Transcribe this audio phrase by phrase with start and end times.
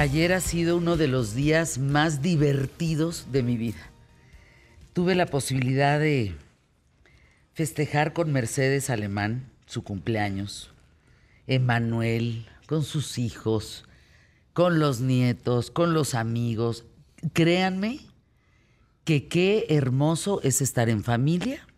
[0.00, 3.90] Ayer ha sido uno de los días más divertidos de mi vida.
[4.94, 6.34] Tuve la posibilidad de
[7.52, 10.72] festejar con Mercedes Alemán su cumpleaños,
[11.46, 13.84] Emanuel, con sus hijos,
[14.54, 16.86] con los nietos, con los amigos.
[17.34, 18.00] Créanme
[19.04, 21.68] que qué hermoso es estar en familia,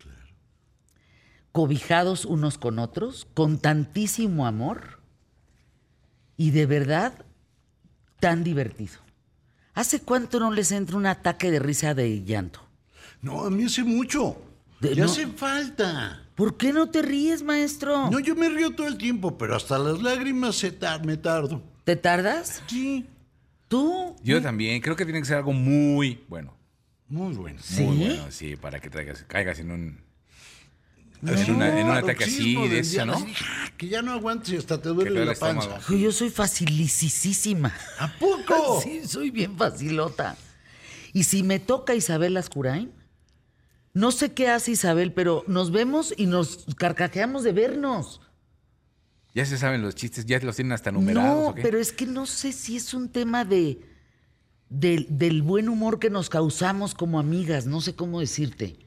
[1.50, 5.00] cobijados unos con otros, con tantísimo amor
[6.36, 7.24] y de verdad
[8.22, 8.92] tan divertido.
[9.74, 12.60] ¿Hace cuánto no les entra un ataque de risa de llanto?
[13.20, 14.36] No, a mí hace mucho.
[14.80, 15.10] De- ya no.
[15.10, 16.22] hace falta.
[16.36, 18.08] ¿Por qué no te ríes, maestro?
[18.12, 21.60] No, yo me río todo el tiempo, pero hasta las lágrimas se tar- me tardo.
[21.82, 22.62] ¿Te tardas?
[22.68, 23.06] Sí,
[23.66, 24.14] ¿Tú?
[24.22, 26.54] Yo también, creo que tiene que ser algo muy bueno.
[27.08, 27.58] muy bueno.
[27.60, 27.82] ¿Sí?
[27.82, 29.98] Muy bueno, sí, para que traigas, caigas en un,
[31.22, 33.14] en, una- en un ataque así de eso, ¿no?
[33.14, 33.70] así, ¡ah!
[33.76, 35.78] que ya no aguantes y hasta te duele la panza.
[35.88, 37.74] Yo soy facilisísima.
[37.98, 38.80] ¿A poco?
[38.82, 40.36] Sí, soy bien facilota.
[41.12, 42.90] Y si me toca Isabel Ascurain,
[43.94, 48.20] no sé qué hace Isabel, pero nos vemos y nos carcajeamos de vernos.
[49.34, 51.34] Ya se saben los chistes, ya los tienen hasta numerados.
[51.42, 51.62] No, ¿o qué?
[51.62, 53.80] pero es que no sé si es un tema de,
[54.68, 58.78] del- del buen humor que nos causamos como amigas, no sé cómo decirte.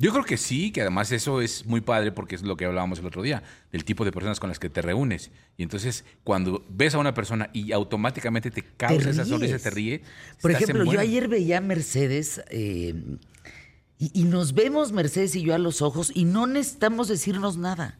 [0.00, 3.00] Yo creo que sí, que además eso es muy padre porque es lo que hablábamos
[3.00, 5.32] el otro día, del tipo de personas con las que te reúnes.
[5.56, 9.28] Y entonces, cuando ves a una persona y automáticamente te causa esa ríes.
[9.28, 10.02] sonrisa, te ríe.
[10.40, 12.94] Por ejemplo, yo ayer veía a Mercedes eh,
[13.98, 17.98] y, y nos vemos Mercedes y yo a los ojos y no necesitamos decirnos nada.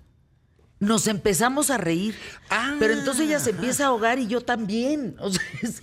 [0.78, 2.14] Nos empezamos a reír,
[2.50, 3.58] Ah, pero entonces ella se ajá.
[3.58, 5.16] empieza a ahogar y yo también.
[5.20, 5.82] O sea, es-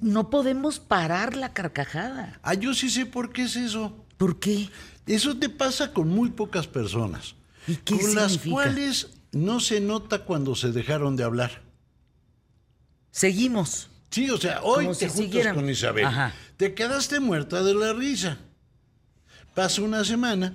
[0.00, 2.40] no podemos parar la carcajada.
[2.42, 4.04] Ah, yo sí sé por qué es eso.
[4.16, 4.68] ¿Por qué?
[5.14, 7.34] Eso te pasa con muy pocas personas.
[7.66, 11.62] ¿Y qué con las cuales no se nota cuando se dejaron de hablar.
[13.10, 13.88] Seguimos.
[14.10, 15.54] Sí, o sea, hoy Como te si juntas siguieran.
[15.54, 16.04] con Isabel.
[16.04, 16.34] Ajá.
[16.56, 18.38] Te quedaste muerta de la risa.
[19.54, 20.54] Pasa una semana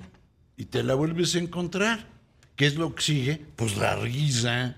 [0.58, 2.08] y te la vuelves a encontrar.
[2.56, 3.46] ¿Qué es lo que sigue?
[3.56, 4.78] Pues la risa.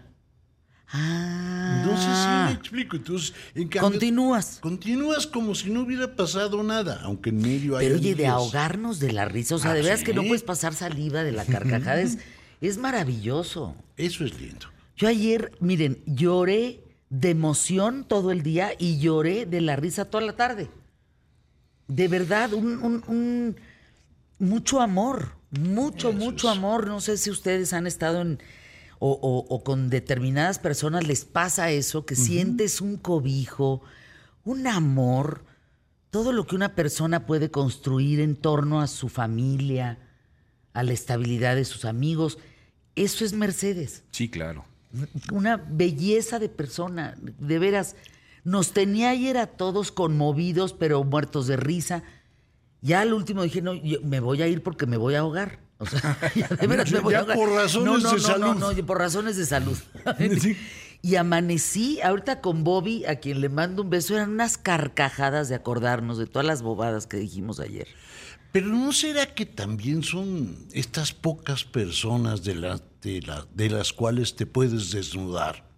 [0.92, 1.84] Ah.
[1.86, 2.96] No sé si me explico.
[2.96, 4.58] Entonces, en cambio, Continúas.
[4.62, 9.00] Continúas como si no hubiera pasado nada, aunque en medio hay Pero oye, de ahogarnos
[9.00, 10.06] de la risa, o sea, Ah, de veras ¿sí?
[10.06, 12.20] que no puedes pasar saliva de la carcajada, es,
[12.62, 13.76] es maravilloso.
[13.98, 14.68] Eso es lindo.
[14.96, 20.24] Yo ayer, miren, lloré de emoción todo el día y lloré de la risa toda
[20.26, 20.70] la tarde.
[21.88, 23.56] De verdad, un, un- un-
[24.40, 26.88] mucho amor, mucho, mucho amor.
[26.88, 28.40] No sé si ustedes han estado en,
[29.00, 33.82] o, o- o con determinadas personas les pasa eso, que sientes un cobijo,
[34.44, 35.44] un amor,
[36.10, 40.00] todo lo que una persona puede construir en torno a su familia,
[40.74, 42.38] a la estabilidad de sus amigos.
[42.96, 44.66] Eso es Mercedes Sí, claro.
[45.32, 47.96] una belleza de persona, de veras.
[48.44, 52.04] Nos tenía ayer a todos conmovidos, pero muertos de risa.
[52.82, 55.60] Ya al último dije, no, yo me voy a ir porque me voy a ahogar.
[55.80, 58.20] O sea, ya de veras me voy Ya a por razones no, no, de no,
[58.20, 58.56] salud.
[58.56, 59.78] No, no, por razones de salud.
[61.04, 64.16] Y amanecí ahorita con Bobby, a quien le mando un beso.
[64.16, 67.88] Eran unas carcajadas de acordarnos de todas las bobadas que dijimos ayer.
[68.52, 73.94] Pero ¿no será que también son estas pocas personas de, la- de, la- de las
[73.94, 75.70] cuales te puedes desnudar?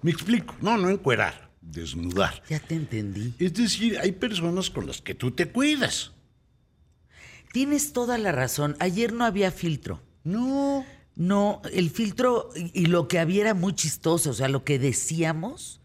[0.00, 0.54] Me explico.
[0.60, 2.40] No, no encuerar, desnudar.
[2.48, 3.34] Ya te entendí.
[3.40, 6.12] Es decir, hay personas con las que tú te cuidas.
[7.56, 8.76] Tienes toda la razón.
[8.80, 10.02] Ayer no había filtro.
[10.24, 10.84] No.
[11.14, 15.80] No, el filtro y lo que había era muy chistoso, o sea, lo que decíamos.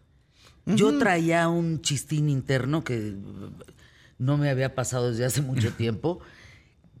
[0.66, 3.16] Yo traía un chistín interno que
[4.18, 6.20] no me había pasado desde hace mucho tiempo,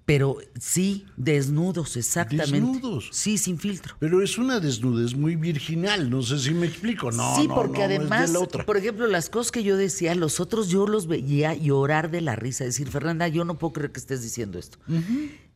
[0.04, 2.52] pero sí, desnudos, exactamente.
[2.52, 3.08] Desnudos.
[3.12, 3.96] Sí, sin filtro.
[4.00, 7.12] Pero es una desnudez muy virginal, no sé si me explico.
[7.12, 8.66] No, sí, no, porque no, no además, la otra.
[8.66, 12.34] por ejemplo, las cosas que yo decía, los otros yo los veía llorar de la
[12.34, 14.78] risa, decir, Fernanda, yo no puedo creer que estés diciendo esto.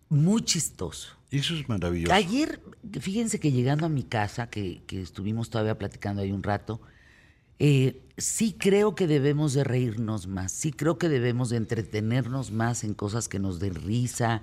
[0.08, 1.08] Muy chistoso.
[1.30, 2.14] Eso es maravilloso.
[2.14, 2.60] Ayer,
[3.00, 6.80] fíjense que llegando a mi casa, que, que estuvimos todavía platicando ahí un rato,
[7.58, 12.84] eh, sí creo que debemos de reírnos más, sí creo que debemos de entretenernos más
[12.84, 14.42] en cosas que nos den risa,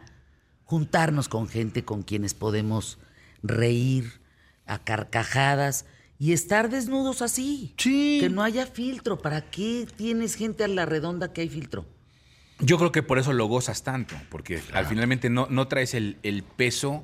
[0.64, 3.00] juntarnos con gente con quienes podemos
[3.42, 4.22] reír
[4.66, 5.86] a carcajadas
[6.20, 7.74] y estar desnudos así.
[7.78, 8.20] Sí.
[8.22, 9.18] Que no haya filtro.
[9.18, 11.86] ¿Para qué tienes gente a la redonda que hay filtro?
[12.60, 16.18] Yo creo que por eso lo gozas tanto, porque al finalmente no, no traes el,
[16.24, 17.04] el peso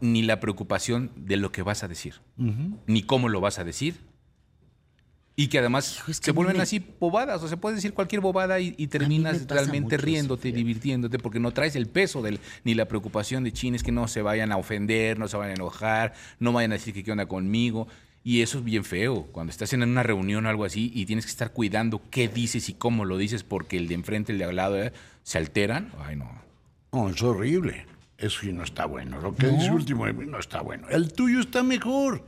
[0.00, 2.20] ni la preocupación de lo que vas a decir,
[2.86, 4.00] ni cómo lo vas a decir.
[5.38, 7.92] Y que además Hijo, es que se vuelven me- así bobadas, o se puede decir
[7.92, 10.56] cualquier bobada y, terminas realmente eso, riéndote, fíjate.
[10.58, 14.22] divirtiéndote, porque no traes el peso del, ni la preocupación de chines que no se
[14.22, 17.26] vayan a ofender, no se vayan a enojar, no vayan a decir que qué onda
[17.26, 17.86] conmigo.
[18.24, 21.26] Y eso es bien feo, cuando estás en una reunión o algo así y tienes
[21.26, 24.44] que estar cuidando qué dices y cómo lo dices porque el de enfrente, el de
[24.46, 24.92] al lado, eh,
[25.22, 25.92] se alteran.
[25.98, 26.28] Ay, no.
[26.92, 27.84] No, es horrible.
[28.18, 29.20] Eso sí no está bueno.
[29.20, 30.88] Lo que dice último no está bueno.
[30.88, 32.24] El tuyo está mejor.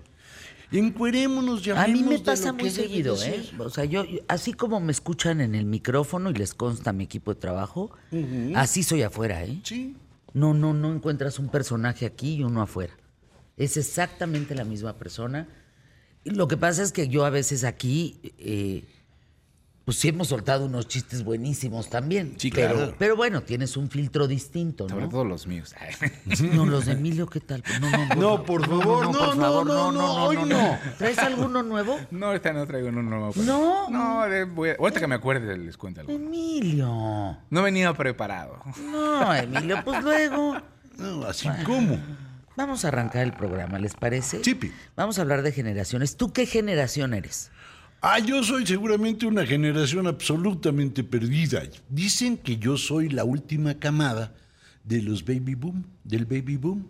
[0.71, 1.83] Encuerémonos, ya.
[1.83, 3.43] A mí me pasa muy seguido, ¿eh?
[3.59, 7.33] O sea, yo, así como me escuchan en el micrófono y les consta mi equipo
[7.33, 7.91] de trabajo,
[8.55, 9.61] así soy afuera, ¿eh?
[9.63, 9.97] Sí.
[10.35, 12.93] No, no, no encuentras un personaje aquí y uno afuera.
[13.57, 15.49] Es exactamente la misma persona.
[16.25, 18.85] Lo que pasa es que yo a veces aquí, eh,
[19.89, 22.35] pues sí hemos soltado unos chistes buenísimos también.
[22.37, 22.95] Sí, pero, claro.
[22.99, 24.91] Pero bueno, tienes un filtro distinto, ¿no?
[24.91, 25.75] Sobre todo los míos.
[26.53, 27.65] No, los de Emilio, ¿qué tal?
[27.81, 30.79] No, no, No, por favor, no, por no, favor, no, no, hoy no.
[30.99, 31.99] ¿Traes alguno nuevo?
[32.11, 33.31] No, ahorita no traigo uno nuevo.
[33.33, 33.89] pero- No.
[33.89, 36.13] No, voy a- ahorita que me acuerde les cuento algo.
[36.13, 37.39] Emilio.
[37.49, 38.61] No he venido preparado.
[38.93, 40.61] No, Emilio, pues luego.
[40.99, 41.99] No, así como.
[42.57, 44.43] Vamos a arrancar el programa, ¿les parece?
[44.43, 44.71] Chipi.
[44.97, 46.17] Vamos a hablar de generaciones.
[46.19, 47.51] ¿Tú qué generación eres?
[48.01, 51.63] Ah, yo soy seguramente una generación absolutamente perdida.
[51.89, 54.35] Dicen que yo soy la última camada
[54.85, 56.87] de los baby boom, del baby boom,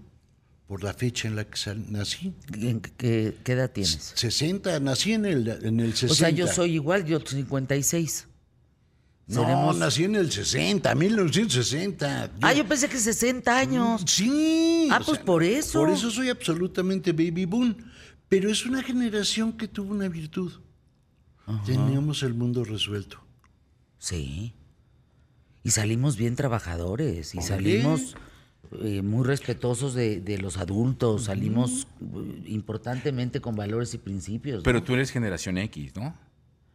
[0.66, 1.58] por la fecha en la que
[1.88, 2.34] nací.
[2.52, 4.12] ¿En ¿Qué, qué edad tienes?
[4.16, 6.12] 60, nací en el, en el 60.
[6.12, 8.26] O sea, yo soy igual, yo 56.
[9.28, 12.32] No, Seremos- nací en el 60, 1960.
[12.42, 14.02] Ah, yo pensé que 60 años.
[14.06, 14.88] Sí.
[14.90, 15.80] Ah, pues por eso.
[15.80, 17.76] Por eso soy absolutamente baby boom.
[18.28, 20.52] Pero es una generación que tuvo una virtud.
[21.64, 23.18] Teníamos el mundo resuelto.
[23.98, 24.52] Sí.
[25.64, 27.34] Y salimos bien trabajadores.
[27.34, 28.16] Y salimos
[28.82, 31.24] eh, muy respetuosos de, de los adultos.
[31.24, 34.58] Salimos eh, importantemente con valores y principios.
[34.58, 34.62] ¿no?
[34.62, 36.14] Pero tú eres generación X, ¿no?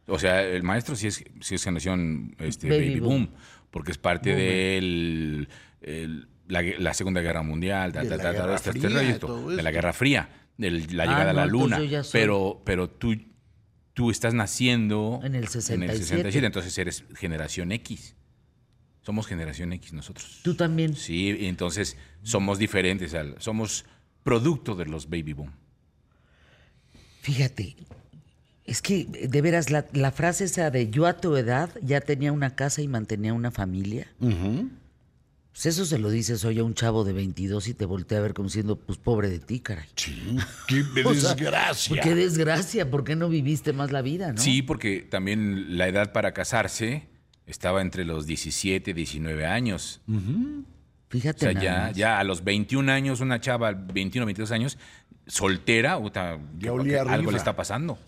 [0.08, 3.10] O sea, el maestro sí es, sí es generación este, Baby baby, boom.
[3.26, 3.30] boom.
[3.72, 5.48] porque es parte de
[6.48, 9.70] la, la Segunda Guerra Mundial, ta, De la Guerra este- este Fría, todo de la
[9.70, 9.74] esto.
[9.76, 11.80] Guerra Fría, de la Ah, llegada a la Luna.
[12.12, 13.16] Pero, pero tú,
[13.94, 16.46] tú estás naciendo En el 67.
[16.46, 18.16] entonces eres generación X.
[19.02, 20.40] Somos generación X nosotros.
[20.44, 20.96] Tú también.
[20.96, 23.86] Sí, y entonces somos diferentes, al, somos
[24.24, 25.52] producto de los baby boom.
[27.22, 27.76] Fíjate,
[28.66, 32.32] es que de veras la, la frase esa de yo a tu edad ya tenía
[32.32, 34.08] una casa y mantenía una familia.
[35.54, 38.22] Pues eso se lo dices hoy a un chavo de 22 y te voltea a
[38.22, 39.86] ver como diciendo, pues pobre de ti, caray.
[39.96, 40.36] Sí.
[40.68, 42.02] Qué O sea, desgracia.
[42.02, 44.42] Qué desgracia, ¿por qué no viviste más la vida, no?
[44.42, 47.08] Sí, porque también la edad para casarse
[47.46, 50.02] estaba entre los 17 19 años.
[50.10, 50.64] O
[51.10, 51.96] Fíjate sea, nada ya, más.
[51.96, 54.80] ya a los 21 años, una chava, 21 22 años,
[55.28, 56.00] soltera,
[56.60, 58.00] que- algo le está pasando.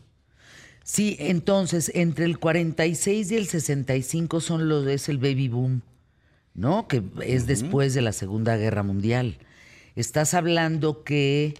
[0.84, 5.82] Sí, entonces, entre el 46 y el 65 son los, es el baby boom,
[6.56, 6.88] ¿no?
[6.88, 9.38] Que es después de la Segunda Guerra Mundial.
[9.96, 11.54] Estás hablando que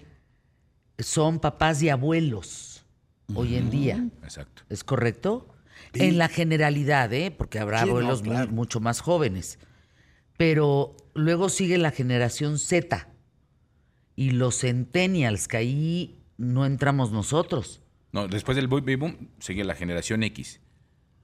[0.98, 2.86] son papás y abuelos
[3.34, 4.08] hoy en día.
[4.24, 4.64] Exacto.
[4.70, 5.48] ¿Es correcto?
[5.94, 7.32] En la generalidad, ¿eh?
[7.32, 9.60] Porque habrá Sí, no, abuelos muy- mucho más jóvenes.
[10.38, 13.08] Pero luego sigue la generación Z
[14.16, 17.82] y los centennials, que ahí no entramos nosotros.
[18.12, 20.60] No, después del baby boom sigue la generación X,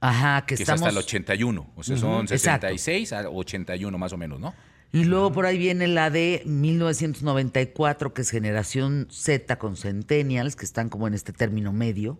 [0.02, 0.80] Ajá, que que estamos...
[0.80, 1.70] es hasta el 81.
[1.76, 2.66] O sea, son exacto.
[2.66, 4.52] 66 a 81 más o menos, ¿no?
[4.92, 10.64] Y luego por ahí viene la de 1994, que es generación Z con centennials, que
[10.64, 12.18] están como en este término medio,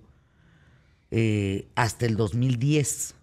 [1.10, 3.16] eh, hasta el 2010.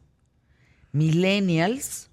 [0.91, 2.08] Millennials,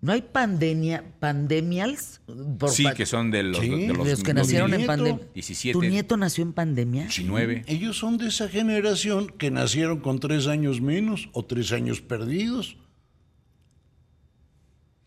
[0.00, 2.20] ¿no hay pandemia, pandemials?
[2.58, 4.86] Por Sí, pa- que son de los, Sí, de de los, los que nacieron en
[4.86, 5.20] pandemia.
[5.34, 5.72] 17.
[5.72, 7.02] ¿Tu nieto nació en pandemia?
[7.04, 7.64] 19.
[7.66, 12.76] Ellos son de esa generación que nacieron con tres años menos o tres años perdidos.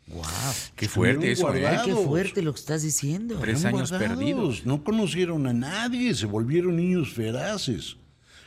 [0.08, 0.24] Wow.
[0.76, 1.66] Qué fuerte eso, ¿eh?
[1.86, 3.38] Qué fuerte lo que estás diciendo.
[3.40, 4.18] Tres años guardados.
[4.18, 4.66] perdidos.
[4.66, 7.96] No conocieron a nadie, se volvieron niños feraces.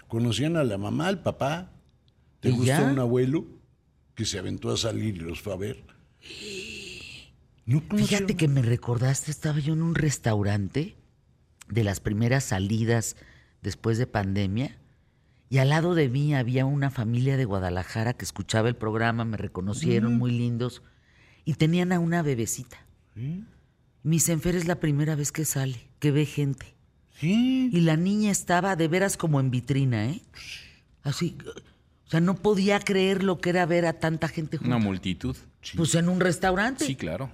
[0.08, 1.70] Conocían a la mamá, al papá.
[2.40, 2.82] ¿Te ¿Y gusta ya?
[2.84, 3.46] un abuelo
[4.14, 5.82] que se aventó a salir y los fue a ver?
[7.66, 10.96] No Fíjate que me recordaste, estaba yo en un restaurante
[11.68, 13.16] de las primeras salidas
[13.62, 14.78] después de pandemia
[15.48, 19.36] y al lado de mí había una familia de Guadalajara que escuchaba el programa, me
[19.36, 20.82] reconocieron, muy lindos,
[21.44, 22.78] y tenían a una bebecita.
[24.02, 26.74] Mi Senfer es la primera vez que sale, que ve gente.
[27.20, 27.70] Sí.
[27.72, 30.22] Y la niña estaba de veras como en vitrina, ¿eh?
[31.02, 31.38] Así,
[32.06, 34.74] o sea, no podía creer lo que era ver a tanta gente junta.
[34.74, 35.36] Una multitud.
[35.76, 36.84] Pues en un restaurante.
[36.84, 37.30] Sí, claro.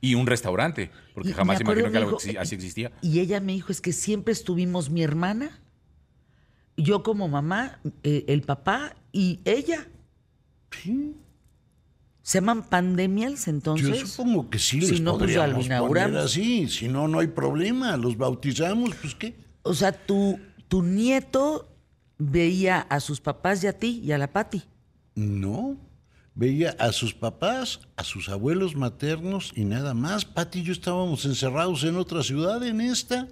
[0.00, 2.92] Y un restaurante, porque Y jamás acuerdo, que algo dijo, así existía.
[3.02, 5.60] Y ella me dijo, es que siempre estuvimos mi hermana,
[6.76, 9.88] yo como mamá, eh, el papá y ella.
[10.70, 11.16] Sí.
[12.22, 14.10] ¿Se llaman pandemials Yo entonces?
[14.10, 16.10] supongo que sí Si les no, pues, podríamos inauguramos.
[16.10, 16.68] poner así.
[16.68, 17.96] Si no, no hay problema.
[17.96, 19.34] Los bautizamos, pues qué.
[19.62, 21.74] O sea, tu, tu nieto
[22.18, 24.62] veía a sus papás y a ti y a la Pati.
[25.14, 25.76] No.
[26.38, 30.24] Veía a sus papás, a sus abuelos maternos y nada más.
[30.24, 33.26] Pati y yo estábamos encerrados en otra ciudad, en esta.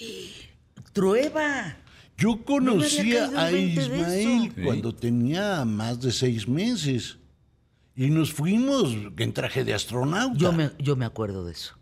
[0.92, 1.76] Trueba.
[2.18, 4.52] Yo conocía a el 20 de Ismael.
[4.52, 4.62] Sí.
[4.64, 7.18] cuando tenía más de seis meses.
[7.94, 10.36] Y nos fuimos en traje de astronauta.
[10.36, 11.78] Yo me, yo me acuerdo de eso.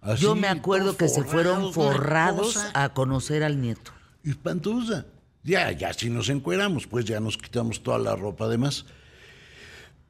[0.00, 3.92] Así, yo me acuerdo que se fueron forrados, a conocer al nieto.
[4.24, 5.06] Espantosa.
[5.44, 8.86] Ya, ya si nos encueramos, pues ya nos quitamos toda la ropa además.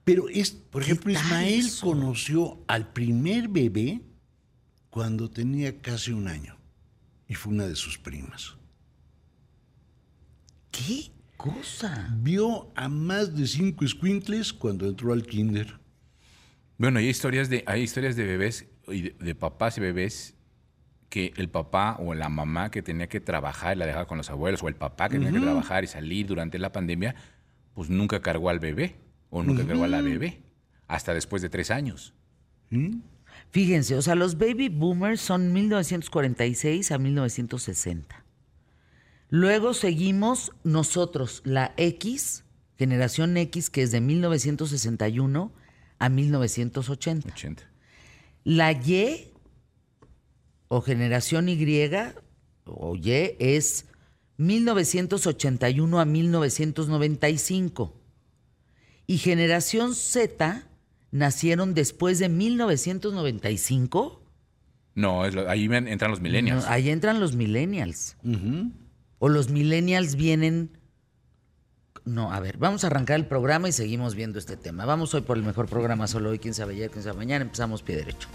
[0.05, 1.87] Pero es, por ejemplo, Ismael eso?
[1.87, 4.01] conoció al primer bebé
[4.91, 6.57] cuando tenía casi un año.
[7.29, 8.57] Y fue una de sus primas.
[10.71, 12.09] ¿Qué cosa?
[12.21, 15.79] Vio a más de cinco squinkles cuando entró al kinder.
[16.79, 20.35] Bueno, hay historias de, hay historias de bebés, y de, de papás y bebés,
[21.09, 24.31] que el papá o la mamá que tenía que trabajar y la dejaba con los
[24.31, 27.15] abuelos, o el papá que tenía que trabajar y salir durante la pandemia,
[27.75, 28.97] pues nunca cargó al bebé,
[29.33, 30.43] o nunca cargó a la bebé,
[30.87, 32.13] hasta después de tres años.
[33.51, 38.25] Fíjense, o sea, los baby boomers son 1946 a 1960.
[39.31, 42.45] Luego seguimos nosotros, la X,
[42.77, 45.53] generación X, que es de 1961
[45.99, 47.29] a 1980.
[47.33, 47.63] 80.
[48.45, 49.33] La Y
[50.69, 51.91] o generación Y
[52.67, 53.87] o Y es
[54.37, 58.02] 1981 a 1995.
[59.07, 60.63] Y generación Z
[61.11, 64.23] nacieron después de 1995.
[64.95, 66.65] No, es lo- ahí entran los millennials.
[66.65, 68.17] No, ahí entran los millennials.
[69.19, 70.77] O los millennials vienen...
[72.05, 74.85] No, a ver, vamos a arrancar el programa y seguimos viendo este tema.
[74.87, 77.83] Vamos hoy por el mejor programa, solo hoy, quién sabe ayer, quién sabe mañana, empezamos
[77.83, 78.29] pie derecho.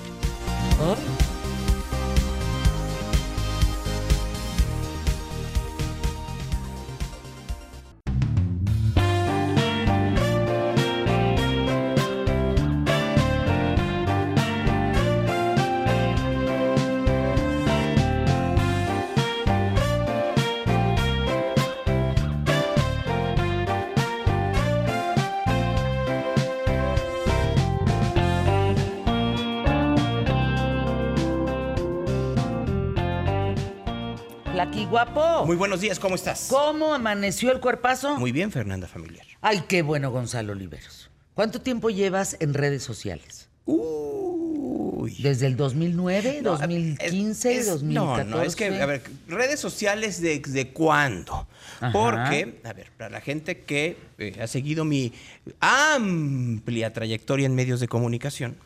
[35.48, 36.48] Muy buenos días, ¿cómo estás?
[36.50, 38.18] ¿Cómo amaneció el cuerpazo?
[38.18, 39.26] Muy bien, Fernanda Familiar.
[39.40, 41.10] Ay, qué bueno, Gonzalo Oliveros.
[41.36, 43.48] ¿Cuánto tiempo llevas en redes sociales?
[43.64, 45.16] Uy.
[45.20, 48.30] ¿Desde el 2009, No, 2015, es- es- 2014?
[48.30, 51.48] No, no, es que, a ver, redes sociales de, de cuándo.
[51.80, 51.94] Ajá.
[51.94, 55.14] Porque, a ver, para la gente que eh, ha seguido mi
[55.62, 58.58] amplia trayectoria en medios de comunicación,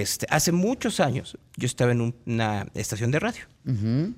[0.00, 3.44] este, hace muchos años yo estaba en un- una estación de radio.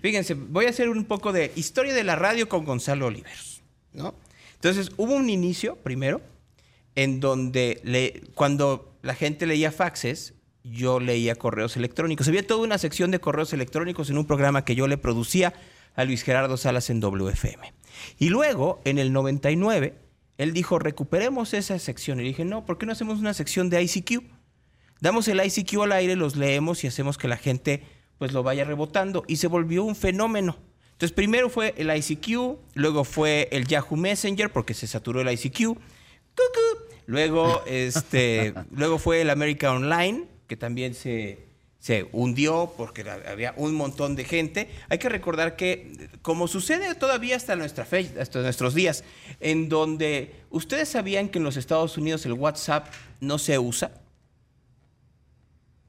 [0.00, 4.14] Fíjense, voy a hacer un poco de historia de la radio con Gonzalo Oliveros, ¿no?
[4.54, 6.20] Entonces, hubo un inicio, primero,
[6.94, 10.32] en donde le, cuando la gente leía faxes,
[10.64, 12.26] yo leía correos electrónicos.
[12.26, 15.52] Había toda una sección de correos electrónicos en un programa que yo le producía
[15.94, 17.72] a Luis Gerardo Salas en WFM.
[18.18, 19.94] Y luego, en el 99,
[20.38, 22.18] él dijo, recuperemos esa sección.
[22.20, 24.22] Y dije, no, ¿por qué no hacemos una sección de ICQ?
[25.00, 27.82] Damos el ICQ al aire, los leemos y hacemos que la gente
[28.18, 29.24] pues lo vaya rebotando.
[29.26, 30.56] Y se volvió un fenómeno.
[30.92, 35.78] Entonces, primero fue el ICQ, luego fue el Yahoo Messenger, porque se saturó el ICQ.
[37.04, 41.46] Luego, este, luego fue el America Online, que también se,
[41.78, 44.70] se hundió porque había un montón de gente.
[44.88, 49.04] Hay que recordar que, como sucede todavía hasta, nuestra fe, hasta nuestros días,
[49.40, 52.88] en donde ustedes sabían que en los Estados Unidos el WhatsApp
[53.20, 53.92] no se usa.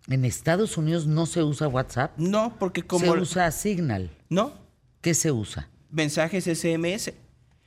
[0.09, 2.17] En Estados Unidos no se usa WhatsApp.
[2.17, 3.05] No, porque como...
[3.05, 4.09] se usa Signal.
[4.29, 4.53] No,
[5.01, 5.69] ¿Qué se usa?
[5.89, 7.13] mensajes SMS.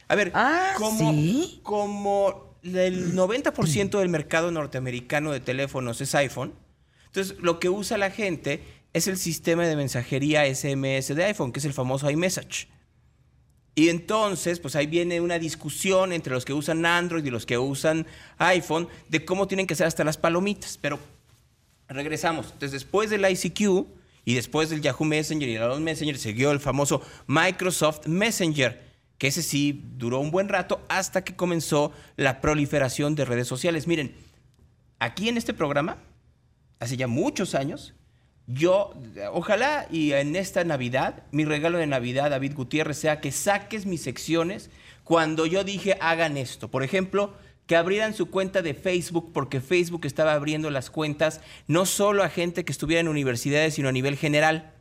[0.09, 1.61] A ver, Ah, como, ¿sí?
[1.63, 6.53] como el 90% del mercado norteamericano de teléfonos es iPhone,
[7.07, 11.61] entonces lo que usa la gente es el sistema de mensajería SMS de iPhone, que
[11.61, 12.69] es el famoso iMessage.
[13.75, 17.57] Y entonces, pues ahí viene una discusión entre los que usan Android y los que
[17.57, 18.07] usan
[18.39, 20.77] iPhone de cómo tienen que ser hasta las palomitas.
[20.77, 20.99] Pero
[21.91, 22.47] regresamos.
[22.47, 23.87] Entonces, después del ICQ
[24.25, 28.81] y después del Yahoo Messenger y el Adobe Messenger, siguió el famoso Microsoft Messenger,
[29.19, 33.87] que ese sí duró un buen rato hasta que comenzó la proliferación de redes sociales.
[33.87, 34.15] Miren,
[34.99, 35.99] aquí en este programa,
[36.79, 37.95] hace ya muchos años,
[38.47, 38.95] yo,
[39.33, 44.03] ojalá y en esta Navidad, mi regalo de Navidad, David Gutiérrez, sea que saques mis
[44.03, 44.71] secciones
[45.05, 46.69] cuando yo dije hagan esto.
[46.69, 47.35] Por ejemplo,
[47.71, 52.29] que abrieran su cuenta de Facebook, porque Facebook estaba abriendo las cuentas no solo a
[52.29, 54.75] gente que estuviera en universidades, sino a nivel general.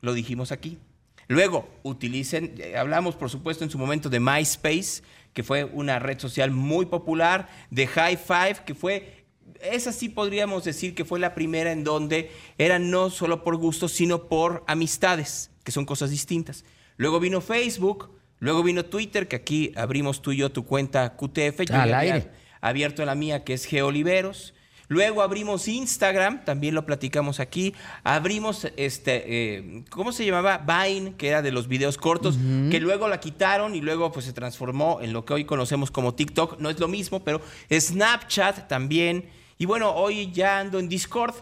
[0.00, 0.80] Lo dijimos aquí.
[1.28, 5.04] Luego, utilicen, eh, hablamos por supuesto en su momento de MySpace,
[5.34, 9.24] que fue una red social muy popular, de High Five, que fue,
[9.62, 13.86] esa sí podríamos decir que fue la primera en donde era no solo por gusto,
[13.86, 16.64] sino por amistades, que son cosas distintas.
[16.96, 21.62] Luego vino Facebook, luego vino Twitter, que aquí abrimos tú y yo tu cuenta QTF.
[21.68, 22.30] Yo Al aire.
[22.60, 24.54] abierto la mía, que es Geoliveros.
[24.88, 27.74] Luego abrimos Instagram, también lo platicamos aquí.
[28.04, 30.58] Abrimos, este, eh, ¿cómo se llamaba?
[30.58, 32.36] Vine, que era de los videos cortos,
[32.70, 36.14] que luego la quitaron y luego pues se transformó en lo que hoy conocemos como
[36.14, 36.60] TikTok.
[36.60, 37.40] No es lo mismo, pero
[37.72, 39.28] Snapchat también.
[39.58, 41.34] Y bueno, hoy ya ando en Discord.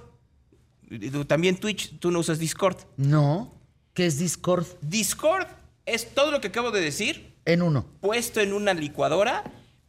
[1.26, 2.78] También Twitch, tú no usas Discord.
[2.96, 3.52] No.
[3.92, 4.66] ¿Qué es Discord?
[4.80, 5.46] Discord
[5.86, 7.86] es todo lo que acabo de decir, En uno.
[8.00, 9.44] puesto en una licuadora,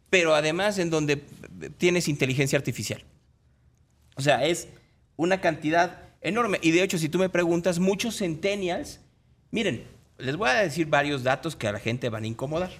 [0.10, 1.18] pero además en donde
[1.78, 3.04] tienes inteligencia artificial.
[4.16, 4.68] O sea, es
[5.16, 6.60] una cantidad enorme.
[6.62, 9.00] Y de hecho, si tú me preguntas, muchos centennials,
[9.52, 9.84] miren,
[10.18, 12.72] les voy a decir varios datos que a la gente van a incomodar.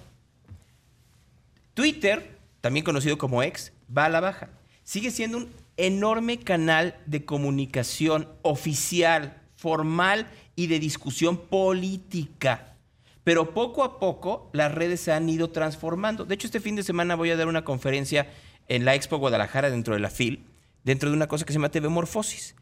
[1.74, 4.48] Twitter, también conocido como X, va a la baja.
[4.82, 12.75] Sigue siendo un enorme canal de comunicación oficial, formal y de discusión política.
[13.26, 16.24] Pero poco a poco las redes se han ido transformando.
[16.24, 18.30] De hecho, este fin de semana voy a dar una conferencia
[18.68, 20.44] en la Expo Guadalajara dentro de la FIL,
[20.84, 22.54] dentro de una cosa que se llama TV Morfosis,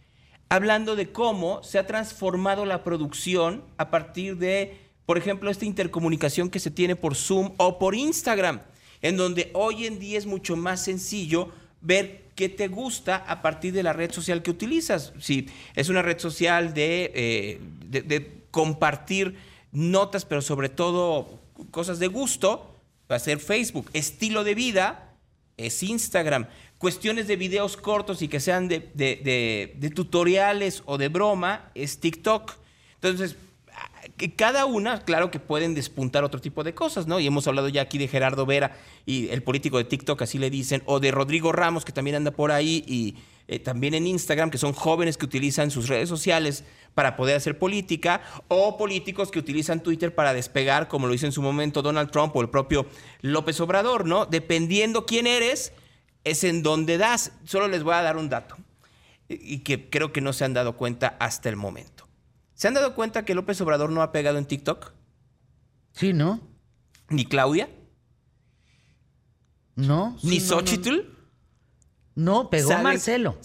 [0.49, 6.49] hablando de cómo se ha transformado la producción a partir de, por ejemplo, esta intercomunicación
[6.49, 8.63] que se tiene por Zoom o por Instagram,
[9.03, 11.51] en donde hoy en día es mucho más sencillo
[11.83, 15.13] ver qué te gusta a partir de la red social que utilizas.
[15.21, 19.37] Si es una red social de, eh, de- de compartir
[19.75, 21.39] notas, pero sobre todo
[21.71, 22.75] cosas de gusto,
[23.11, 23.91] va a ser Facebook.
[23.93, 25.15] Estilo de vida
[25.59, 26.47] es Instagram.
[26.79, 31.71] Cuestiones de videos cortos y que sean de, de- de- de tutoriales o de broma
[31.75, 32.53] es TikTok.
[32.95, 33.37] Entonces,
[34.17, 37.21] que cada una, claro que pueden despuntar otro tipo de cosas, ¿no?
[37.21, 40.51] Y hemos hablado ya aquí de Gerardo Vera y el político de TikTok, así le
[40.51, 44.51] dicen, o de Rodrigo Ramos, que también anda por ahí, y eh, también en Instagram,
[44.51, 46.65] que son jóvenes que utilizan sus redes sociales
[46.95, 51.33] para poder hacer política, o políticos que utilizan Twitter para despegar, como lo hizo en
[51.33, 52.87] su momento Donald Trump o el propio
[53.21, 54.27] López Obrador, ¿no?
[54.27, 55.73] Dependiendo quién eres,
[56.25, 57.33] es en donde das.
[57.45, 58.57] Solo les voy a dar un dato,
[59.29, 61.94] y y que creo que no se han dado cuenta hasta el momento.
[62.55, 64.93] ¿Se han dado cuenta que López Obrador no ha pegado en TikTok?
[65.93, 66.41] Sí, ¿no?
[67.09, 67.69] ¿Ni Claudia?
[69.77, 70.17] No.
[70.23, 70.61] ¿Ni sí, no, no.
[70.61, 70.99] Xochitl?
[72.15, 73.39] No, pegó Marcelo.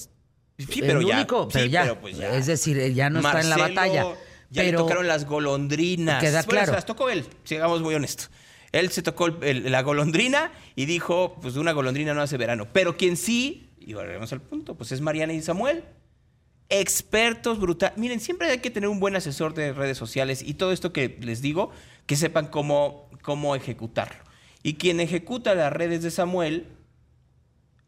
[0.57, 1.15] Sí, pero el ya.
[1.15, 1.81] único, sí, pero ya.
[1.83, 2.35] pero pues ya.
[2.35, 4.03] Es decir, él ya no está en la Marcelo, batalla.
[4.51, 6.21] Ya pero le tocaron las golondrinas.
[6.21, 6.65] Queda Bueno, claro.
[6.67, 8.29] se las tocó él, sigamos muy honestos.
[8.71, 12.67] Él se tocó el- el- la golondrina y dijo, pues una golondrina no hace verano.
[12.71, 15.83] Pero quien sí, y volvemos al punto, pues es Mariana y Samuel.
[16.69, 17.93] Expertos brutal.
[17.95, 21.17] Miren, siempre hay que tener un buen asesor de redes sociales y todo esto que
[21.21, 21.71] les digo,
[22.05, 24.23] que sepan cómo, cómo ejecutarlo.
[24.61, 26.67] Y quien ejecuta las redes de Samuel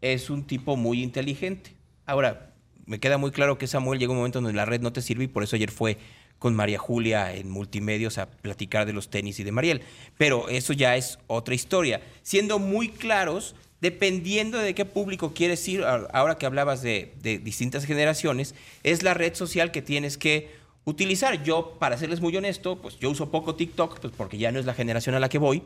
[0.01, 1.75] es un tipo muy inteligente.
[2.05, 2.53] Ahora,
[2.85, 5.25] me queda muy claro que Samuel llegó un momento donde la red no te sirve
[5.25, 5.97] y por eso ayer fue
[6.39, 9.83] con María Julia en multimedios a platicar de los tenis y de Mariel.
[10.17, 12.01] Pero eso ya es otra historia.
[12.23, 17.85] Siendo muy claros, dependiendo de qué público quieres ir, ahora que hablabas de, de distintas
[17.85, 20.51] generaciones, es la red social que tienes que
[20.85, 21.43] utilizar.
[21.43, 24.65] Yo, para serles muy honesto, pues yo uso poco TikTok, pues porque ya no es
[24.65, 25.63] la generación a la que voy,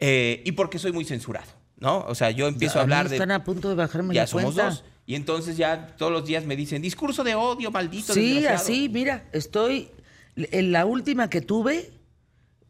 [0.00, 1.98] eh, y porque soy muy censurado, ¿no?
[2.08, 4.54] O sea, yo empiezo a hablar de Están a punto de bajarme ya la somos
[4.54, 4.70] cuenta.
[4.70, 4.84] dos.
[5.06, 8.14] Y entonces ya todos los días me dicen, discurso de odio, maldito.
[8.14, 8.62] Sí, desgraciado".
[8.62, 9.90] así, mira, estoy.
[10.36, 11.90] En la última que tuve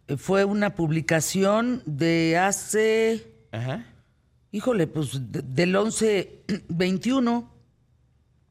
[0.09, 3.25] eh, fue una publicación de hace.
[3.53, 3.87] Ajá.
[4.53, 7.53] Híjole, pues de- del 11, 21,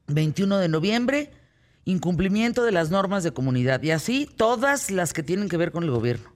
[0.07, 1.31] 21 de noviembre,
[1.85, 3.83] incumplimiento de las normas de comunidad.
[3.83, 6.31] Y así todas las que tienen que ver con el gobierno.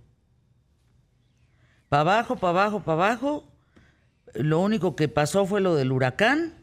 [1.90, 3.48] Para abajo, para abajo, para abajo.
[4.34, 6.56] Lo único que pasó fue lo del huracán.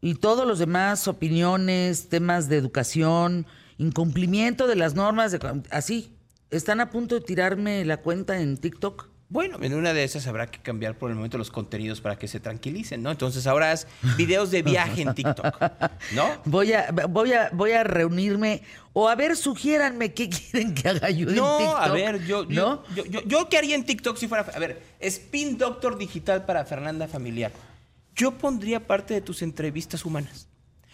[0.00, 3.46] Y todos los demás opiniones, temas de educación,
[3.78, 6.14] incumplimiento de las normas, de, así.
[6.50, 9.08] Están a punto de tirarme la cuenta en TikTok.
[9.30, 12.26] Bueno, en una de esas habrá que cambiar por el momento los contenidos para que
[12.28, 13.10] se tranquilicen, ¿no?
[13.10, 13.86] Entonces ahora haz
[14.16, 15.60] videos de viaje en TikTok,
[16.14, 16.40] ¿no?
[16.46, 18.62] Voy a, voy a, voy a reunirme.
[18.94, 21.78] O a ver, sugiéranme qué quieren que haga yo en No, TikTok.
[21.78, 22.84] a ver, yo, yo, ¿No?
[22.94, 24.50] yo, yo, yo qué haría en TikTok si fuera...
[24.54, 27.52] A ver, Spin Doctor Digital para Fernanda Familiar.
[28.16, 30.48] Yo pondría parte de tus entrevistas humanas.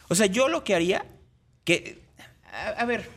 [0.08, 1.06] O sea, yo lo que haría,
[1.62, 2.02] que...
[2.52, 3.08] A, a ver,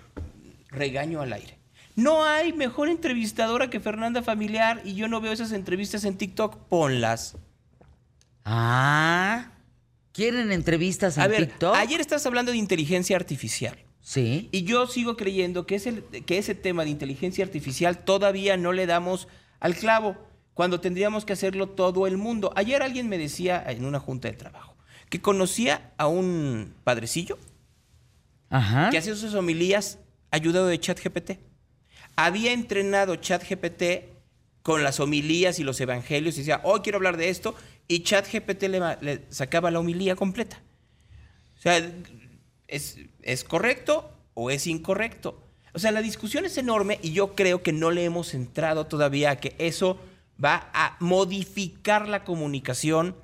[0.70, 1.57] regaño al aire.
[1.98, 6.56] No hay mejor entrevistadora que Fernanda Familiar y yo no veo esas entrevistas en TikTok.
[6.70, 7.36] Ponlas.
[8.46, 9.52] Ah.
[10.12, 11.76] ¿Quieren entrevistas en A ver, TikTok?
[11.76, 13.78] ayer estás hablando de inteligencia artificial.
[14.00, 14.48] Sí.
[14.52, 18.86] Y yo sigo creyendo que ese, que ese tema de inteligencia artificial todavía no le
[18.86, 19.28] damos
[19.60, 20.16] al clavo,
[20.54, 22.54] cuando tendríamos que hacerlo todo el mundo.
[22.56, 24.76] Ayer alguien me decía en una junta de trabajo
[25.10, 27.40] que conocía a un padrecillo
[28.50, 28.92] Ajá.
[28.92, 29.98] que hacía sus homilías
[30.30, 31.32] ayudado de ChatGPT.
[32.18, 33.84] Había entrenado ChatGPT
[34.64, 37.56] con las homilías y los evangelios y decía, hoy quiero hablar de esto,
[37.88, 40.62] y ChatGPT le, le sacaba la homilía completa.
[41.58, 41.82] O sea,
[42.68, 45.42] ¿es, ¿es correcto o es incorrecto?
[45.74, 49.32] O sea, la discusión es enorme y yo creo que no le hemos entrado todavía
[49.32, 50.00] a que eso
[50.44, 53.16] va a modificar la comunicación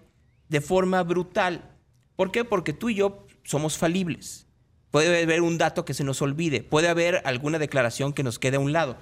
[0.49, 1.71] de forma brutal.
[2.15, 2.45] ¿Por qué?
[2.45, 4.45] Porque tú y yo somos falibles.
[4.93, 8.57] Puede haber un dato que se nos olvide, puede haber alguna declaración que nos quede
[8.57, 8.95] a un lado.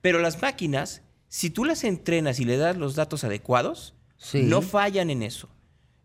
[0.00, 4.44] Pero las máquinas, si tú las entrenas y le das los datos adecuados, Sí.
[4.44, 5.50] no fallan en eso.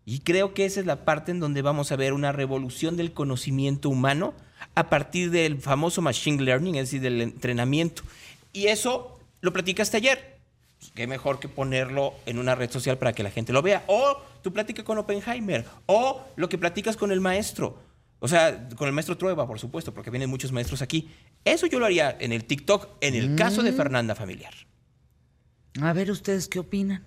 [0.04, 3.14] Y creo que esa es la parte en donde vamos a ver una revolución del
[3.14, 4.34] conocimiento humano
[4.76, 8.04] a partir del famoso machine learning, es decir, del entrenamiento.
[8.52, 10.40] Y eso lo platicaste ayer.
[10.78, 13.86] Pues, qué mejor que ponerlo en una red social para que la gente lo vea.
[13.88, 15.66] O tú platicas con Oppenheimer.
[15.86, 17.80] O lo que platicas con el maestro.
[18.24, 21.10] O sea, con el maestro Trueba, por supuesto, porque vienen muchos maestros aquí.
[21.44, 24.54] Eso yo lo haría en el TikTok, en el caso de Fernanda Familiar.
[25.82, 27.04] A ver, ¿ustedes qué opinan?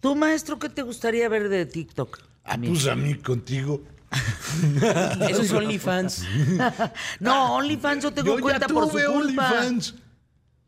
[0.00, 2.18] ¿Tú, maestro, qué te gustaría ver de TikTok?
[2.44, 3.82] Ah, pues a mí contigo.
[5.28, 6.24] Eso es OnlyFans.
[7.20, 9.12] No, OnlyFans yo tengo Yo cuenta ya por su culpa.
[9.12, 9.94] OnlyFans.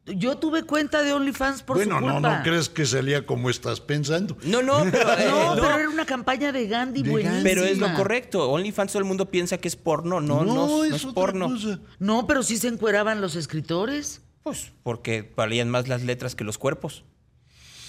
[0.07, 2.39] Yo tuve cuenta de OnlyFans por bueno, su no, culpa.
[2.39, 4.37] no crees que salía como estás pensando.
[4.45, 7.43] No, no, pero, eh, No, no, pero era una campaña de Gandhi De buenísima.
[7.43, 8.49] Pero es lo correcto.
[8.51, 10.21] OnlyFans todo el mundo piensa que es porno.
[10.21, 11.49] No, no, no es, otra porno.
[11.49, 11.81] cosa.
[11.99, 14.21] No, pero sí se encueraban los escritores.
[14.45, 17.05] Pues porque valían más las letras que los cuerpos.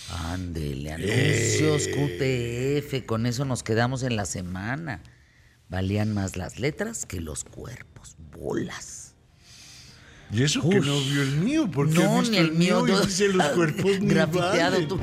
[0.09, 5.03] Ándele, anuncios QTF, con eso nos quedamos en la semana.
[5.69, 8.96] Valían más las letras que los cuerpos, bolas.
[10.31, 12.85] Y eso que no vio el mío, porque no, ni el mío.
[12.85, 13.01] y no.
[13.01, 14.99] dice los cuerpos Grafiteado tú.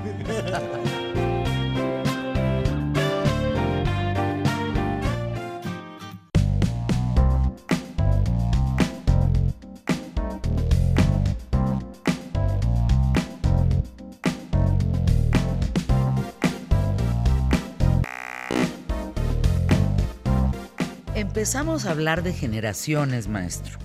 [21.15, 23.79] Empezamos a hablar de generaciones, maestro.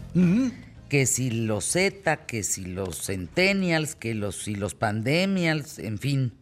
[0.89, 6.33] Que si los Z, que si los Centennials, que los, si los Pandemials, en fin.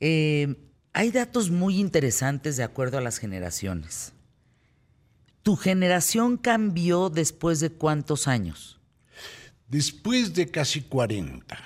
[0.00, 0.56] Eh,
[0.92, 4.12] hay datos muy interesantes de acuerdo a las generaciones.
[5.42, 8.78] ¿Tu generación cambió después de cuántos años?
[9.68, 11.56] Después de casi 40.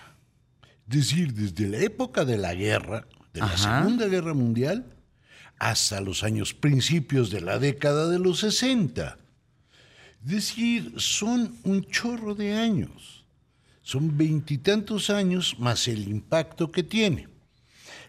[0.89, 3.81] Es decir, desde la época de la guerra, de la Ajá.
[3.81, 4.85] Segunda Guerra Mundial,
[5.59, 9.17] hasta los años principios de la década de los 60.
[10.23, 13.25] Decir, son un chorro de años.
[13.83, 17.29] Son veintitantos años más el impacto que tiene.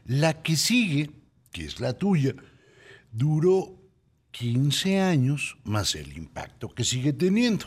[0.06, 1.10] La que sigue,
[1.52, 2.36] que es la tuya,
[3.12, 3.76] duró
[4.32, 7.66] 15 años más el impacto que sigue teniendo.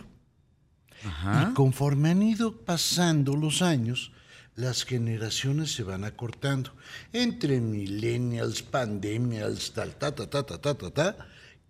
[1.04, 4.12] Y conforme han ido pasando los años,
[4.56, 6.72] las generaciones se van acortando.
[7.12, 11.16] Entre millennials, pandemials, tal, ta, ta, ta, ta, ta, ta, ta,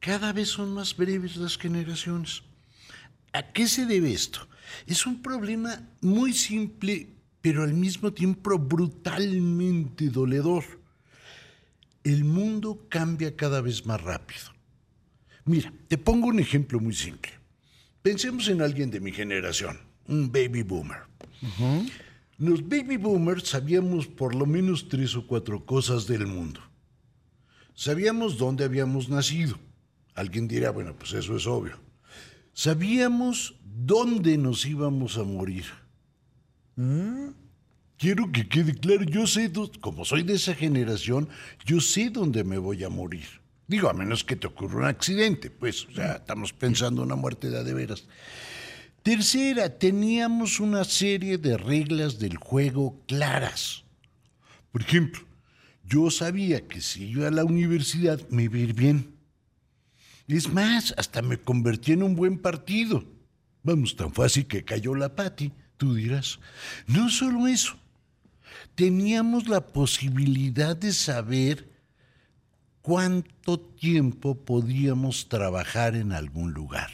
[0.00, 2.42] cada vez son más breves las generaciones.
[3.36, 4.48] ¿A qué se debe esto?
[4.86, 7.06] Es un problema muy simple,
[7.42, 10.64] pero al mismo tiempo brutalmente doledor.
[12.02, 14.40] El mundo cambia cada vez más rápido.
[15.44, 17.30] Mira, te pongo un ejemplo muy simple.
[18.00, 21.02] Pensemos en alguien de mi generación, un baby boomer.
[22.38, 26.60] Los baby boomers sabíamos por lo menos tres o cuatro cosas del mundo.
[27.74, 29.58] Sabíamos dónde habíamos nacido.
[30.14, 31.85] Alguien dirá, bueno, pues eso es obvio.
[32.56, 35.66] Sabíamos dónde nos íbamos a morir.
[37.98, 41.28] Quiero que quede claro, yo sé, como soy de esa generación,
[41.66, 43.26] yo sé dónde me voy a morir.
[43.68, 47.16] Digo, a menos que te ocurra un accidente, pues, o sea, estamos pensando en una
[47.16, 48.06] muerte de veras.
[49.02, 53.84] Tercera, teníamos una serie de reglas del juego claras.
[54.72, 55.20] Por ejemplo,
[55.84, 59.15] yo sabía que si iba a la universidad me iba a ir bien.
[60.28, 63.04] Es más, hasta me convertí en un buen partido.
[63.62, 66.38] Vamos, tan fácil que cayó la pati, tú dirás.
[66.86, 67.76] No solo eso,
[68.74, 71.68] teníamos la posibilidad de saber
[72.82, 76.90] cuánto tiempo podíamos trabajar en algún lugar.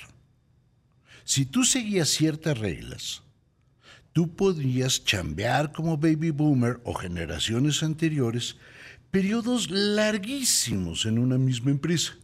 [1.25, 3.23] Si tú seguías ciertas reglas,
[4.13, 8.57] tú podías chambear como baby boomer o generaciones anteriores
[9.11, 12.15] periodos larguísimos en una misma empresa.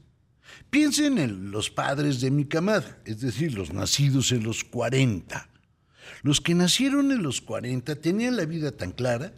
[0.70, 5.48] Piensen en los padres de mi camada, es decir, los nacidos en los 40.
[6.22, 9.32] Los que nacieron en los 40 tenían la vida tan clara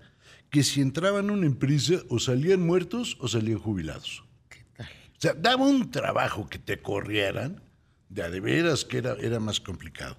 [0.51, 4.25] que si entraban a una empresa o salían muertos o salían jubilados.
[4.49, 4.87] ¿Qué tal?
[4.87, 7.63] O sea, daba un trabajo que te corrieran,
[8.09, 10.17] de a de veras que era, era más complicado.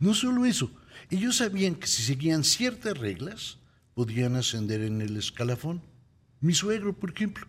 [0.00, 0.70] No solo eso,
[1.10, 3.58] ellos sabían que si seguían ciertas reglas,
[3.94, 5.82] podían ascender en el escalafón.
[6.40, 7.46] Mi suegro, por ejemplo,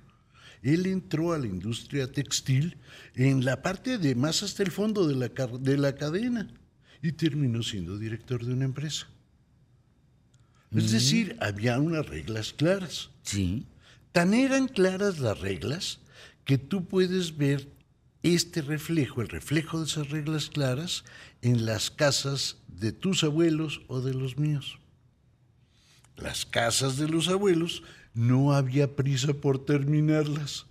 [0.65, 2.77] él entró a la industria textil
[3.13, 6.49] en la parte de más hasta el fondo de la, de la cadena
[7.03, 9.07] y terminó siendo director de una empresa.
[10.75, 13.11] Es decir, había unas reglas claras.
[13.21, 13.65] Sí.
[14.11, 15.99] Tan eran claras las reglas
[16.43, 17.69] que tú puedes ver
[18.23, 21.05] este reflejo, el reflejo de esas reglas claras,
[21.41, 24.79] en las casas de tus abuelos o de los míos.
[26.17, 27.83] Las casas de los abuelos
[28.15, 30.65] no había prisa por terminarlas.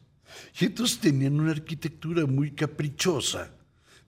[0.59, 3.53] Y entonces tenían una arquitectura muy caprichosa,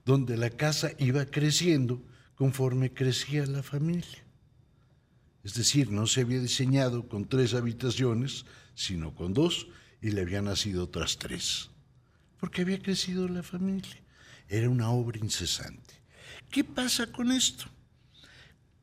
[0.05, 2.01] donde la casa iba creciendo
[2.35, 4.23] conforme crecía la familia.
[5.43, 8.45] Es decir, no se había diseñado con tres habitaciones,
[8.75, 9.67] sino con dos,
[10.01, 11.69] y le habían nacido otras tres.
[12.39, 14.01] Porque había crecido la familia.
[14.49, 15.95] Era una obra incesante.
[16.49, 17.65] ¿Qué pasa con esto?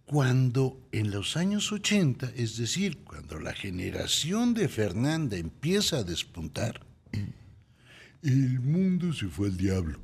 [0.07, 6.81] Cuando en los años 80, es decir, cuando la generación de Fernanda empieza a despuntar,
[8.23, 10.01] el mundo se fue al diablo.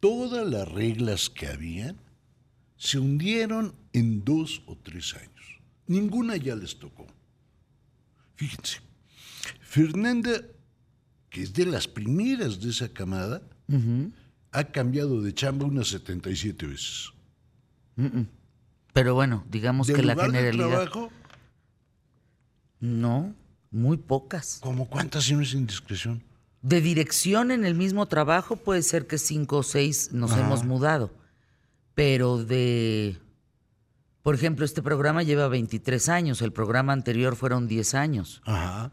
[0.00, 1.96] Todas las reglas que habían
[2.76, 5.60] se hundieron en dos o tres años.
[5.86, 7.06] Ninguna ya les tocó.
[8.36, 8.80] Fíjense,
[9.60, 10.42] Fernanda,
[11.30, 13.42] que es de las primeras de esa camada,
[14.52, 17.12] ha cambiado de chamba unas 77 veces.
[18.96, 20.68] Pero bueno, digamos que la lugar de generalidad.
[20.68, 21.10] trabajo,
[22.80, 23.34] No,
[23.70, 24.58] muy pocas.
[24.62, 26.24] ¿como cuántas si no es indiscreción?
[26.62, 31.10] De dirección en el mismo trabajo puede ser que cinco o seis nos hemos mudado.
[31.94, 33.18] Pero de.
[34.22, 38.40] Por ejemplo, este programa lleva 23 años, el programa anterior fueron 10 años.
[38.46, 38.92] Ajá.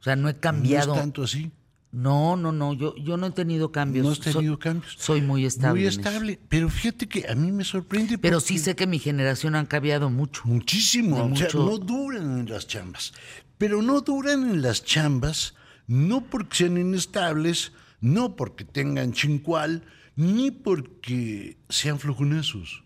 [0.00, 0.88] O sea, no he cambiado.
[0.88, 1.52] No es tanto así.
[1.90, 4.04] No, no, no, yo, yo no he tenido cambios.
[4.04, 4.94] No has tenido Soy- cambios.
[4.98, 5.80] Soy muy estable.
[5.80, 6.38] Muy estable.
[6.48, 8.18] Pero fíjate que a mí me sorprende.
[8.18, 10.42] Pero sí sé que mi generación han cambiado mucho.
[10.44, 11.16] Muchísimo.
[11.16, 13.14] O sea, mucho- no duran en las chambas.
[13.56, 15.54] Pero no duran en las chambas
[15.86, 22.84] no porque sean inestables, no porque tengan chincual, ni porque sean flojonazos.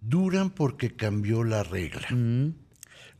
[0.00, 2.08] Duran porque cambió la regla.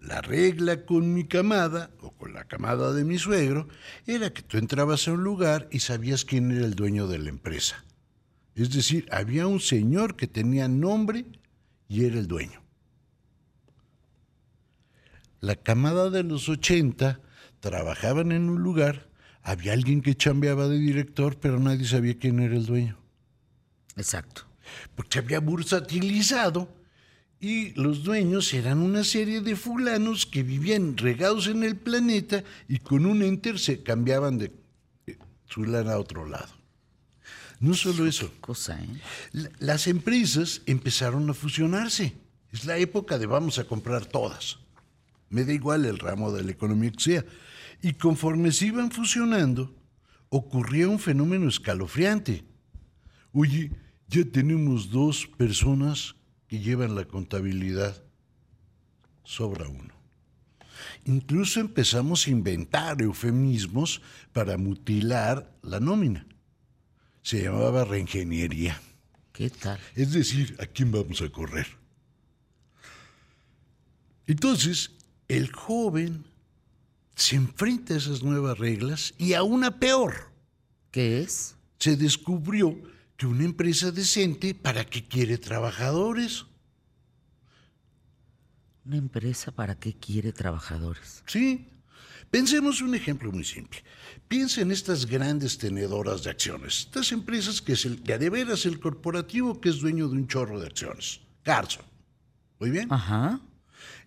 [0.06, 3.68] La regla con mi camada, o con la camada de mi suegro,
[4.06, 7.30] era que tú entrabas a un lugar y sabías quién era el dueño de la
[7.30, 7.84] empresa.
[8.54, 11.24] Es decir, había un señor que tenía nombre
[11.88, 12.62] y era el dueño.
[15.40, 17.20] La camada de los 80
[17.60, 19.08] trabajaban en un lugar,
[19.42, 22.98] había alguien que chambeaba de director, pero nadie sabía quién era el dueño
[23.96, 24.42] Exacto.
[24.94, 26.83] porque se había bursatilizado
[27.44, 32.78] y los dueños eran una serie de fulanos que vivían regados en el planeta y
[32.78, 34.50] con un enter se cambiaban de
[35.06, 36.48] eh, su lana a otro lado.
[37.60, 38.88] No solo eso, Cosa, ¿eh?
[39.32, 42.14] la- las empresas empezaron a fusionarse.
[42.50, 44.58] Es la época de vamos a comprar todas.
[45.28, 47.24] Me da igual el ramo de la economía que sea.
[47.82, 49.74] Y conforme se iban fusionando,
[50.30, 52.42] ocurría un fenómeno escalofriante.
[53.32, 53.70] Oye,
[54.08, 56.14] ya tenemos dos personas
[56.54, 58.00] que llevan la contabilidad.
[59.24, 59.92] Sobra uno.
[61.04, 64.00] Incluso empezamos a inventar eufemismos
[64.32, 66.24] para mutilar la nómina.
[67.22, 68.80] Se llamaba reingeniería.
[69.32, 69.80] ¿Qué tal?
[69.96, 71.66] Es decir, ¿a quién vamos a correr?
[74.28, 74.92] Entonces,
[75.26, 76.24] el joven
[77.16, 80.30] se enfrenta a esas nuevas reglas y a una peor.
[80.92, 81.56] ¿Qué es?
[81.80, 82.78] Se descubrió
[83.16, 86.46] que una empresa decente, ¿para qué quiere trabajadores?
[88.84, 91.22] Una empresa para qué quiere trabajadores.
[91.26, 91.68] Sí.
[92.30, 93.82] Pensemos un ejemplo muy simple.
[94.26, 98.66] Piensa en estas grandes tenedoras de acciones, estas empresas que es el, a de veras
[98.66, 101.20] el corporativo que es dueño de un chorro de acciones.
[101.42, 101.84] Carson.
[102.58, 102.92] ¿Muy bien?
[102.92, 103.40] Ajá.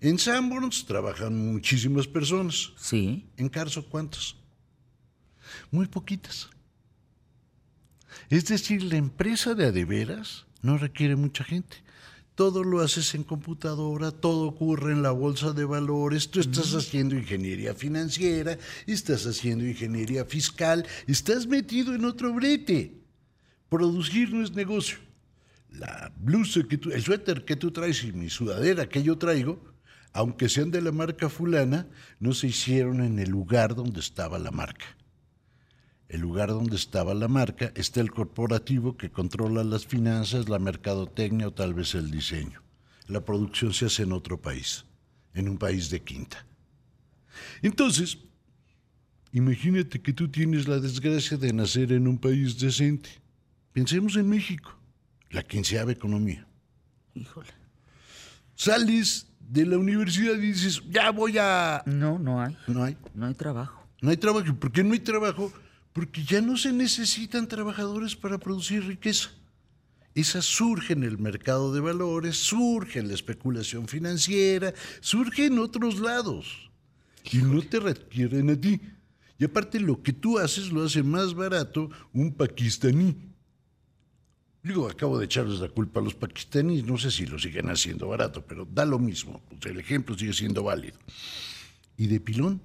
[0.02, 2.74] En Sanborns trabajan muchísimas personas.
[2.78, 3.26] Sí.
[3.38, 4.36] ¿En Carso cuántas?
[5.72, 6.50] Muy poquitas.
[8.30, 11.78] Es decir, la empresa de adeveras no requiere mucha gente.
[12.36, 17.16] Todo lo haces en computadora, todo ocurre en la bolsa de valores, tú estás haciendo
[17.16, 22.94] ingeniería financiera, estás haciendo ingeniería fiscal, estás metido en otro brete.
[23.70, 25.00] Producir no es negocio.
[25.72, 29.60] La blusa que tú, el suéter que tú traes y mi sudadera que yo traigo,
[30.14, 31.88] aunque sean de la marca fulana,
[32.20, 34.86] no se hicieron en el lugar donde estaba la marca.
[36.10, 41.48] El lugar donde estaba la marca, está el corporativo que controla las finanzas, la mercadotecnia
[41.48, 42.62] o tal vez el diseño.
[43.08, 44.86] La producción se hace en otro país,
[45.34, 46.46] en un país de quinta.
[47.62, 48.18] Entonces,
[49.34, 53.10] imagínate que tú tienes la desgracia de nacer en un país decente.
[53.74, 54.78] Pensemos en México,
[55.30, 56.48] la quinceava economía.
[57.14, 57.50] Híjole.
[58.56, 61.84] Sales de la universidad y dices, ya voy a...
[61.86, 62.58] No, no hay.
[62.68, 62.98] No hay.
[63.14, 63.88] No hay trabajo.
[64.02, 64.56] No hay trabajo.
[64.56, 65.52] ¿Por qué no hay trabajo?
[65.98, 69.32] Porque ya no se necesitan trabajadores para producir riqueza.
[70.14, 76.00] Esa surge en el mercado de valores, surge en la especulación financiera, surge en otros
[76.00, 76.70] lados.
[77.32, 78.80] Y no te requieren a ti.
[79.40, 83.16] Y aparte lo que tú haces lo hace más barato un pakistaní.
[84.62, 88.08] Digo, acabo de echarles la culpa a los pakistaníes, no sé si lo siguen haciendo
[88.08, 91.00] barato, pero da lo mismo, pues el ejemplo sigue siendo válido.
[91.98, 92.62] Y de pilón,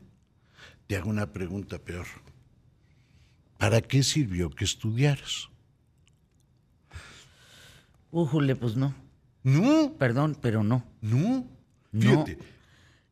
[0.86, 2.06] te hago una pregunta peor.
[3.62, 5.48] ¿Para qué sirvió que estudiaras?
[8.10, 8.92] Újule, pues no.
[9.44, 10.84] No, Perdón, pero no.
[11.00, 11.46] no.
[11.92, 12.00] No.
[12.24, 12.38] Fíjate.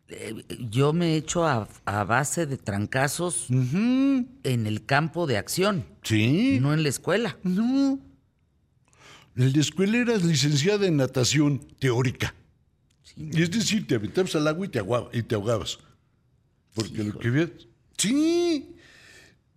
[0.08, 4.26] Eh, Yo me he hecho a, a base de trancazos en
[4.66, 6.58] el campo de acción, Sí.
[6.60, 7.38] no en la escuela.
[7.44, 8.00] No.
[9.36, 12.34] En la escuela eras licenciada en natación teórica.
[13.16, 14.66] Y es decir, te aventabas al agua
[15.12, 15.78] y te, ahogabas.
[16.74, 17.50] Porque lo que veas.
[17.96, 18.74] Sí.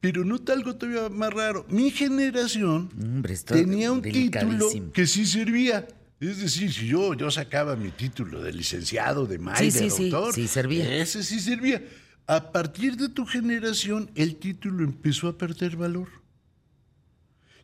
[0.04, 1.66] Pero nota algo todavía más raro.
[1.70, 5.88] Mi generación Hombre, tenía un título que sí servía.
[6.20, 10.10] Es decir, si yo, yo sacaba mi título de licenciado, de maestro, sí, de sí,
[10.10, 10.94] doctor, sí servía.
[10.98, 11.82] ese sí servía.
[12.28, 16.10] A partir de tu generación, el título empezó a perder valor.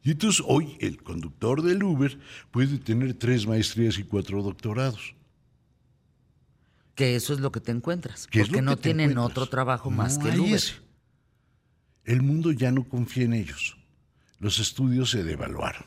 [0.02, 2.17] Y entonces hoy el conductor del Uber
[2.52, 5.13] puede tener tres maestrías y cuatro doctorados.
[6.95, 8.28] Que eso es lo que te encuentras.
[8.28, 9.32] ¿Qué es Porque no tienen encuentras?
[9.32, 10.54] otro trabajo más No que el Uber.
[10.56, 10.75] ese.
[12.06, 13.78] El mundo ya no confía en ellos.
[14.40, 15.86] Los estudios se devaluaron.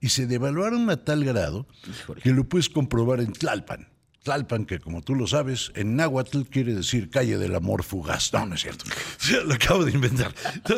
[0.00, 2.22] Y se devaluaron a tal grado Híjole.
[2.22, 3.88] que lo puedes comprobar en Tlalpan.
[4.22, 8.32] Tlalpan, que como tú lo sabes, en náhuatl quiere decir calle del amor fugaz.
[8.32, 8.84] No, no es cierto.
[9.46, 10.32] Lo acabo de inventar.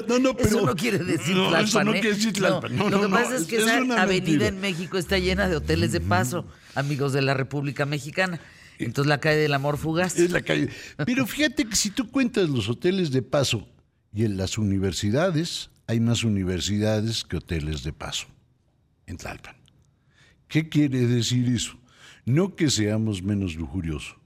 [0.08, 0.48] No, no, pero.
[0.48, 1.64] Eso no quiere decir no, Tlalpan.
[1.64, 2.00] Eso no ¿eh?
[2.00, 2.76] quiere decir Tlalpan.
[2.76, 4.46] No, lo que no, pasa es que esa avenida mentira.
[4.46, 8.40] en México está llena de hoteles de paso, amigos de la República Mexicana.
[8.78, 10.18] Entonces la calle del amor fugaz.
[10.18, 10.70] Es la calle.
[11.04, 13.68] Pero fíjate que si tú cuentas los hoteles de paso
[14.14, 18.26] y en las universidades, hay más universidades que hoteles de paso
[19.06, 19.56] en Tlalpan.
[20.48, 21.72] ¿Qué quiere decir eso?
[22.24, 24.16] No que seamos menos lujuriosos,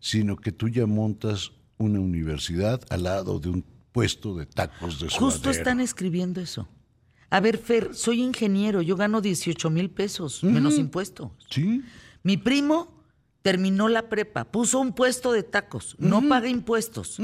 [0.00, 5.08] sino que tú ya montas una universidad al lado de un puesto de tacos de
[5.08, 5.50] Justo suadero.
[5.52, 6.68] están escribiendo eso.
[7.30, 11.30] A ver, Fer, soy ingeniero, yo gano 18 mil pesos, menos impuestos.
[11.48, 11.82] Sí,
[12.22, 13.01] Mi primo
[13.42, 17.18] terminó la prepa, puso un puesto de tacos, no paga impuestos.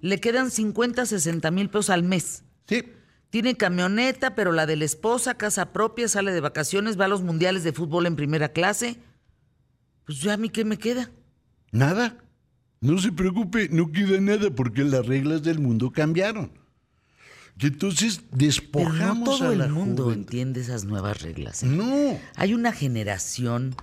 [0.00, 2.44] Le quedan 50, 60 mil pesos al mes.
[2.66, 2.82] sí.
[3.30, 7.22] Tiene camioneta, pero la de la esposa, casa propia, sale de vacaciones, va a los
[7.22, 8.96] mundiales de fútbol en primera clase.
[10.06, 11.10] Pues ya a mí qué me queda.
[11.72, 12.16] Nada.
[12.80, 16.52] No se preocupe, no queda nada porque las reglas del mundo cambiaron.
[17.58, 20.22] Y entonces Pero no despojamos todo a la el mundo juventud.
[20.26, 21.64] entiende esas nuevas reglas.
[21.64, 21.66] ¿eh?
[21.66, 22.16] No.
[22.36, 23.74] Hay una generación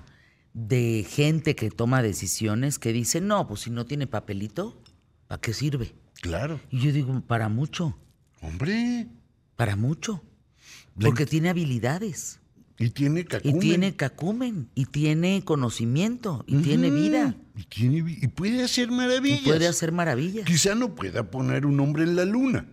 [0.53, 4.81] de gente que toma decisiones que dice, no, pues si no tiene papelito,
[5.27, 5.93] ¿para qué sirve?
[6.21, 6.59] Claro.
[6.69, 7.97] Y yo digo, para mucho,
[8.41, 9.07] Hombre.
[9.55, 10.23] para mucho.
[10.99, 12.39] Porque tiene habilidades.
[12.77, 13.59] Y tiene Y cacumen.
[13.59, 19.41] tiene cacumen, y tiene conocimiento, y tiene vida, Y, tiene y puede hacer y maravillas.
[19.43, 20.45] puede hacer maravillas.
[20.45, 22.67] Quizá no pueda poner un hombre en la luna.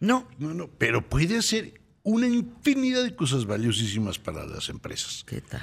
[0.00, 0.68] No, No, no.
[0.78, 5.22] Pero puede hacer una infinidad de cosas valiosísimas para las empresas.
[5.26, 5.62] ¿qué tal?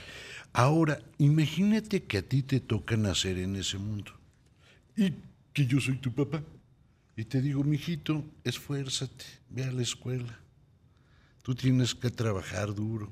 [0.54, 4.12] Ahora, imagínate que a ti te toca nacer en ese mundo.
[4.96, 5.14] Y
[5.54, 6.42] que yo soy tu papá.
[7.16, 10.40] Y te digo, mijito, esfuérzate, ve a la escuela.
[11.44, 13.12] Tú tienes que trabajar duro.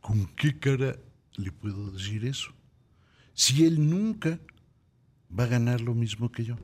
[0.00, 0.96] ¿Con qué cara
[1.36, 2.50] le puedo decir eso?
[3.34, 4.38] Si él nunca
[5.38, 6.56] va a ganar lo mismo que yo.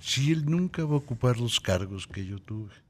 [0.00, 2.83] Si él nunca va a ocupar los cargos que yo tuve.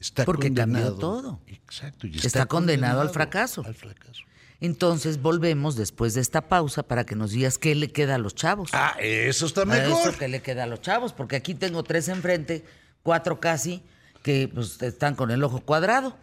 [0.00, 1.40] Está Porque cambió todo.
[1.46, 2.06] Exacto.
[2.06, 3.62] y Está condenado al fracaso.
[3.64, 4.22] Al fracaso.
[4.60, 8.34] Entonces volvemos después de esta pausa para que nos digas qué le queda a los
[8.34, 8.70] chavos.
[8.72, 10.08] Ah, eso está mejor.
[10.08, 12.64] Eso que le queda a los chavos, porque aquí tengo tres enfrente,
[13.02, 13.82] cuatro casi,
[14.22, 16.16] que pues, están con el ojo cuadrado.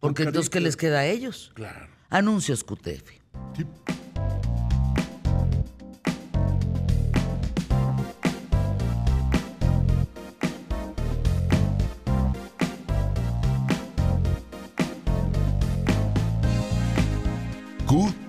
[0.00, 1.52] Porque entonces, ¿qué les queda a ellos?
[1.54, 1.88] Claro.
[2.10, 3.10] Anuncios QTF.
[3.56, 3.66] Sí.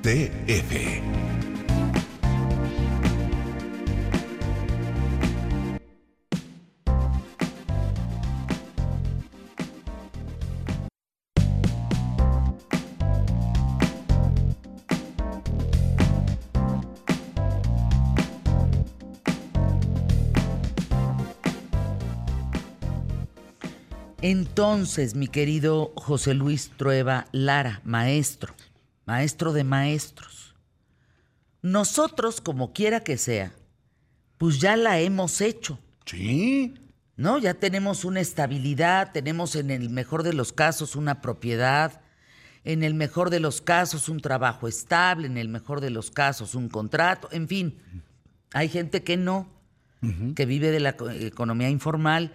[0.05, 1.01] TF.
[24.21, 28.53] Entonces, mi querido José Luis Trueba Lara, maestro,
[29.05, 30.55] maestro de maestros,
[31.61, 33.53] nosotros, como quiera que sea,
[34.37, 36.75] pues ya la hemos hecho, Sí.
[37.15, 37.39] ¿no?
[37.39, 42.01] Ya tenemos una estabilidad, tenemos en el mejor de los casos una propiedad,
[42.63, 46.53] en el mejor de los casos un trabajo estable, en el mejor de los casos
[46.55, 47.79] un contrato, en fin.
[48.53, 49.49] Hay gente que no,
[50.35, 52.33] que vive de la co- economía informal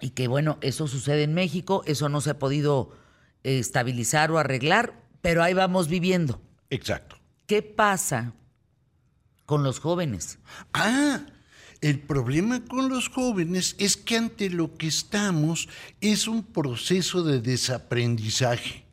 [0.00, 2.96] y que bueno, eso sucede en México, eso no se ha podido
[3.42, 6.38] estabilizar o arreglar, pero ahí vamos viviendo.
[6.68, 7.16] Exacto.
[7.46, 8.34] ¿Qué pasa
[9.46, 10.38] con los jóvenes?
[10.74, 11.24] Ah,
[11.80, 15.70] el problema con los jóvenes es que ante lo que estamos
[16.02, 18.84] es un proceso de desaprendizaje.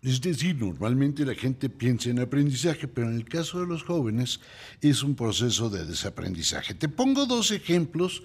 [0.00, 4.38] Es decir, normalmente la gente piensa en aprendizaje, pero en el caso de los jóvenes
[4.80, 6.72] es un proceso de desaprendizaje.
[6.72, 8.22] Te pongo dos ejemplos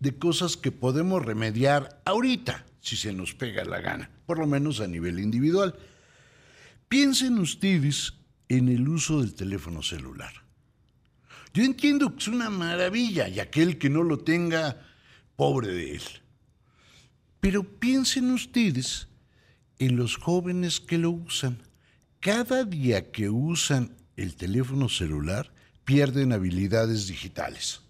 [0.00, 4.80] de cosas que podemos remediar ahorita, si se nos pega la gana, por lo menos
[4.80, 5.76] a nivel individual.
[6.88, 8.14] Piensen ustedes
[8.48, 10.32] en el uso del teléfono celular.
[11.52, 14.86] Yo entiendo que es una maravilla y aquel que no lo tenga,
[15.36, 16.02] pobre de él.
[17.40, 19.08] Pero piensen ustedes
[19.78, 21.58] en los jóvenes que lo usan.
[22.20, 25.52] Cada día que usan el teléfono celular,
[25.84, 27.82] pierden habilidades digitales.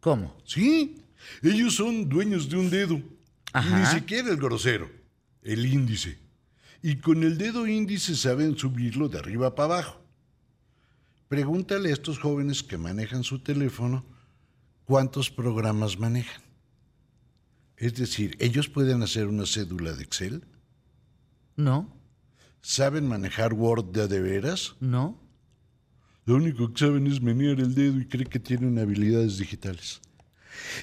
[0.00, 0.36] ¿Cómo?
[0.44, 1.02] Sí,
[1.42, 3.02] ellos son dueños de un dedo.
[3.52, 3.78] Ajá.
[3.78, 4.90] Ni siquiera el grosero,
[5.42, 6.25] el índice.
[6.86, 10.00] Y con el dedo índice saben subirlo de arriba para abajo.
[11.26, 14.04] Pregúntale a estos jóvenes que manejan su teléfono
[14.84, 16.42] cuántos programas manejan.
[17.76, 20.44] Es decir, ellos pueden hacer una cédula de Excel,
[21.56, 21.92] ¿No?
[22.62, 24.76] saben manejar Word de de veras.
[24.78, 25.20] ¿No?
[26.24, 30.00] Lo único que saben es menear el dedo y creen que tienen habilidades digitales.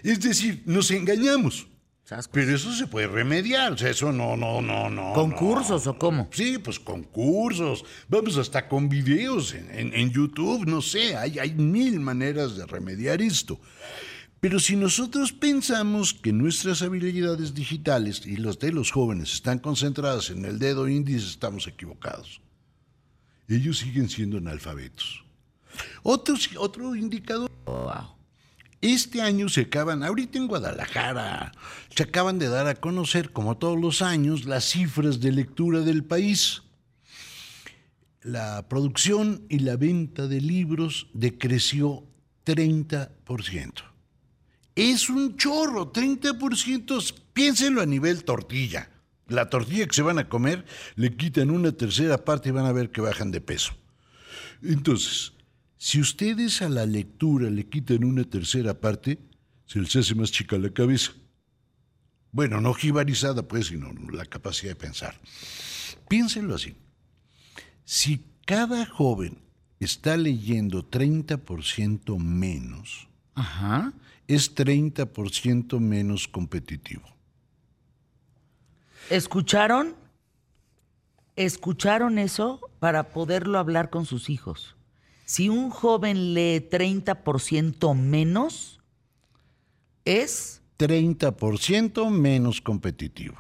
[0.04, 1.66] Es decir, nos engañamos.
[2.06, 2.32] Sascos.
[2.34, 5.14] Pero eso se puede remediar, o sea, eso no, no, no, no.
[5.14, 5.92] ¿Concursos no.
[5.92, 6.28] o cómo?
[6.34, 11.54] Sí, pues concursos, vamos hasta con videos en, en- en YouTube, no sé, hay, hay
[11.54, 13.58] mil maneras de remediar esto.
[14.42, 20.30] Pero si nosotros pensamos que nuestras habilidades digitales y los de los jóvenes están concentradas
[20.30, 22.42] en el dedo índice, estamos equivocados.
[23.48, 25.24] Ellos siguen siendo analfabetos.
[26.04, 28.18] Otro, otro indicador Wow.
[28.84, 31.54] Este año se acaban, ahorita en Guadalajara,
[31.96, 36.04] se acaban de dar a conocer, como todos los años, las cifras de lectura del
[36.04, 36.64] país.
[38.22, 42.04] La producción y la venta de libros decreció
[42.46, 43.72] 30%.
[44.76, 47.14] Es un chorro, 30%.
[47.34, 48.90] Piénsenlo a nivel tortilla.
[49.28, 50.66] La tortilla que se van a comer,
[50.96, 53.74] le quitan una tercera parte y van a ver que bajan de peso.
[54.62, 55.34] Entonces,
[55.84, 59.20] si ustedes a la lectura le quitan una tercera parte,
[59.66, 61.12] se les hace más chica la cabeza.
[62.32, 65.20] Bueno, no jibarizada, pues, sino la capacidad de pensar.
[66.08, 66.78] Piénsenlo así.
[67.84, 69.40] Si cada joven
[69.82, 73.92] está leyendo 30% menos, Ajá.
[74.26, 77.04] es 30% menos competitivo.
[79.10, 79.98] ¿Escucharon?
[81.36, 84.78] ¿Escucharon eso para poderlo hablar con sus hijos?
[85.26, 88.80] Si un joven lee 30% menos,
[90.06, 93.36] es 30% menos competitivo.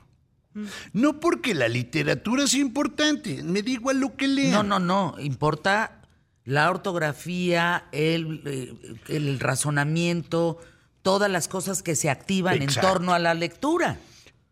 [0.93, 4.51] No porque la literatura es importante, me da igual lo que lean.
[4.51, 5.19] No, no, no.
[5.19, 6.03] Importa
[6.45, 8.73] la ortografía, el, eh,
[9.07, 10.59] el razonamiento,
[11.01, 13.97] todas las cosas que se activan en torno a la lectura.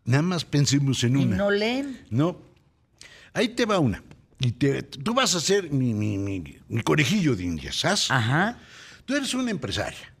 [0.04, 1.36] Nada más pensemos en Y una.
[1.36, 2.04] no leen.
[2.10, 2.36] No.
[3.32, 4.02] Ahí te va una.
[4.44, 8.10] Y te- tú vas a ser mi, mi, mi- mi conejillo de indias, ¿sabes?
[8.10, 8.58] Ajá.
[9.04, 10.12] Tú eres una empresaria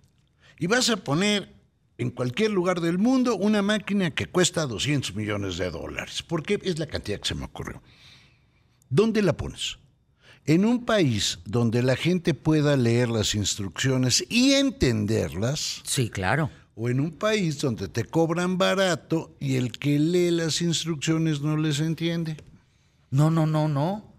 [0.58, 1.52] y vas a poner
[1.98, 6.78] en cualquier lugar del mundo una máquina que cuesta 200 millones de dólares, porque es
[6.78, 7.82] la cantidad que se me ocurrió.
[8.88, 9.78] ¿Dónde la pones?
[10.44, 16.50] En un país donde la gente pueda leer las instrucciones y entenderlas, Sí, claro.
[16.74, 21.56] o en un país donde te cobran barato y el que lee las instrucciones no
[21.56, 22.36] les entiende.
[23.10, 24.11] No, no, no, no.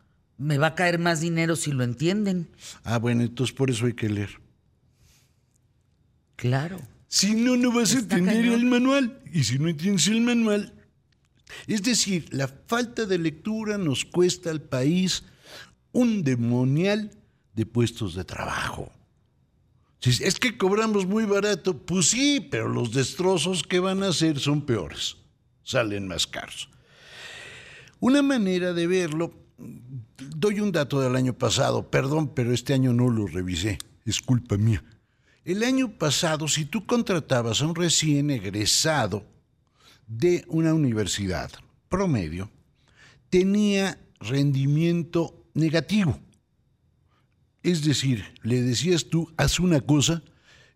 [0.43, 2.49] Me va a caer más dinero si lo entienden.
[2.83, 4.39] Ah, bueno, entonces por eso hay que leer.
[6.35, 6.79] Claro.
[7.07, 8.53] Si no, no vas a entender cañón.
[8.53, 9.21] el manual.
[9.31, 10.73] Y si no entiendes el manual.
[11.67, 15.23] Es decir, la falta de lectura nos cuesta al país
[15.91, 17.11] un demonial
[17.53, 18.91] de puestos de trabajo.
[19.99, 24.39] Si es que cobramos muy barato, pues sí, pero los destrozos que van a hacer
[24.39, 25.15] son peores.
[25.63, 26.67] Salen más caros.
[28.01, 33.09] Una manera de verlo, doy un dato del año pasado, perdón, pero este año no
[33.09, 34.83] lo revisé, es culpa mía.
[35.45, 39.25] El año pasado, si tú contratabas a un recién egresado
[40.07, 41.51] de una universidad
[41.89, 42.49] promedio
[43.29, 46.19] tenía rendimiento negativo.
[47.61, 50.23] Es decir, le decías tú, haz una cosa,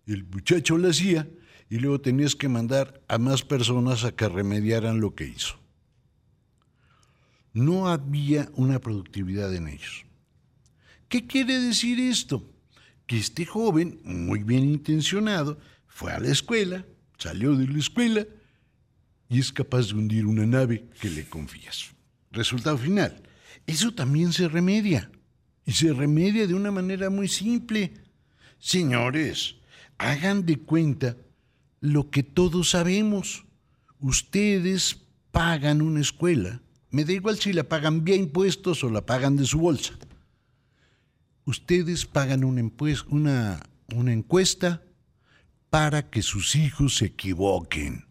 [0.05, 1.27] el muchacho la hacía
[1.69, 5.59] y luego tenías que mandar a más personas a que remediaran lo que hizo.
[7.57, 10.05] No había una productividad en ellos.
[11.09, 12.47] ¿Qué quiere decir esto?
[13.07, 16.85] Que este joven, muy bien intencionado, fue a la escuela,
[17.17, 18.27] salió de la escuela
[19.27, 21.95] y es capaz de hundir una nave que le confías.
[22.31, 23.23] Resultado final.
[23.65, 25.09] Eso también se remedia.
[25.65, 27.91] Y se remedia de una manera muy simple.
[28.59, 29.55] Señores,
[29.97, 31.17] hagan de cuenta
[31.81, 33.45] lo que todos sabemos.
[33.99, 35.01] Ustedes
[35.31, 36.61] pagan una escuela.
[36.97, 39.93] Me da igual si la pagan vía impuestos o la pagan de su bolsa.
[41.45, 42.71] Ustedes pagan una,
[43.09, 43.59] una,
[43.93, 44.81] una encuesta
[45.69, 48.07] para que sus hijos se equivoquen.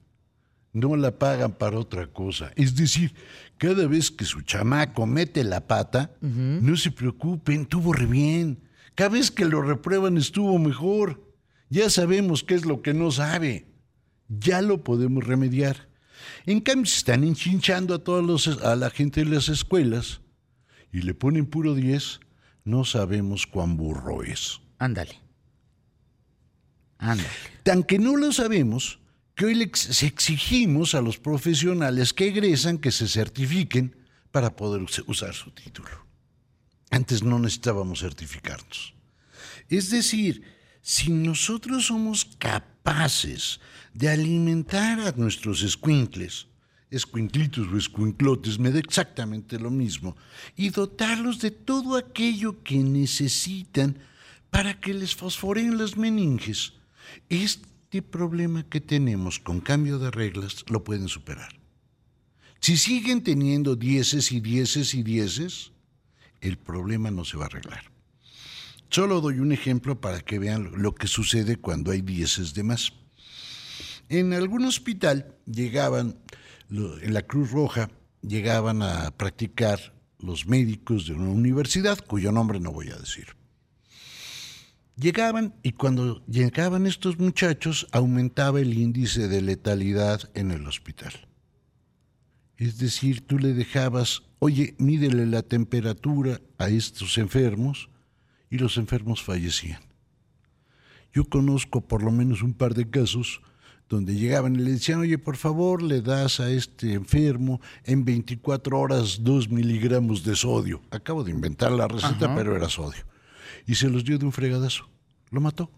[0.73, 2.53] No la pagan para otra cosa.
[2.55, 3.13] Es decir,
[3.59, 8.69] cada vez que su chamaco mete la pata, no se preocupen, tuvo re bien.
[8.95, 11.35] Cada vez que lo reprueban estuvo mejor.
[11.71, 13.67] Ya sabemos qué es lo que no sabe.
[14.29, 15.89] Ya lo podemos remediar.
[16.47, 20.21] En cambio, se están enchinchando a, todos los, a la gente de las escuelas
[20.93, 22.21] y le ponen puro 10,
[22.65, 24.61] no sabemos cuán burro es.
[24.79, 25.21] Ándale.
[26.99, 27.29] Ándale.
[27.63, 28.99] Tan que no lo sabemos,
[29.35, 33.97] que hoy les exigimos a los profesionales que egresan que se certifiquen
[34.31, 36.07] para poder usar su título.
[36.91, 38.95] Antes no necesitábamos certificarnos.
[39.69, 40.43] Es decir,
[40.87, 43.59] si nosotros somos capaces
[43.93, 46.47] de alimentar a nuestros escuincles,
[46.93, 50.15] escuinclitos o escuinclotes, me da exactamente lo mismo,
[50.55, 53.99] y dotarlos de todo aquello que necesitan
[54.49, 56.75] para que les fosforen las meninges,
[57.29, 61.59] este problema que tenemos con cambio de reglas lo pueden superar.
[62.61, 65.73] Si siguen teniendo dieces y dieces y dieces,
[66.41, 67.96] el problema no se va a arreglar.
[68.91, 72.93] Solo doy un ejemplo para que vean lo que sucede cuando hay dieces de más.
[74.09, 76.19] En algún hospital llegaban,
[76.71, 77.91] en la Cruz Roja,
[78.23, 83.37] llegaban a practicar los médicos de una universidad, cuyo nombre no voy a decir.
[84.97, 91.29] Llegaban y cuando llegaban estos muchachos aumentaba el índice de letalidad en el hospital.
[92.57, 97.91] Es decir, tú le dejabas, oye, mídele la temperatura a estos enfermos
[98.51, 99.81] y los enfermos fallecían.
[101.13, 103.41] Yo conozco por lo menos un par de casos
[103.89, 108.79] donde llegaban y le decían, oye, por favor, le das a este enfermo en 24
[108.79, 110.83] horas 2 miligramos de sodio.
[110.91, 113.05] Acabo de inventar la receta, pero era sodio
[113.67, 114.89] y se los dio de un fregadazo.
[115.31, 115.71] Lo mató.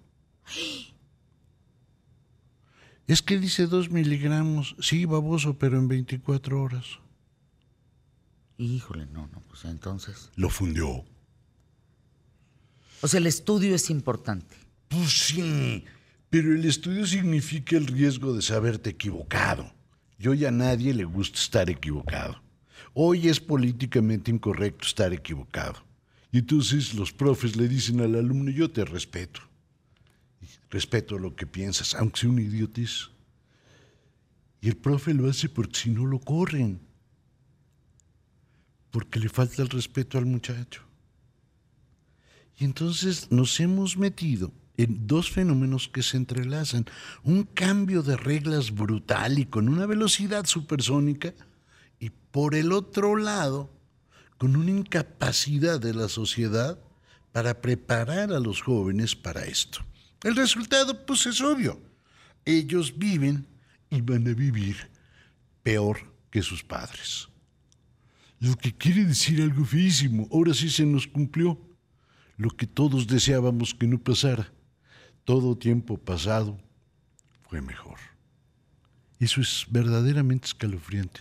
[3.06, 6.84] Es que dice dos miligramos, sí, baboso, pero en 24 horas.
[8.58, 10.30] Híjole, no, no, pues entonces.
[10.36, 11.04] Lo fundió.
[13.00, 14.56] O sea, el estudio es importante.
[14.88, 15.84] Pues sí,
[16.30, 19.72] pero el estudio significa el riesgo de saberte equivocado.
[20.18, 22.42] Y hoy a nadie le gusta estar equivocado.
[22.94, 25.84] Hoy es políticamente incorrecto estar equivocado.
[26.32, 29.40] Y entonces los profes le dicen al alumno, yo te respeto.
[30.70, 33.10] Respeto lo que piensas, aunque sea un idiotis.
[34.60, 36.80] Y el profe lo hace porque si no lo corren.
[38.90, 40.87] Porque le falta el respeto al muchacho.
[42.58, 46.86] Y entonces nos hemos metido en dos fenómenos que se entrelazan.
[47.22, 51.34] Un cambio de reglas brutal y con una velocidad supersónica.
[52.00, 53.70] Y por el otro lado,
[54.38, 56.78] con una incapacidad de la sociedad
[57.32, 59.80] para preparar a los jóvenes para esto.
[60.24, 61.80] El resultado, pues es obvio.
[62.44, 63.46] Ellos viven
[63.90, 64.76] y van a vivir
[65.62, 65.98] peor
[66.30, 67.28] que sus padres.
[68.40, 71.67] Lo que quiere decir algo feísimo, ahora sí se nos cumplió.
[72.38, 74.50] Lo que todos deseábamos que no pasara.
[75.24, 76.58] Todo tiempo pasado
[77.48, 77.98] fue mejor.
[79.18, 81.20] Eso es verdaderamente escalofriante.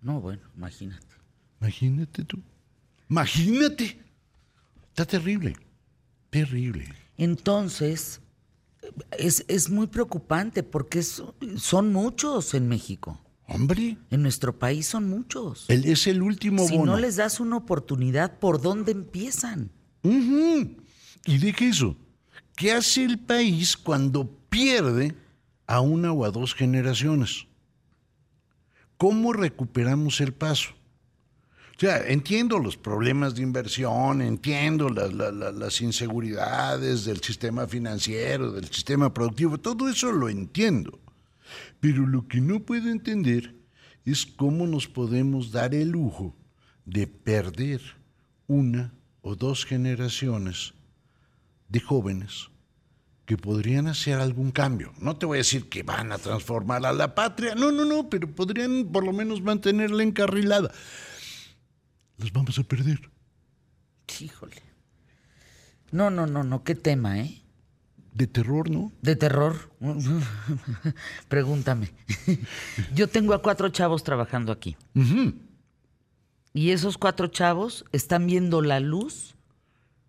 [0.00, 1.06] No, bueno, imagínate.
[1.60, 2.42] Imagínate tú.
[3.10, 4.00] Imagínate.
[4.88, 5.54] Está terrible.
[6.30, 6.88] Terrible.
[7.18, 8.20] Entonces,
[9.18, 13.20] es, es muy preocupante porque son muchos en México.
[13.46, 13.98] Hombre.
[14.10, 15.66] En nuestro país son muchos.
[15.68, 19.70] Él es el último si no les das una oportunidad, ¿por dónde empiezan?
[20.02, 21.96] Y de qué eso.
[22.54, 25.14] ¿Qué hace el país cuando pierde
[25.66, 27.46] a una o a dos generaciones?
[28.96, 30.70] ¿Cómo recuperamos el paso?
[31.76, 39.12] O sea, entiendo los problemas de inversión, entiendo las inseguridades del sistema financiero, del sistema
[39.12, 40.98] productivo, todo eso lo entiendo.
[41.78, 43.54] Pero lo que no puedo entender
[44.06, 46.34] es cómo nos podemos dar el lujo
[46.86, 47.82] de perder
[48.46, 48.94] una
[49.26, 50.72] o dos generaciones
[51.68, 52.48] de jóvenes
[53.24, 54.92] que podrían hacer algún cambio.
[55.00, 58.08] No te voy a decir que van a transformar a la patria, no, no, no,
[58.08, 60.70] pero podrían por lo menos mantenerla encarrilada.
[62.18, 63.10] Los vamos a perder.
[64.20, 64.62] Híjole.
[65.90, 67.42] No, no, no, no, qué tema, ¿eh?
[68.12, 68.92] De terror, ¿no?
[69.02, 69.72] De terror.
[71.28, 71.92] Pregúntame.
[72.94, 74.76] Yo tengo a cuatro chavos trabajando aquí.
[76.56, 79.36] Y esos cuatro chavos están viendo la luz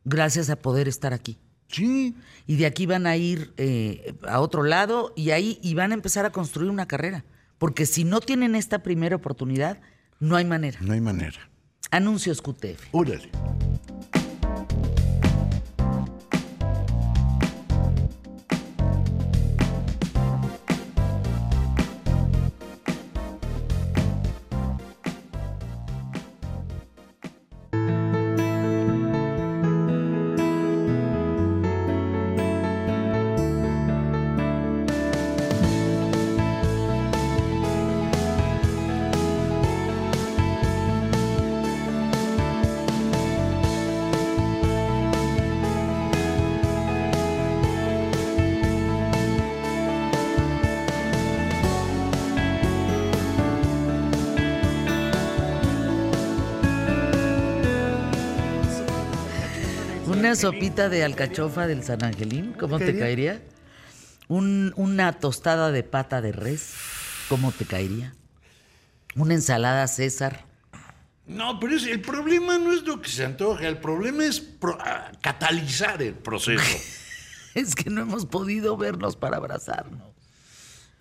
[0.05, 1.37] gracias a poder estar aquí.
[1.67, 2.15] Sí.
[2.45, 5.95] Y de aquí van a ir eh, a otro lado y ahí y van a
[5.95, 7.25] empezar a construir una carrera.
[7.57, 9.81] Porque si no tienen esta primera oportunidad,
[10.21, 10.79] no hay manera.
[10.79, 11.49] No hay manera.
[11.91, 12.93] Anuncios QTF.
[12.93, 13.29] Órale.
[60.41, 63.41] Sopita de alcachofa del San Angelín, ¿cómo te caería?
[64.27, 66.73] Un- una tostada de pata de res,
[67.29, 68.13] ¿cómo te caería?
[69.15, 70.45] Una ensalada César.
[71.25, 74.77] No, pero es- el problema no es lo que se antoja, el problema es pro-
[74.79, 76.63] ah, catalizar el proceso.
[77.55, 80.03] Es que no hemos podido vernos para abrazarnos.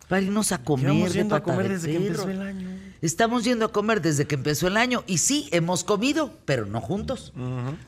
[0.09, 0.87] Para irnos a comer.
[0.87, 2.23] Llevamos de yendo a comer de desde que perro.
[2.23, 2.76] empezó el año.
[3.03, 5.05] Estamos yendo a comer desde que empezó el año.
[5.07, 7.33] Y sí, hemos comido, pero no juntos.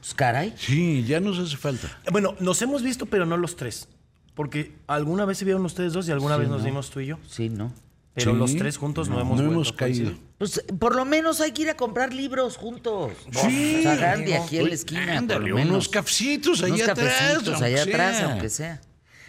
[0.00, 0.54] Pues caray.
[0.56, 1.88] Sí, ya nos hace falta.
[2.12, 3.88] Bueno, nos hemos visto, pero no los tres.
[4.34, 7.18] Porque alguna vez se vieron ustedes dos y alguna vez nos vimos tú y yo.
[7.28, 7.72] Sí, ¿no?
[8.14, 8.38] Pero Sí.
[8.38, 10.12] los tres juntos no, hemos No hemos caído.
[10.38, 13.12] Pues por lo menos hay que ir a comprar libros juntos.
[13.32, 13.76] Sí.
[13.78, 15.18] O sea, Gandhi aquí en la esquina.
[15.18, 15.70] Ándale, por lo menos.
[15.70, 17.14] unos cafecitos Unos allá atrás.
[17.14, 18.30] cafecitos aunque allá atrás, sea.
[18.32, 18.80] aunque sea.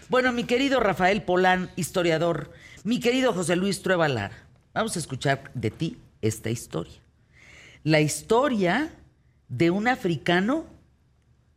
[0.09, 2.51] Bueno, mi querido Rafael Polán, historiador,
[2.83, 6.99] mi querido José Luis Trueba Lara, vamos a escuchar de ti esta historia.
[7.83, 8.91] La historia
[9.47, 10.65] de un africano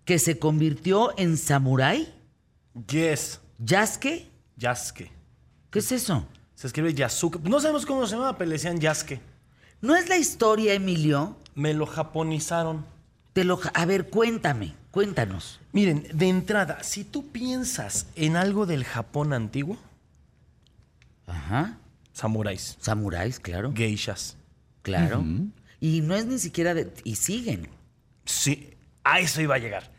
[0.05, 2.13] que se convirtió en samurái,
[2.89, 3.41] Yes.
[3.59, 4.27] Yasuke.
[4.57, 5.11] Yasuke.
[5.71, 6.27] ¿Qué es eso?
[6.55, 7.39] Se escribe Yasuke.
[7.43, 9.21] No sabemos cómo se llama, pero le decían Yasuke.
[9.81, 11.37] ¿No es la historia, Emilio?
[11.55, 12.85] Me lo japonizaron.
[13.33, 15.61] Te lo, a ver, cuéntame, cuéntanos.
[15.73, 19.77] Miren, de entrada, si tú piensas en algo del Japón antiguo,
[21.27, 21.79] Ajá.
[22.13, 23.73] Samuráis, Samuráis, claro.
[23.75, 24.37] geishas.
[24.83, 25.25] Claro.
[25.81, 26.93] Y no es ni siquiera de.
[27.05, 27.69] Y siguen.
[28.25, 29.93] Sí, a eso iba a llegar.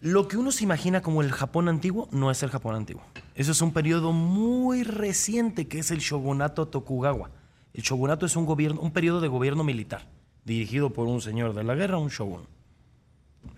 [0.00, 3.02] Lo que uno se imagina como el Japón antiguo no es el Japón antiguo.
[3.34, 7.30] Eso es un periodo muy reciente que es el shogunato Tokugawa.
[7.72, 10.06] El shogunato es un gobierno, un periodo de gobierno militar
[10.44, 12.46] dirigido por un señor de la guerra, un shogun.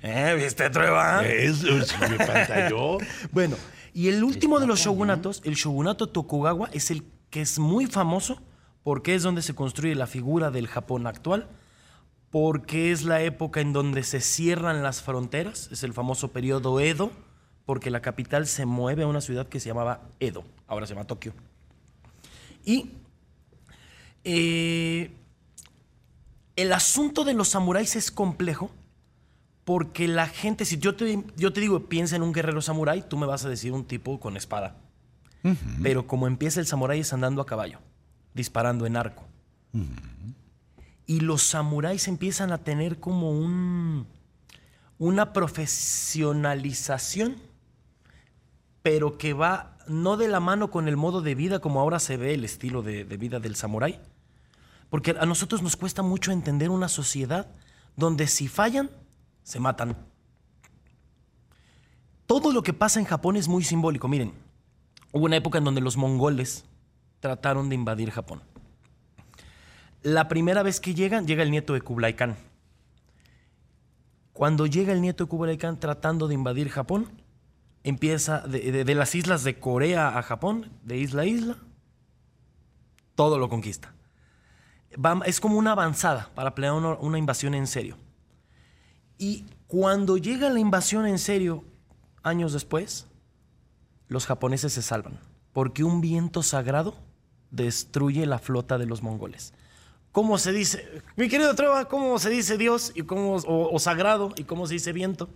[0.03, 0.35] ¿Eh?
[0.43, 1.24] ¿Viste, Trueba?
[1.26, 2.99] Eso sí me pantalló.
[3.31, 3.57] Bueno,
[3.93, 8.41] y el último de los shogunatos, el shogunato Tokugawa, es el que es muy famoso
[8.83, 11.49] porque es donde se construye la figura del Japón actual,
[12.31, 17.11] porque es la época en donde se cierran las fronteras, es el famoso periodo Edo,
[17.66, 21.07] porque la capital se mueve a una ciudad que se llamaba Edo, ahora se llama
[21.07, 21.35] Tokio.
[22.64, 22.93] Y
[24.24, 25.11] eh,
[26.57, 28.70] el asunto de los samuráis es complejo
[29.64, 33.18] porque la gente, si yo te, yo te digo, piensa en un guerrero samurái, tú
[33.18, 34.76] me vas a decir un tipo con espada.
[35.82, 37.80] Pero como empieza el samurái es andando a caballo,
[38.34, 39.24] disparando en arco.
[41.07, 44.07] Y los samuráis empiezan a tener como un,
[44.99, 47.36] una profesionalización,
[48.82, 52.18] pero que va no de la mano con el modo de vida como ahora se
[52.18, 54.01] ve el estilo de, de vida del samurái.
[54.91, 57.49] Porque a nosotros nos cuesta mucho entender una sociedad
[57.97, 58.91] donde si fallan,
[59.43, 59.97] se matan.
[62.26, 64.09] Todo lo que pasa en Japón es muy simbólico.
[64.09, 64.32] Miren,
[65.12, 66.64] hubo una época en donde los mongoles
[67.20, 68.42] trataron de invadir Japón.
[70.02, 72.36] La primera vez que llegan, llega el nieto de Kublai Khan.
[74.32, 77.09] Cuando llega el nieto de Kublai Khan tratando de invadir Japón,
[77.82, 81.56] empieza de, las islas de Corea a Japón, de isla a isla,
[83.16, 83.92] todo lo conquista.
[84.94, 87.96] Va- es como una avanzada para planear una, una invasión en serio.
[89.18, 91.64] Y cuando llega la invasión en serio,
[92.22, 93.09] años después,
[94.09, 95.18] los japoneses se salvan,
[95.52, 96.96] porque un viento sagrado
[97.50, 99.54] destruye la flota de los mongoles.
[100.12, 101.02] ¿Cómo se dice?
[101.16, 104.74] Mi querido Treva, ¿cómo se dice Dios y cómo, o, o sagrado y cómo se
[104.74, 105.28] dice viento?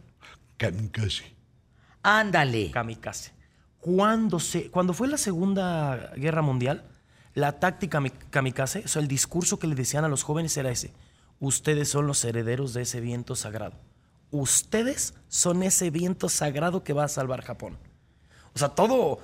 [0.56, 1.34] Kamikaze.
[2.02, 2.70] Ándale.
[2.70, 3.32] Kamikaze.
[3.80, 6.84] Cuando, se, cuando fue la Segunda Guerra Mundial,
[7.34, 10.70] la táctica mi- kamikaze, o sea, el discurso que le decían a los jóvenes era
[10.70, 10.92] ese.
[11.40, 13.74] Ustedes son los herederos de ese viento sagrado.
[14.30, 17.78] Ustedes son ese viento sagrado que va a salvar Japón.
[18.54, 19.18] O sea, todo...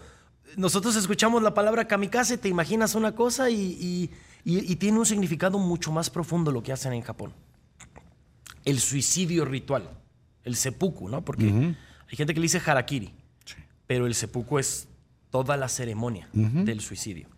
[0.57, 4.11] Nosotros escuchamos la palabra kamikaze, te imaginas una cosa y, y-
[4.45, 7.35] y- y tiene un significado mucho más profundo lo que hacen en Japón.
[8.64, 9.91] El suicidio ritual,
[10.45, 11.22] el seppuku, ¿no?
[11.24, 11.45] Porque
[12.11, 13.12] hay gente que le dice harakiri,
[13.87, 14.89] pero el seppuku es
[15.31, 16.29] toda la ceremonia
[16.64, 17.29] del suicidio.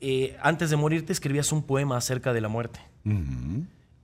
[0.00, 2.80] Eh, antes de morirte escribías un poema acerca de la muerte.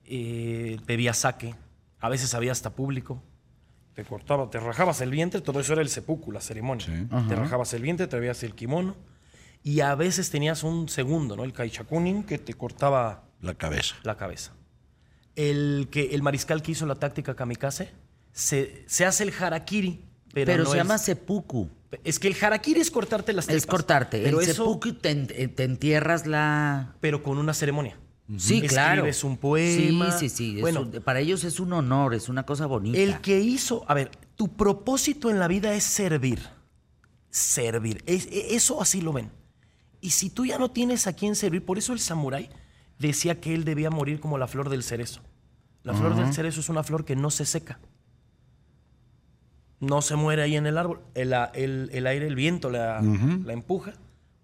[0.06, 1.54] Eh, bebías sake,
[2.00, 3.22] a veces había hasta público.
[3.94, 6.86] Te cortaba, te rajabas el vientre, todo eso era el seppuku, la ceremonia.
[7.28, 8.96] Te rajabas el vientre, te bebías el kimono
[9.62, 11.44] y a veces tenías un segundo, ¿no?
[11.44, 13.94] El kaichakunin que te cortaba La cabeza.
[14.02, 14.52] la cabeza.
[15.36, 17.90] El, que, el mariscal que hizo la táctica kamikaze
[18.32, 21.68] se, se hace el harakiri, pero, Pero, no se es- llama seppuku.
[22.02, 23.66] Es que el harakiri es cortarte las Es tripas.
[23.70, 24.20] cortarte.
[24.22, 26.94] Pero el eso, seppuku te, en- te entierras la...
[27.00, 27.96] pero con una ceremonia.
[28.38, 29.02] Sí, claro.
[29.02, 30.10] Escribes un poema.
[30.12, 30.60] Sí, sí, sí.
[30.60, 32.98] Bueno, un- para ellos es un honor, es una cosa bonita.
[32.98, 36.40] El que hizo, a ver, tu propósito en la vida es servir.
[37.30, 38.02] Servir.
[38.06, 39.30] Es- e- eso así lo ven.
[40.00, 42.48] Y si tú ya no tienes a quién servir, por eso el samurái
[42.98, 45.20] decía que él debía morir como la flor del cerezo.
[45.82, 47.78] La flor del cerezo es una flor que no se seca.
[49.80, 51.00] No se muere ahí en el árbol.
[51.14, 53.92] El, el- el aire, el viento la, la empuja,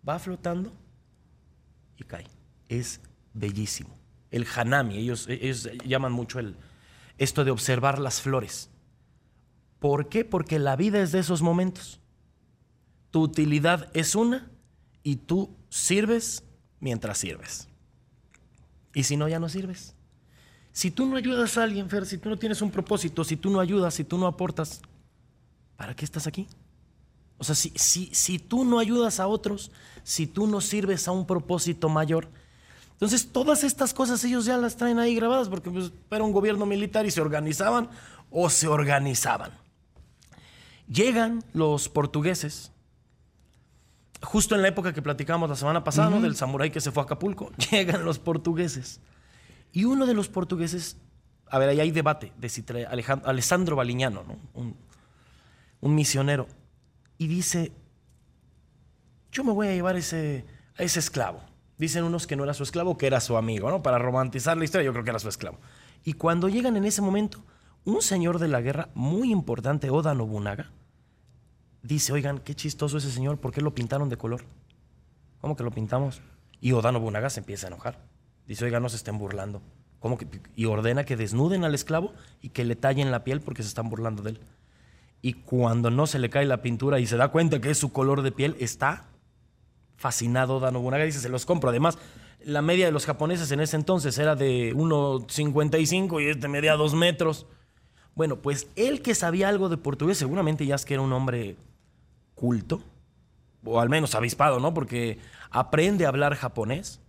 [0.07, 0.71] va flotando
[1.97, 2.27] y cae.
[2.69, 3.01] Es
[3.33, 3.97] bellísimo.
[4.31, 6.57] El hanami, ellos, ellos llaman mucho el,
[7.19, 8.71] esto de observar las flores.
[9.79, 10.25] ¿Por qué?
[10.25, 12.01] Porque la vida es de esos momentos.
[13.11, 14.51] Tu utilidad es una
[15.03, 16.45] y tú sirves
[16.81, 17.69] mientras sirves.
[18.95, 19.95] Y si no, ya no sirves.
[20.73, 23.51] Si tú no ayudas a alguien, Fer, si tú no tienes un propósito, si tú
[23.51, 24.81] no ayudas, si tú no aportas,
[25.77, 26.47] ¿para qué estás aquí?
[27.39, 29.73] O sea, si, si, si tú no ayudas a otros,
[30.05, 32.29] si tú no sirves a un propósito mayor,
[33.01, 36.67] entonces todas estas cosas ellos ya las traen ahí grabadas porque pues, era un gobierno
[36.67, 37.89] militar y se organizaban
[38.31, 39.53] o se organizaban.
[40.87, 42.73] Llegan los portugueses,
[44.21, 46.21] justo en la época que platicábamos la semana pasada, ¿no?
[46.21, 49.01] del samurái que se fue a Acapulco, llegan los portugueses.
[49.73, 50.99] Y uno de los portugueses,
[51.49, 54.37] a ver, ahí hay debate de si trae Alejandro, Alessandro Baliñano, ¿no?
[54.53, 54.77] un,
[55.81, 56.49] un misionero,
[57.17, 57.73] y dice,
[59.33, 60.45] yo me voy a llevar ese,
[60.77, 61.50] a ese esclavo.
[61.81, 63.83] Dicen unos que no era su esclavo, que era su amigo, ¿no?
[63.83, 65.57] Para romantizar la historia, yo creo que era su esclavo.
[66.05, 67.43] Y cuando llegan en ese momento,
[67.87, 70.73] un señor de la guerra muy importante, Oda Nobunaga,
[71.83, 74.45] dice, oigan, qué chistoso ese señor, ¿por qué lo pintaron de color?
[75.41, 76.21] ¿Cómo que lo pintamos?
[76.61, 77.99] Y Oda Nobunaga se empieza a enojar.
[78.47, 79.63] Dice, oigan, no se estén burlando.
[80.01, 80.27] ¿Cómo que?
[80.55, 82.13] Y ordena que desnuden al esclavo
[82.43, 84.41] y que le tallen la piel porque se están burlando de él.
[85.23, 87.91] Y cuando no se le cae la pintura y se da cuenta que es su
[87.91, 89.10] color de piel, está
[90.01, 91.05] fascinado Oda Nobunaga.
[91.05, 91.69] Dice, se los compro.
[91.69, 91.99] Además,
[92.43, 96.95] la media de los japoneses en ese entonces era de 1,55 y este medía 2
[96.95, 97.47] metros.
[98.15, 101.57] Bueno, pues él que sabía algo de portugués, seguramente ya es que era un hombre
[102.35, 102.83] culto,
[103.63, 104.73] o al menos avispado, ¿no?
[104.73, 105.19] Porque
[105.51, 107.01] aprende a hablar japonés,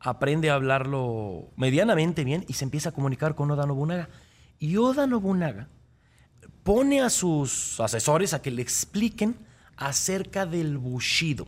[0.00, 4.08] aprende a hablarlo medianamente bien y se empieza a comunicar con Oda Nobunaga.
[4.58, 5.68] Y Oda Nobunaga
[6.62, 9.36] pone a sus asesores a que le expliquen
[9.76, 11.46] acerca del bushido,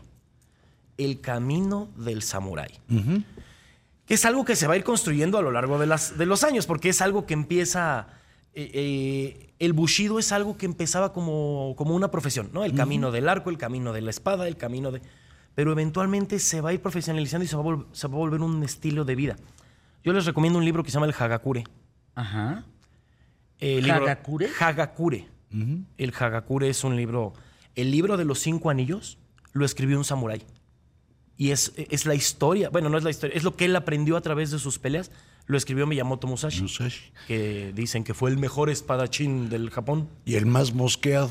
[0.99, 2.79] el camino del samurái.
[4.07, 6.27] Que es algo que se va a ir construyendo a lo largo de, las, de
[6.27, 8.07] los años, porque es algo que empieza...
[8.53, 12.65] eh, eh, el bushido es algo que empezaba como, como una profesión, ¿no?
[12.65, 15.01] El camino del arco, el camino de la espada, el camino de...
[15.55, 18.19] Pero eventualmente se va a ir profesionalizando y se va a, vol- se va a
[18.19, 19.37] volver un estilo de vida.
[20.03, 21.65] Yo les recomiendo un libro que se llama El Hagakure.
[22.15, 22.65] Ajá.
[23.59, 24.49] El libro- ¿Hagakure?
[24.61, 25.29] Hagakure.
[25.97, 27.33] El Hagakure es un libro.
[27.77, 29.17] El libro de los cinco anillos
[29.53, 30.43] lo escribió un samurái.
[31.37, 32.71] Y es, es la historia.
[32.71, 33.37] Bueno, no es la historia.
[33.37, 35.11] Es lo que él aprendió a través de sus peleas.
[35.47, 36.63] Lo escribió Miyamoto Musashi.
[36.63, 37.13] Musashi.
[37.27, 40.09] Que dicen que fue el mejor espadachín del Japón.
[40.25, 41.31] Y el más mosqueado.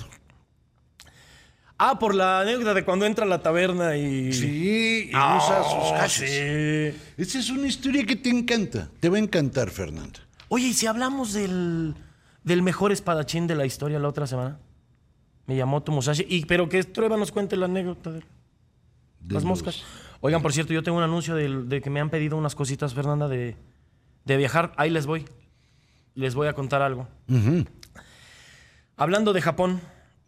[1.78, 4.32] Ah, por la anécdota de cuando entra a la taberna y.
[4.32, 6.96] Sí, y Ah, usa sus sí.
[7.18, 8.90] Esa es una historia que te encanta.
[9.00, 10.20] Te va a encantar, Fernanda.
[10.50, 11.96] Oye, ¿y si hablamos del,
[12.44, 14.60] del mejor espadachín de la historia la otra semana?
[15.48, 16.26] Miyamoto Musashi.
[16.30, 18.24] Y, pero que Trueba nos cuente la anécdota de
[19.24, 19.84] De las los- moscas.
[20.22, 23.28] Oigan, por cierto, yo tengo un anuncio de, que me han pedido unas cositas, Fernanda,
[23.28, 23.58] de,
[24.26, 24.72] de viajar.
[24.78, 25.26] Ahí les voy.
[26.16, 27.08] Les voy a contar algo.
[28.96, 29.82] Hablando de Japón,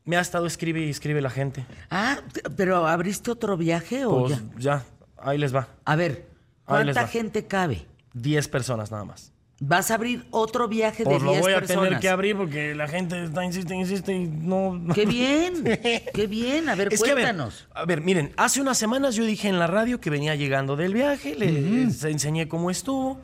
[0.03, 1.65] me ha estado escribe y escribe la gente.
[1.89, 2.17] Ah,
[2.57, 4.43] pero ¿abriste otro viaje o Pues ya?
[4.57, 4.83] ya,
[5.17, 5.67] Ahí les va.
[5.85, 6.27] A ver,
[6.65, 7.07] Ahí les ¿cuánta va.
[7.07, 7.85] gente cabe?
[8.13, 9.31] 10 personas nada más.
[9.61, 11.83] Vas a abrir otro viaje de Pues 10 lo voy a personas.
[11.85, 14.81] tener que abrir porque la gente está, insiste, insiste y no...
[14.93, 15.63] Qué bien,
[16.13, 16.67] qué bien.
[16.67, 17.67] A ver, Es que, a ver, cuéntanos.
[17.73, 20.93] a ver, miren, hace unas semanas yo dije en la radio que venía llegando del
[20.93, 23.17] viaje, les enseñé cómo estuvo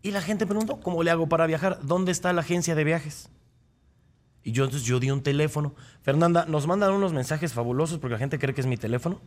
[0.00, 1.78] y la gente preguntó, ¿cómo le hago para viajar?
[1.82, 3.28] ¿Dónde está la agencia de viajes?
[4.46, 5.74] Y yo entonces yo di un teléfono.
[6.02, 9.22] Fernanda, nos mandan unos mensajes fabulosos porque la gente cree que es mi teléfono.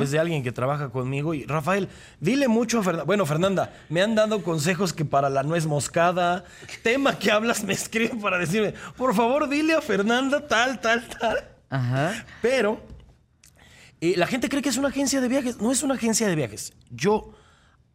[0.00, 1.34] Es de alguien que trabaja conmigo.
[1.34, 1.88] Y Rafael,
[2.20, 3.04] dile mucho a Fernanda.
[3.04, 6.44] Bueno, Fernanda, me han dado consejos que para la nuez moscada,
[6.84, 11.38] tema que hablas, me escriben para decirme, por favor, dile a Fernanda tal, tal, tal.
[11.68, 12.24] Ajá.
[12.40, 12.80] Pero
[14.00, 15.60] eh, la gente cree que es una agencia de viajes.
[15.60, 16.72] No es una agencia de viajes.
[16.88, 17.32] Yo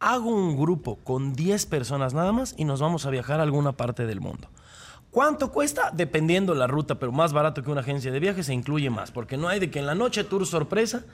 [0.00, 3.72] hago un grupo con 10 personas nada más y nos vamos a viajar a alguna
[3.72, 4.48] parte del mundo.
[5.10, 5.90] ¿Cuánto cuesta?
[5.92, 9.36] Dependiendo la ruta, pero más barato que una agencia de viajes se incluye más, porque
[9.36, 11.04] no hay de que en la noche tour sorpresa,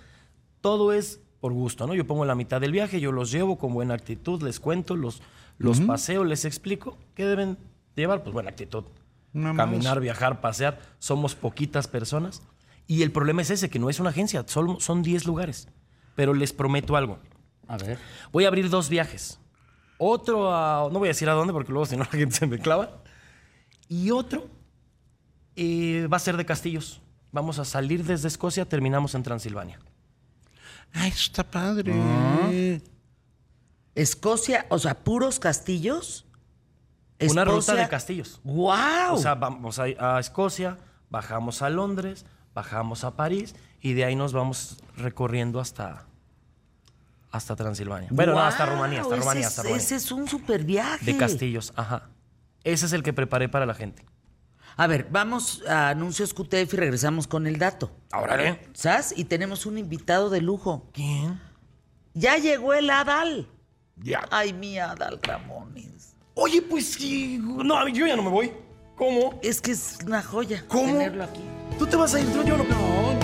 [0.61, 1.95] todo es por gusto, ¿no?
[1.95, 5.23] Yo pongo la mitad del viaje, yo los llevo con buena actitud, les cuento, los,
[5.59, 7.59] los paseo, les explico qué deben
[7.95, 8.85] llevar, pues buena actitud.
[9.33, 12.43] Caminar, viajar, pasear, somos poquitas personas.
[12.87, 15.69] Y el problema es ese, que no es una agencia, solo son 10 lugares.
[16.15, 17.19] Pero les prometo algo.
[17.67, 17.99] A ver.
[18.33, 19.41] Voy a abrir dos viajes.
[19.99, 20.89] Otro a.
[20.93, 23.03] No voy a decir a dónde porque luego si no la gente se me clava.
[23.89, 24.49] Y otro
[25.57, 27.01] eh, va a ser de castillos.
[27.33, 29.81] Vamos a salir desde Escocia, terminamos en Transilvania.
[30.93, 32.81] Ay, eso está padre.
[33.95, 36.27] Escocia, o sea, puros castillos.
[37.21, 38.41] Una ruta de castillos.
[38.45, 39.13] ¡Wow!
[39.13, 40.79] O sea, vamos a, a Escocia,
[41.11, 46.07] bajamos a Londres, bajamos a París y de ahí nos vamos recorriendo hasta,
[47.31, 48.09] hasta Transilvania.
[48.13, 48.67] Bueno, no, hasta.
[48.67, 49.83] Rumanía, hasta Rumanía, hasta Rumanía.
[49.83, 51.05] Ese es un super viaje.
[51.05, 52.11] De castillos, ajá.
[52.65, 54.05] Ese es el que preparé para la gente.
[54.77, 57.93] A ver, vamos a anuncios QTF y regresamos con el dato.
[58.11, 58.61] Ahora, ¿eh?
[58.73, 59.15] ¿Sabes?
[59.17, 60.89] Y tenemos un invitado de lujo.
[60.93, 61.41] ¿Quién?
[62.15, 63.49] Ya llegó el Adal.
[63.97, 64.27] Ya.
[64.31, 66.15] Ay, mi Adal Ramones.
[66.35, 67.39] Oye, pues sí.
[67.41, 68.53] No, yo ya no me voy.
[68.97, 69.39] ¿Cómo?
[69.43, 70.93] Es que es una joya ¿Cómo?
[70.93, 71.41] tenerlo aquí.
[71.79, 72.33] ¿Tú te vas a ir?
[72.33, 72.65] Yo yo no.
[72.65, 73.24] no.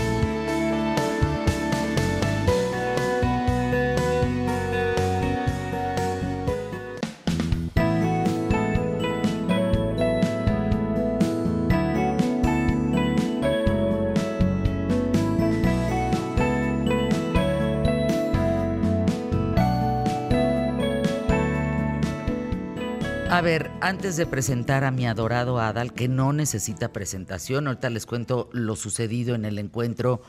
[23.41, 28.05] A ver, antes de presentar a mi adorado Adal, que no necesita presentación, ahorita les
[28.05, 30.21] cuento lo sucedido en el encuentro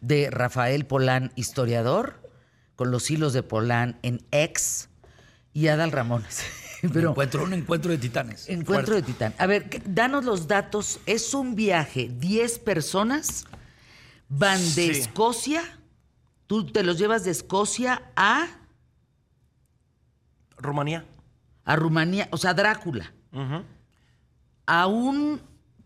[0.00, 2.30] de Rafael Polán, historiador,
[2.76, 4.88] con los hilos de Polán en ex,
[5.52, 6.44] y Adal Ramones.
[6.92, 8.48] Pero, encuentro, un encuentro de titanes.
[8.48, 9.34] Encuentro de Titán.
[9.38, 11.00] A ver, que- danos los datos.
[11.06, 13.46] Es un viaje, 10 personas
[14.28, 14.90] van de Sí.
[14.92, 15.64] Escocia.
[16.46, 18.46] Tú te los llevas de Escocia a,
[20.56, 21.04] Rumanía.
[21.70, 23.12] A Rumanía, o sea, Drácula.
[24.66, 25.40] A un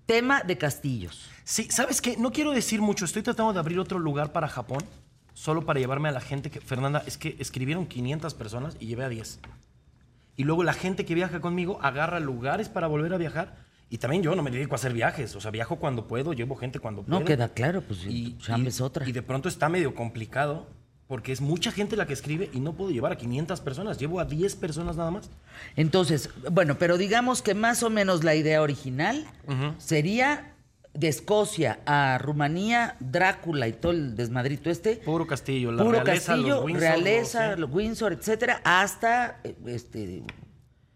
[0.07, 1.29] tema de castillos.
[1.45, 2.17] Sí, ¿sabes qué?
[2.17, 3.05] No quiero decir mucho.
[3.05, 4.83] Estoy tratando de abrir otro lugar para Japón,
[5.35, 6.61] solo para llevarme a la gente que...
[6.61, 9.41] Fernanda, es que escribieron 500 personas y llevé a 10.
[10.37, 13.57] Y luego la gente que viaja conmigo agarra lugares para volver a viajar.
[13.91, 15.37] Y también yo no me dedico a hacer viajes.
[15.37, 17.21] O sea, viajo cuando puedo, llevo gente cuando puedo.
[17.21, 19.07] No, queda claro, pues Y, chamba y- es otra.
[19.09, 20.67] y de pronto está medio complicado
[21.07, 23.99] porque es mucha gente la que escribe y no puedo llevar a 500 personas.
[23.99, 25.29] Llevo a 10 personas nada más.
[25.77, 29.27] Entonces, bueno, pero digamos que más o menos la idea original
[29.79, 30.51] sería
[30.95, 34.97] de Escocia a Rumanía, Drácula y todo el desmadrito este.
[34.97, 37.61] Puro castillo, la Puro realeza, castillo, los Windsor, realeza, los- sí.
[37.61, 40.23] los Windsor, etcétera, hasta este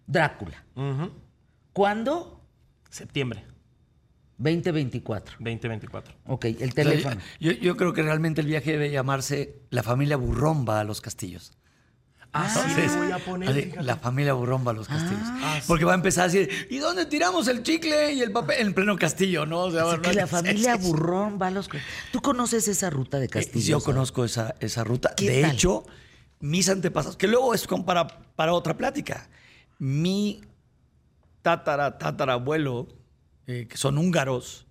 [0.06, 0.64] Drácula.
[1.72, 2.40] ¿Cuándo?
[2.90, 3.44] Septiembre
[4.38, 5.36] 2024.
[5.40, 6.14] 2024.
[6.26, 7.16] Ok, el teléfono.
[7.40, 11.00] Yo, yo creo que realmente el viaje debe llamarse La familia Burrón va a los
[11.00, 11.52] castillos.
[12.34, 13.48] Entonces, le voy a poner.
[13.48, 15.22] así, la familia Burrón va a los castillos.
[15.24, 15.64] Ah, sí.
[15.66, 18.66] Porque va a empezar a decir, ¿y dónde tiramos el chicle y el papel?
[18.66, 19.62] En pleno castillo, ¿no?
[19.64, 21.70] O sea, bueno, que la es- familia es- Burrón va a los...
[22.12, 23.66] ¿Tú conoces esa ruta de Eh, castillos?
[23.66, 23.82] Yo ah?
[23.82, 25.14] conozco esa, esa ruta.
[25.16, 25.52] ¿Qué De tal?
[25.52, 25.86] hecho,
[26.40, 29.28] mis antepasados, que luego es como para, para otra plática.
[29.78, 30.42] Mi
[31.40, 32.88] tatara, tatarabuelo,
[33.48, 34.66] eh, que son húngaros,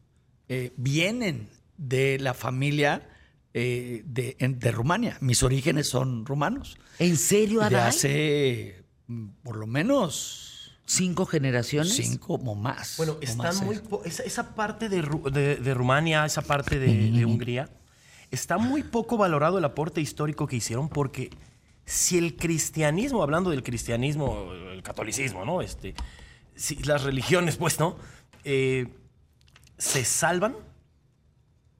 [0.48, 3.10] eh, vienen de la familia
[3.54, 5.18] eh, de, en- de Rumania.
[5.20, 6.78] Mis orígenes son rumanos.
[7.00, 7.88] ¿En serio, De Adal?
[7.90, 10.44] hace mm, por lo menos
[10.86, 11.94] ¿Cinco generaciones?
[11.94, 12.96] cinco o más.
[12.98, 17.12] Bueno, está más, muy esa, esa parte de, Ru- de- de Rumania, esa parte de,
[17.12, 17.70] de Hungría,
[18.32, 21.30] está muy poco valorado el aporte histórico que hicieron porque
[21.86, 25.62] si el cristianismo, hablando del cristianismo, el catolicismo, ¿no?
[25.62, 25.94] Este,
[26.56, 27.98] si las religiones, pues, ¿no?
[28.44, 28.88] Eh,
[29.78, 30.56] se salvan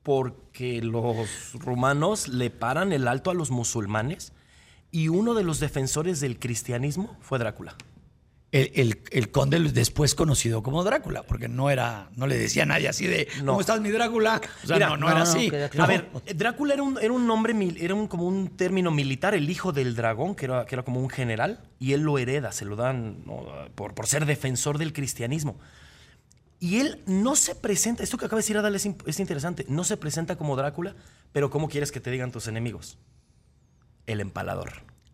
[0.04, 4.32] porque los rumanos le paran el alto a los musulmanes
[4.92, 7.76] Y uno de los defensores del cristianismo fue Drácula.
[8.54, 12.66] El, el- el conde después conocido como Drácula, porque no era, no le decía a
[12.66, 13.48] nadie así de No.
[13.52, 14.40] ¿Cómo estás, mi Drácula?
[14.64, 15.52] O sea, Mira, no, no, no, era así.
[15.78, 19.50] A ver, Drácula era un, era un nombre, era un, como un término militar, el
[19.50, 22.64] hijo del dragón, que era, que era como un general, y él lo hereda, se
[22.64, 23.26] lo dan
[23.76, 25.60] por, por ser defensor del cristianismo.
[26.60, 29.84] Y él no se presenta, esto que acaba de decir Adal es, es interesante, no
[29.84, 30.96] se presenta como Drácula,
[31.32, 32.98] pero ¿cómo quieres que te digan tus enemigos?
[34.08, 34.72] El empalador.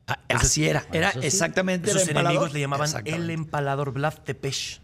[0.08, 1.28] Ah, Así era, era eso sí.
[1.28, 2.32] exactamente Sus el empalador.
[2.32, 4.82] enemigos le llamaban el empalador, Vlad Tepes.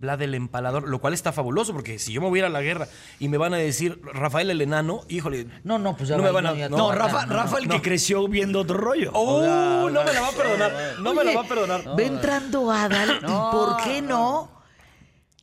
[0.00, 2.48] Vlad el empalador, lo cual está fabuloso, porque si yo me voy a ir a
[2.48, 2.88] la guerra
[3.20, 5.46] y me van a decir Rafael el enano, híjole.
[5.62, 6.54] No, no, pues ya no me van a.
[6.54, 7.74] no, No, No, Rafa, no, Rafa el no.
[7.76, 9.12] que creció viendo otro rollo.
[9.14, 9.88] ¡Oh!
[9.90, 10.72] no me la va a perdonar.
[11.00, 11.88] No me la va a perdonar.
[11.96, 14.50] Va entrando Adal y ¿por qué no?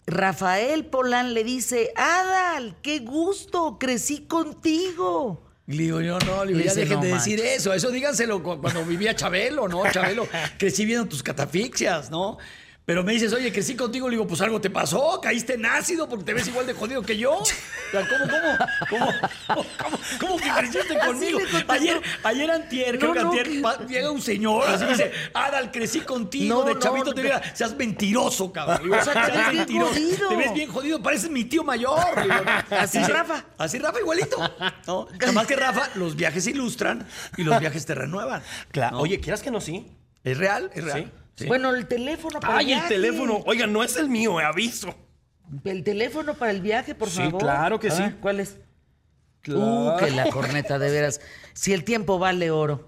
[0.10, 5.44] Rafael Polán le dice, Adal, qué gusto, crecí contigo.
[5.68, 7.74] Le digo, yo no, le digo, ya dejen no de decir eso.
[7.74, 9.84] Eso díganselo cu- cuando vivía Chabelo, ¿no?
[9.92, 12.38] Chabelo, crecí viendo tus catafixias, ¿no?
[12.90, 16.10] Pero me dices, oye, crecí contigo, le digo, pues algo te pasó, caíste en ácido
[16.10, 17.34] porque te ves igual de jodido que yo.
[17.34, 18.58] O sea, ¿cómo, cómo,
[18.90, 21.38] cómo, cómo, cómo que creciste conmigo?
[21.68, 24.90] Ayer, ayer antier, creo No, que no, antier, que- pa- llega un señor, así me
[24.94, 28.80] dice, Adal, crecí contigo, No, de chavito no, te que- diga, seas mentiroso, cabrón.
[28.82, 29.94] Digo, O sea, te "Seas ves bien mentiroso.
[29.94, 30.30] jodido.
[30.30, 32.00] Te ves bien jodido, pareces mi tío mayor.
[32.24, 32.34] Digo,
[32.72, 33.46] Así Dice, Rafa.
[33.60, 34.38] Así Rafa igualito.
[34.88, 35.08] ¿no?
[35.20, 38.42] Nada más que Rafa, los viajes se ilustran y los viajes te renuevan.
[38.72, 38.96] Claro.
[38.98, 39.04] ¿no?
[39.04, 39.96] Oye, ¿quieras que no sí?
[40.24, 41.04] es real, es real.
[41.04, 41.19] Sí.
[41.48, 42.90] Bueno, el teléfono para Ay, el viaje.
[42.96, 43.44] teléfono.
[43.46, 44.94] Oiga, no es el mío, eh, aviso.
[45.64, 47.42] El teléfono para el viaje, por Sí, favor.
[47.42, 48.04] claro que sí.
[48.22, 48.58] ¿Cuál es?
[49.48, 51.20] Uh, que la corneta, de veras.
[51.54, 52.88] Si el tiempo vale oro.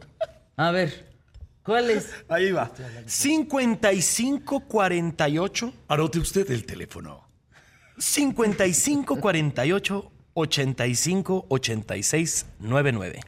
[0.57, 1.09] A ver,
[1.63, 2.09] ¿cuál es?
[2.29, 2.69] Ahí va.
[3.07, 7.27] 5548 Anote usted el teléfono.
[7.97, 13.19] 5548 85 86 99.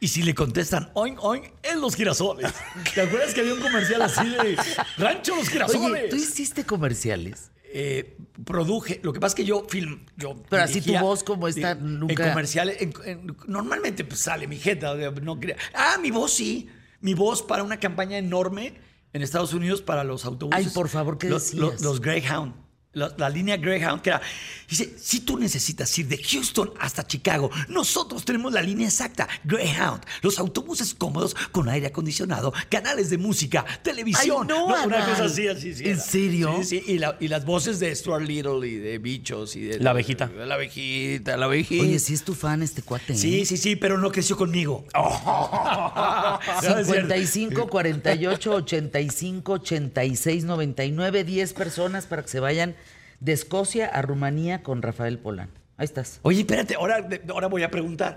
[0.00, 2.52] Y si le contestan oin, oin, en los girasoles.
[2.94, 4.56] ¿Te acuerdas que había un comercial así de
[4.96, 6.02] Rancho Los Girasoles?
[6.02, 7.50] Oye, ¿tú hiciste comerciales?
[7.70, 8.98] eh, produje.
[9.02, 12.24] Lo que pasa es que yo film, yo Pero así tu voz como esta nunca-
[12.24, 14.94] En comerciales, en- en- normalmente pues sale mi jeta.
[14.94, 16.68] No crea- ah, mi voz sí.
[17.02, 18.74] Mi voz para una campaña enorme
[19.12, 20.66] en Estados Unidos para los autobuses.
[20.66, 21.60] Ay, por favor, ¿qué Los- decías?
[21.60, 22.54] los- los Greyhound.
[22.94, 24.20] La, la línea Greyhound, que era,
[24.68, 30.02] dice, si tú necesitas ir de Houston hasta Chicago, nosotros tenemos la línea exacta, Greyhound,
[30.22, 34.48] los autobuses cómodos con aire acondicionado, canales de música, televisión.
[34.50, 35.10] Ay, no, una Adal.
[35.10, 35.84] cosa así, así, sí.
[35.84, 36.00] ¿En era.
[36.02, 36.56] serio?
[36.62, 39.78] Sí, sí, y, la- y las voces de Stuart Little y de Bichos y de...
[39.80, 40.30] La abejita.
[40.34, 41.82] la abejita, la abejita.
[41.84, 43.12] Oye, si es tu fan este cuate.
[43.12, 43.16] ¿eh?
[43.16, 44.86] Sí, sí, sí, pero no creció conmigo.
[45.38, 46.84] No, es cierto.
[46.84, 52.74] 55 48 85 86 99 10 personas para que se vayan
[53.20, 55.50] de Escocia a Rumanía con Rafael Polán.
[55.76, 56.20] Ahí estás.
[56.22, 58.16] Oye, espérate, ahora, ahora voy a preguntar.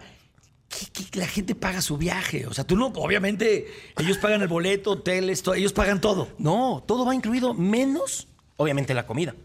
[0.70, 2.47] ¿Qué, qué- la gente paga su viaje?
[2.47, 3.68] O sea, tú no, obviamente,
[3.99, 6.30] ellos pagan el boleto, hoteles, todo, ellos pagan todo.
[6.38, 8.28] No, todo va incluido, menos,
[8.58, 9.36] obviamente, la comida.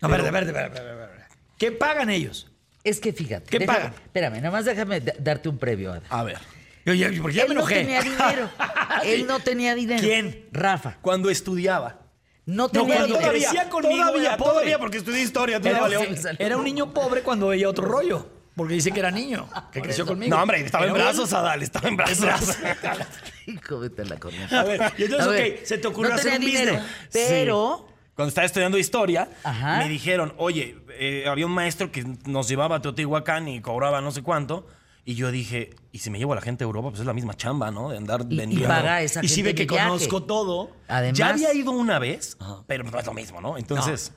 [0.00, 1.10] A ver, a ver, a ver, a ver, a ver, a ver.
[1.58, 2.50] ¿Qué pagan ellos?
[2.84, 3.46] Es que fíjate.
[3.50, 3.94] ¿Qué déjame- pagan?
[4.04, 5.92] Espérame, nada más déjame da- darte un previo.
[5.92, 6.02] Ada.
[6.10, 6.38] A ver.
[6.84, 7.74] Yo ya, porque ya Él me no enojé.
[7.80, 8.50] tenía dinero.
[9.04, 10.00] Él no tenía dinero.
[10.00, 10.46] ¿Quién?
[10.52, 10.98] Rafa.
[11.02, 11.98] Cuando estudiaba.
[12.48, 13.20] No tenía dinero.
[13.20, 15.58] todavía- conmigo, todavía, todavía, porque estudié historia.
[15.58, 16.00] Era, no valió.
[16.38, 18.26] era un niño pobre cuando veía otro rollo.
[18.56, 20.34] Porque dice que era niño, que creció conmigo.
[20.34, 22.26] No, hombre, estaba en un- brazos, Adal, estaba en brazos.
[23.46, 24.60] Hijo, vete a la corneta.
[24.60, 26.92] A ver, y entonces, ok, se te ocurrió no hacer un dinero, business.
[27.12, 29.78] Pero Cuando estaba estudiando historia, Ajá.
[29.78, 34.10] me dijeron, oye, eh, había un maestro que nos llevaba a Teotihuacán y cobraba no
[34.10, 34.66] sé cuánto.
[35.08, 36.90] Y yo dije, ¿y si me llevo a la gente a Europa?
[36.90, 37.88] Pues es la misma chamba, ¿no?
[37.88, 38.68] De andar Y- y vendiendo.
[38.68, 39.88] paga a esa Y si ve que viaje.
[39.88, 40.70] conozco todo.
[40.86, 42.36] Además, Ya había ido una vez,
[42.66, 43.56] pero no es lo mismo, ¿no?
[43.56, 44.12] Entonces,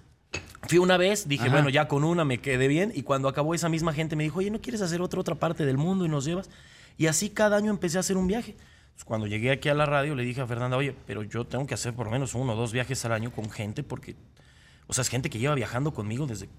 [0.67, 1.53] fui una vez, dije, Ajá.
[1.53, 2.91] bueno, ya con una me quedé bien.
[2.93, 5.65] Y cuando acabó esa misma gente me dijo, oye, ¿no quieres hacer otra, otra parte
[5.65, 6.49] del mundo y nos llevas?
[6.97, 8.57] Y así cada año empecé a hacer un viaje.
[8.93, 11.65] Pues, cuando llegué aquí a la radio le dije a Fernanda, oye, pero yo tengo
[11.67, 14.17] que hacer por lo menos uno o dos viajes al año con gente porque,
[14.87, 16.49] o sea, es gente que lleva viajando conmigo desde...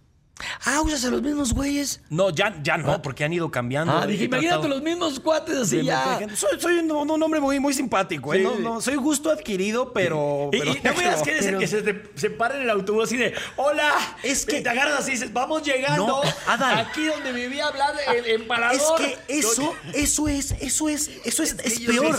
[0.65, 2.01] Ah, usas a los mismos güeyes.
[2.11, 3.93] No, ya, ya no, porque han ido cambiando.
[3.97, 6.17] Ah, dije, imagínate los mismos cuates así ya.
[6.19, 6.35] gente.
[6.37, 8.39] Soy, soy un, un hombre muy, muy simpático, ¿eh?
[8.39, 10.51] Sí, no, no, soy gusto adquirido, pero...
[10.53, 13.05] Y, pero y no que eres el que se, te- se para en el autobús
[13.05, 13.93] así de ¡Hola!
[14.25, 16.79] Es que- Y te agarras así y dices, vamos llegando No, Adal.
[16.79, 19.01] aquí donde vivía hablar el empalador.
[19.01, 21.55] Es que eso, eso es, eso es, eso es,
[21.87, 22.19] peor.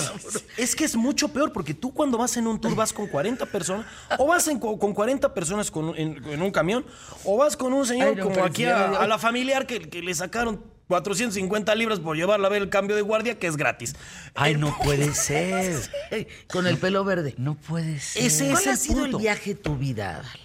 [0.56, 3.46] Es que es mucho peor porque tú cuando vas en un tour vas con 40
[3.48, 3.86] personas
[4.18, 6.86] o vas en co- con 40 personas con, en, en un camión
[7.26, 10.64] o vas con un señor Como aquí a, a la familiar que, que le sacaron
[10.88, 13.96] 450 libras por llevarla a ver el cambio de guardia que es gratis.
[14.36, 15.82] Ay, no puede ser.
[16.52, 17.34] Con el pelo verde.
[17.38, 18.24] No puede ser.
[18.26, 19.18] Ese ¿Cuál es ha sido punto.
[19.18, 20.40] el viaje de tu vida, Adal?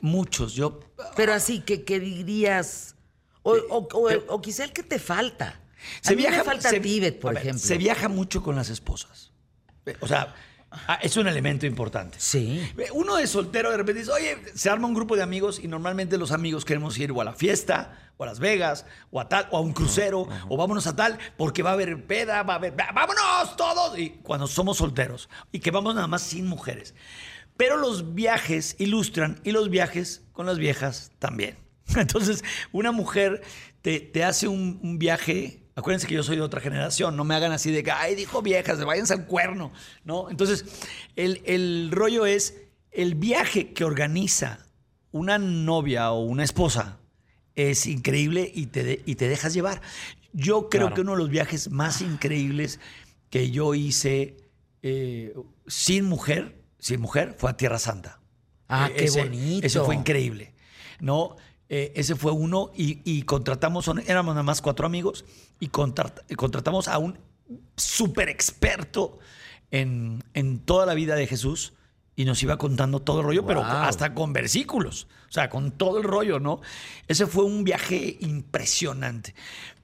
[0.00, 0.80] Muchos, yo.
[1.16, 2.96] Pero así, que, que dirías...
[3.42, 5.48] O, o- o- o quizá el que te falta.
[6.02, 7.60] A Se mí viaja, me falta se- Tíbet, por a ver, ejemplo.
[7.66, 9.32] Se viaja mucho con las esposas.
[10.00, 10.34] O sea,
[10.88, 12.16] ah, es un elemento importante.
[12.20, 12.62] Sí.
[12.92, 16.18] Uno es soltero, de repente dice, oye, se arma un grupo de amigos y normalmente
[16.18, 19.48] los amigos queremos ir o a la fiesta, o a Las Vegas, o a tal,
[19.50, 22.56] o a un crucero, o vámonos a tal, porque va a haber peda, va a
[22.56, 23.98] haber, "Va- vámonos todos.
[23.98, 26.94] Y cuando somos solteros, y que vamos nada más sin mujeres.
[27.56, 31.56] Pero los viajes ilustran, y los viajes con las viejas también.
[31.96, 33.42] Entonces, una mujer
[33.82, 35.63] te, te hace un, un viaje.
[35.76, 38.42] Acuérdense que yo soy de otra generación, no me hagan así de que, ay, dijo
[38.42, 39.72] viejas, váyanse al cuerno,
[40.04, 40.30] ¿no?
[40.30, 40.64] Entonces,
[41.16, 42.60] el, el rollo es
[42.92, 44.60] el viaje que organiza
[45.10, 46.98] una novia o una esposa
[47.56, 49.80] es increíble y te, de- y te dejas llevar.
[50.32, 50.94] Yo creo Claro.
[50.94, 52.78] que uno de los viajes más increíbles
[53.30, 54.36] que yo hice
[54.82, 55.34] eh,
[55.66, 58.20] sin mujer, sin mujer, fue a Tierra Santa.
[58.68, 59.66] Ah, Eh, qué ese- bonito.
[59.66, 60.52] Ese fue increíble.
[61.00, 61.36] ¿no?
[61.68, 65.24] Eh, ese fue uno y, y contratamos, éramos nada más cuatro amigos
[65.60, 67.18] y contrat- y contratamos a un
[67.76, 69.18] súper experto
[69.70, 71.72] en, en toda la vida de Jesús
[72.16, 75.98] y nos iba contando todo el rollo, pero hasta con versículos, o sea, con todo
[75.98, 76.60] el rollo, ¿no?
[77.08, 79.34] Ese fue un viaje impresionante.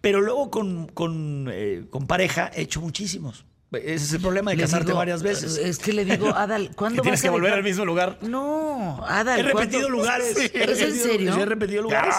[0.00, 3.44] Pero luego con, con, eh, con pareja he hecho muchísimos.
[3.72, 5.56] Ese es el problema de Le casarte digo, varias veces.
[5.56, 7.84] Es que le digo, Adal, ¿cuándo Que tienes vas a que volver dejar- al mismo
[7.84, 8.18] lugar.
[8.22, 9.38] No, Adal.
[9.40, 10.36] He repetido ¿cuándo- lugares.
[10.36, 11.34] ¿Es He en repetido- serio?
[11.34, 12.14] sí, he repetido lugares.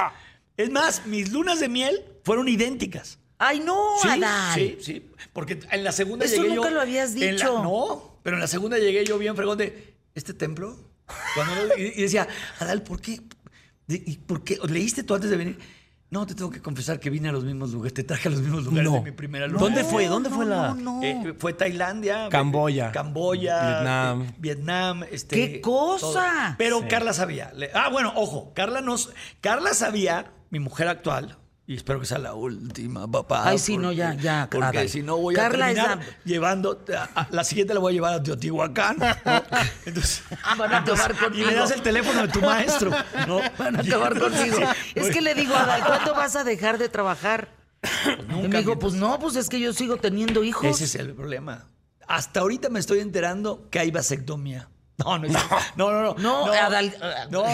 [0.57, 3.17] Es más, mis lunas de miel fueron idénticas.
[3.37, 4.53] Ay, no, Sí, Adal.
[4.55, 5.11] sí, sí.
[5.33, 7.63] Porque en la segunda Eso llegué nunca yo- lo habías la- dicho.
[7.63, 10.77] no, pero en la segunda llegué yo bien fregón de este templo.
[11.35, 12.27] Cuando y, y decía,
[12.59, 13.19] Adal, ¿por qué?
[13.87, 14.57] ¿Y por qué?
[14.69, 15.57] ¿Leíste tú antes de venir?
[16.11, 18.41] No, te tengo que confesar que vine a los mismos lugares, te traje a los
[18.41, 18.97] mismos lugares No.
[18.97, 19.59] de mi primera luna.
[19.61, 20.07] ¿Dónde fue?
[20.07, 20.73] ¿Dónde fue la...?
[20.73, 21.03] No, no.
[21.03, 22.91] Eh, fue Tailandia, Camboya.
[22.91, 24.21] Camboya, Vietnam.
[24.23, 26.09] eh, Vietnam, este, ¡Qué cosa!
[26.09, 26.55] todo.
[26.57, 26.85] Pero Sí.
[26.89, 27.53] Carla sabía.
[27.73, 31.37] Ah, bueno, ojo, Carla nos, Carla sabía, mi mujer actual,
[31.71, 33.47] y espero que sea la última, papá.
[33.47, 37.21] Ay, sí, no, ya, ya, Porque si no voy Carla a terminar la- llevando, a-
[37.21, 38.97] a- la siguiente la voy a llevar a Teotihuacán.
[39.25, 39.41] ¿no?
[39.85, 40.21] Entonces,
[40.57, 41.47] Van a y conmigo.
[41.47, 42.91] me das el teléfono de tu maestro,
[43.25, 43.39] ¿no?
[43.57, 44.57] Van a acabar conmigo.
[44.95, 47.47] Es que le digo, Adal, ¿cuándo vas a dejar de trabajar?
[48.43, 50.65] y me dijo, pues no, pues es que yo sigo teniendo hijos.
[50.65, 51.67] Ese es el problema.
[52.05, 54.67] Hasta ahorita me estoy enterando que hay vasectomía.
[54.97, 55.27] No, no,
[55.77, 56.15] no, no, no.
[56.17, 56.93] No, Adal,
[57.31, 57.45] No,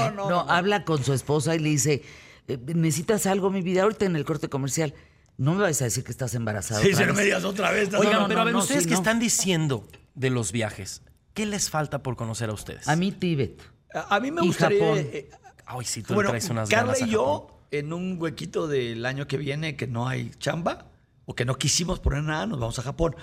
[0.50, 2.04] habla con su esposa y le dice,
[2.48, 3.84] ¿necesitas algo, mi vida?
[3.84, 4.94] Ahorita en el corte comercial.
[5.38, 6.82] No me vas a decir que estás embarazada.
[6.82, 7.18] Sí, otra no vez.
[7.18, 7.94] me digas otra vez.
[7.94, 9.00] Oigan, no, pero no, a ver, no, ustedes sí, que no.
[9.02, 11.04] están diciendo de los viajes,
[11.36, 12.88] ¿qué les falta por conocer a ustedes?
[12.88, 13.62] A mí, Tíbet.
[13.94, 14.80] A a mí me Y gustaría.
[14.80, 14.98] Japón.
[15.12, 15.30] eh,
[15.68, 18.68] Ay, sí, tú le bueno, traes unas Carla ganas a y yo, en un huequito
[18.68, 20.88] del año que viene que no hay chamba
[21.26, 23.16] o que no quisimos poner nada, nos vamos a Japón.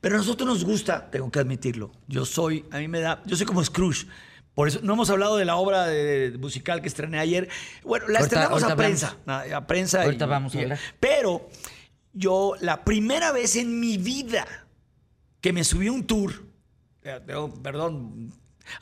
[0.00, 1.90] Pero a nosotros nos gusta, tengo que admitirlo.
[2.06, 4.06] Yo soy, a mí me da, yo soy como Scrooge.
[4.56, 7.48] Por eso no hemos hablado de la obra de, de musical que estrené ayer.
[7.84, 9.16] Bueno, la Ahorita- estrenamos a prensa.
[9.26, 10.02] A, a prensa.
[10.02, 10.78] Ahorita vamos a y- hablar.
[10.98, 11.48] Pero
[12.14, 14.46] yo, la primera vez en mi vida
[15.42, 16.32] que me subí a un tour,
[17.02, 17.20] eh,
[17.62, 18.32] perdón,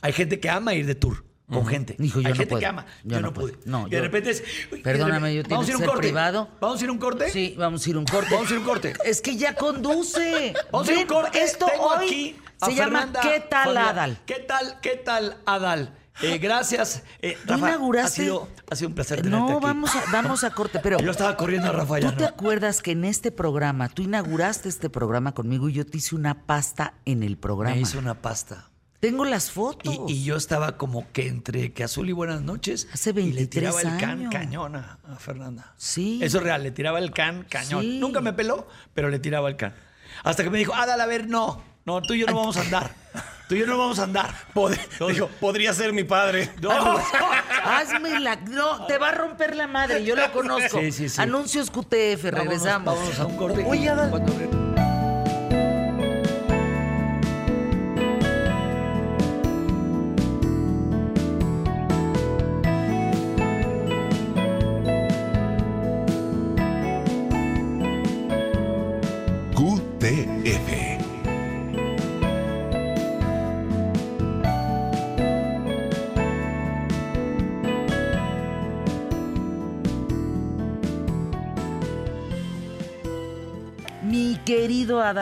[0.01, 1.97] hay gente que ama ir de tour con gente.
[1.99, 2.61] Hijo, yo hay no gente puedo.
[2.61, 2.87] que ama.
[3.05, 3.59] Yo Yo, no pude.
[3.67, 4.43] No, y de yo- repente es.
[4.83, 6.01] Perdóname, yo tengo Vamos a que ir un corte.
[6.09, 6.49] privado.
[6.61, 7.31] Vamos a ir un corte.
[7.31, 8.29] Sí, vamos a ir un corte.
[8.35, 8.95] Vamos a ir un corte.
[9.05, 10.55] Es que ya conduce.
[10.73, 11.43] Vamos a ir un corte.
[11.43, 13.77] Esto Tengo hoy aquí a se llama ¿Qué tal.
[13.77, 14.19] Adal?
[14.27, 15.99] ¿Qué tal, qué tal, Adal?
[16.23, 17.03] Eh, gracias.
[17.21, 18.23] Eh, ¿Tú Rafa, inauguraste?
[18.23, 19.65] Ha sido, ha sido un placer tenerte No, aquí.
[19.67, 22.29] vamos a, vamos a corte, pero Yo estaba corriendo a Rafa ya, ¿tú te ¿no?
[22.29, 26.47] acuerdas que en este programa, tú inauguraste este programa conmigo y yo te hice una
[26.47, 27.75] pasta en el programa?
[27.75, 28.71] Me hizo una pasta.
[29.05, 29.95] Tengo las fotos.
[30.09, 32.89] Y, y yo estaba como que entre que azul y buenas noches.
[32.91, 35.75] Hace y le 23 tiraba el can cañón a, Fernanda.
[35.77, 36.21] Sí.
[36.23, 37.83] Eso es real, le tiraba el can cañón.
[37.83, 37.99] Sí.
[37.99, 39.75] Nunca me peló, pero le tiraba el can.
[40.23, 42.63] Hasta que me dijo, Adal, a ver, no, no, tú y yo no vamos a
[42.63, 42.95] andar.
[43.47, 44.35] Tú y yo no vamos a andar.
[44.55, 44.79] Pod-
[45.13, 46.51] Dijo, podría ser mi padre.
[46.63, 46.71] No.
[47.63, 48.37] Hazme la.
[48.37, 50.81] No, te va a romper la madre, yo lo conozco.
[50.81, 51.21] Sí, sí, sí.
[51.21, 52.87] Anuncios QTF, regresamos.
[52.87, 53.67] Vámonos, vámonos a un corte.
[53.69, 54.09] Oye, y Adal.
[54.09, 54.33] cuando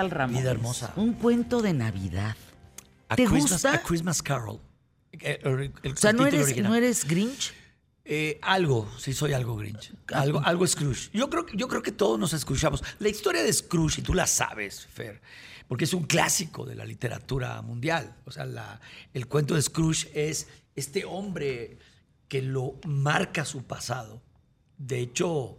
[0.03, 0.41] Adal Ramos.
[0.41, 0.93] Vida hermosa.
[0.97, 2.37] Un cuento de Navidad.
[3.09, 3.74] A ¿Te Christmas, gusta?
[3.74, 4.61] A Christmas Carol.
[5.12, 6.70] Eh, el- el O sea, ¿no eres, original.
[6.70, 7.53] ¿no eres Grinch?
[8.05, 9.93] Eh, algo, sí soy algo Grinch.
[10.12, 11.11] Algo, algo Scrooge.
[11.12, 12.83] Yo creo, que- yo creo que todos nos escuchamos.
[12.99, 15.20] La historia de Scrooge, y tú la sabes, Fer,
[15.69, 18.16] porque es un clásico de la literatura mundial.
[18.24, 18.81] O sea, la-
[19.15, 21.79] el cuento de Scrooge es este hombre
[22.29, 24.20] que lo marca su pasado.
[24.79, 25.59] De hecho,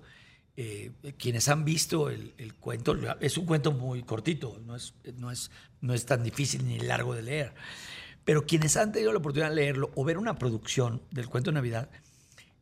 [0.55, 5.49] eh, quienes han visto el, cuento, es un cuento muy cortito, no es, no, es,
[5.81, 7.53] no es tan difícil ni largo de leer.
[8.23, 11.55] Pero quienes han tenido la oportunidad de leerlo o ver una producción del cuento de
[11.55, 11.89] Navidad,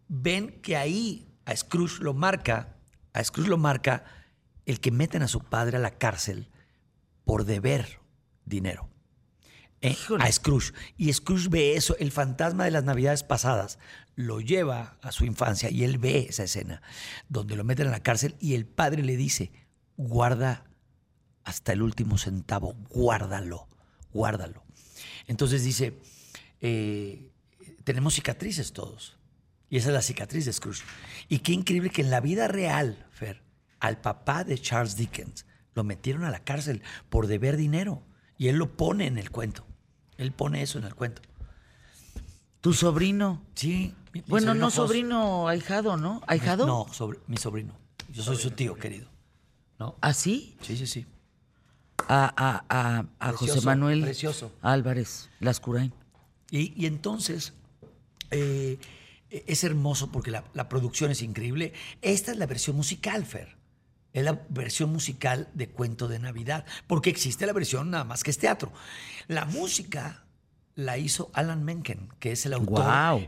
[0.07, 2.75] ven que ahí a Scrooge lo marca,
[3.13, 4.05] a Scrooge lo marca
[4.65, 6.47] el que meten a su padre a la cárcel
[7.25, 7.99] por deber
[8.45, 8.90] dinero.
[9.81, 10.73] Eh, a Scrooge.
[10.97, 13.79] Y Scrooge ve eso, el fantasma de las navidades pasadas,
[14.15, 16.81] lo lleva a su infancia y él ve esa escena
[17.29, 19.51] donde lo meten a la cárcel y el padre le dice,
[19.97, 20.65] guarda
[21.43, 23.67] hasta el último centavo, guárdalo,
[24.13, 24.63] guárdalo.
[25.27, 25.97] Entonces dice,
[26.59, 27.31] eh,
[27.83, 29.17] tenemos cicatrices todos.
[29.69, 30.83] Y esa es la cicatriz de Scrooge.
[31.29, 33.41] Y qué increíble que en la vida real, Fer,
[33.79, 38.03] al papá de Charles Dickens lo metieron a la cárcel por deber dinero.
[38.37, 39.65] Y él lo pone en el cuento.
[40.17, 41.21] Él pone eso en el cuento.
[42.61, 43.41] ¿Tu sobrino?
[43.55, 43.93] Sí.
[44.13, 44.73] mi- mi Bueno, no Jos.
[44.75, 46.21] sobrino, ahijado, ¿no?
[46.27, 46.67] ¿Ahijado?
[46.67, 47.75] No, sobre, mi sobrino.
[48.09, 49.07] Yo soy su tío, querido.
[49.79, 49.95] ¿No?
[50.01, 50.55] ¿Así?
[50.61, 51.05] Sí, sí, sí.
[52.07, 54.51] A, a, a, a José Manuel precioso.
[54.61, 55.93] Álvarez Lascurain.
[56.51, 57.53] Y, y entonces
[58.31, 58.77] eh,
[59.29, 61.73] es hermoso porque la, la producción es increíble.
[62.01, 63.55] Esta es la versión musical, Fer.
[64.13, 68.31] Es la versión musical de Cuento de Navidad, porque existe la versión nada más que
[68.31, 68.71] es teatro.
[69.27, 70.25] La música
[70.75, 72.81] la hizo Alan Menken, que es el autor,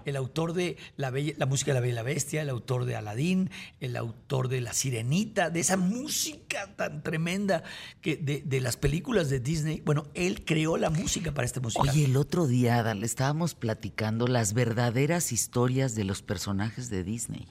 [0.06, 2.86] el autor de la, Bella- la música de La Bella y la Bestia, el autor
[2.86, 3.50] de Aladdin,
[3.82, 7.64] el autor de La Sirenita, de esa música tan tremenda
[8.02, 9.82] que de, de las películas de Disney.
[9.82, 11.90] Bueno, él creó la música para este musical.
[11.90, 17.48] Oye, el otro día, Adal, estábamos platicando las verdaderas historias de los personajes de Disney.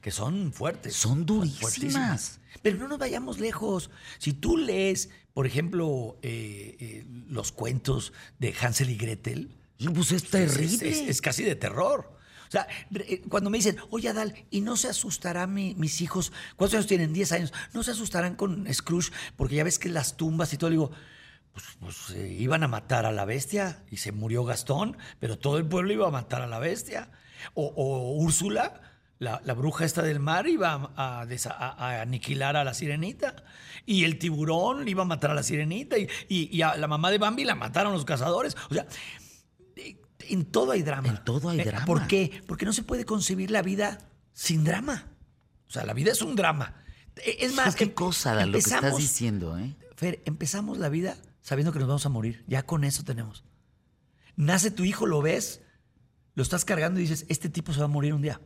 [0.00, 0.94] Que son fuertes.
[0.96, 1.60] Son durísimas.
[1.60, 2.40] fuertísimas.
[2.62, 3.90] Pero no nos vayamos lejos.
[4.18, 9.56] Si tú lees, por ejemplo, eh, eh, los cuentos de Hansel y Gretel,
[9.94, 10.88] Pues es es- terrible.
[10.90, 12.18] Es, es casi de terror.
[12.48, 16.32] O sea, eh, cuando me dicen, oye Adal, ¿y no se asustarán mi- mis hijos?
[16.56, 17.12] ¿Cuántos años tienen?
[17.12, 17.52] 10 años.
[17.72, 19.12] ¿No se asustarán con Scrooge?
[19.36, 20.90] Porque ya ves que las tumbas y todo, digo,
[21.52, 25.58] pues, pues, eh, iban a matar a la bestia y se murió Gastón, pero todo
[25.58, 27.10] el pueblo iba a matar a la bestia.
[27.54, 28.89] O, o Úrsula,
[29.20, 33.36] la, la bruja esta del mar, iba a, a aniquilar a la sirenita.
[33.86, 35.96] Y el tiburón iba a matar a la sirenita.
[35.98, 38.56] Y, y- y a la mamá de Bambi la mataron los cazadores.
[38.70, 38.86] O sea,
[40.28, 41.08] en todo hay drama.
[41.08, 41.84] En todo hay Eh, drama.
[41.86, 42.42] ¿Por qué?
[42.46, 43.98] Porque no se puede concebir la vida
[44.32, 45.06] sin drama.
[45.68, 46.74] O sea, la vida es un drama.
[47.16, 49.76] Eh, Es más, qué em- cosa, lo que estás diciendo, ¿eh?
[49.96, 52.44] Fer, empezamos la vida sabiendo que nos vamos a morir.
[52.46, 53.44] Ya con eso tenemos.
[54.36, 55.60] Nace tu hijo, lo ves,
[56.34, 58.40] lo estás cargando y dices, este tipo se va a morir un día.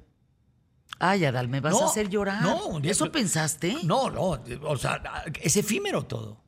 [0.99, 2.43] Ay, Adal, me vas No, a hacer llorar.
[2.43, 3.77] no, ¿Eso pensaste?
[3.85, 5.03] No, no, o sea,
[5.43, 6.41] es efímero todo.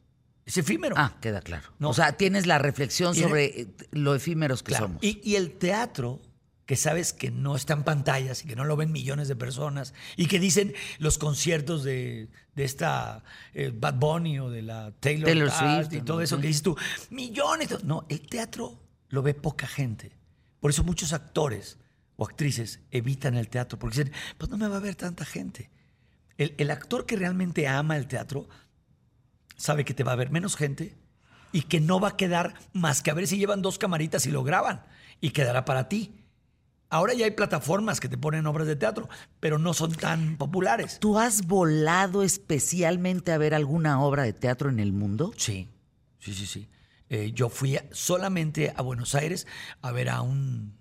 [0.44, 0.94] Es efímero.
[0.96, 1.68] Ah, queda claro.
[1.80, 1.90] No.
[1.90, 4.86] O sea, tienes la reflexión sobre eh, lo efímeros que Claro.
[4.86, 5.02] somos.
[5.02, 6.22] Y, y el teatro,
[6.66, 9.92] que sabes que no está en pantallas y que no lo ven millones de personas,
[10.16, 15.26] y que dicen los conciertos de, de esta eh, Bad Bunny o de la Taylor,
[15.26, 16.22] Taylor Swift y todo ¿no?
[16.22, 16.76] eso que dices tú,
[17.10, 17.82] millones.
[17.82, 20.12] No, el teatro lo ve poca gente.
[20.60, 21.76] Por eso muchos actores
[22.16, 25.70] o actrices evitan el teatro, porque dicen, pues no me va a ver tanta gente.
[26.38, 28.48] El, el actor que realmente ama el teatro
[29.56, 30.94] sabe que te va a ver menos gente
[31.52, 34.30] y que no va a quedar más que a ver si llevan dos camaritas y
[34.30, 34.82] lo graban
[35.20, 36.12] y quedará para ti.
[36.88, 39.08] Ahora ya hay plataformas que te ponen obras de teatro,
[39.40, 40.98] pero no son tan populares.
[41.00, 45.32] ¿Tú has volado especialmente a ver alguna obra de teatro en el mundo?
[45.36, 45.68] Sí,
[46.20, 46.68] sí, sí, sí.
[47.08, 49.46] Eh, yo fui solamente a Buenos Aires
[49.82, 50.76] a ver a un,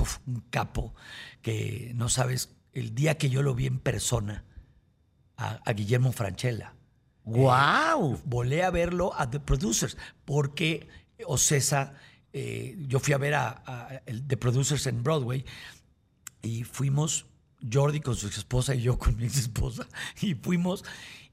[0.00, 0.94] uf, un capo
[1.42, 4.44] que no sabes, el día que yo lo vi en persona,
[5.36, 6.74] a, a Guillermo Franchella.
[7.24, 8.20] ¡Guau!
[8.24, 10.88] volé a verlo a The Producers porque
[11.26, 11.94] Ocesa,
[12.32, 15.44] eh, yo fui a ver a, The Producers en Broadway
[16.42, 17.26] y fuimos
[17.70, 19.86] Jordi con su esposa y yo con mi esposa
[20.22, 20.84] y fuimos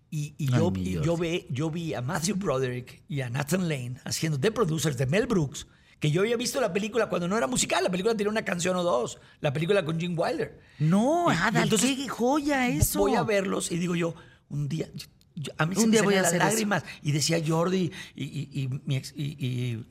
[0.10, 1.06] y, y Ay, yo, mi y Jordi.
[1.08, 5.06] yo, ve, yo vi a Matthew Broderick y a Nathan Lane haciendo The Producers de
[5.06, 5.68] Mel Brooks
[6.00, 8.76] que yo había visto la película cuando no era musical, la película tenía una canción
[8.76, 10.60] o dos, la película con Jim Wilder.
[10.80, 13.00] No, Y- Adal, entonces qué joya eso.
[13.00, 14.14] Voy a verlos y digo yo,
[14.50, 16.48] un día, yo- a mí se Un me día salían voy a las hacer eso.
[16.50, 16.84] lágrimas.
[17.02, 18.70] Y decía Jordi y,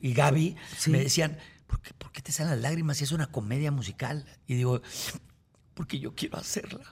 [0.01, 0.89] y, Gaby, Sí.
[0.91, 1.37] me decían,
[1.67, 4.25] ¿por qué, por qué te salen las lágrimas si es una comedia musical?
[4.47, 4.81] Y digo,
[5.73, 6.85] porque yo quiero hacerla.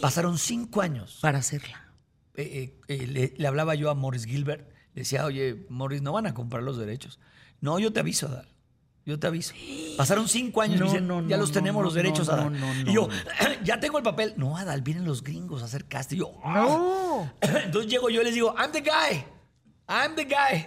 [0.00, 1.18] Pasaron cinco años.
[1.20, 1.90] Para hacerla.
[2.34, 4.68] Eh, eh, eh, le, le hablaba yo a Morris Gilbert.
[4.94, 7.18] Le decía, oye, Morris, no van a comprar los derechos.
[7.60, 8.48] No, yo te aviso, Adal.
[9.04, 9.54] Yo te aviso.
[9.96, 10.80] Pasaron cinco años.
[10.80, 12.88] No, me dicen, no, ya los tenemos los derechos, no, Adal.
[12.88, 13.08] y yo,
[13.64, 14.34] ya tengo el papel.
[14.36, 16.16] No, Adal, vienen los gringos a hacer casting.
[16.16, 17.32] Y yo, No.
[17.40, 19.24] Entonces llego yo y les digo, I'm the guy.
[19.88, 20.66] I'm the guy.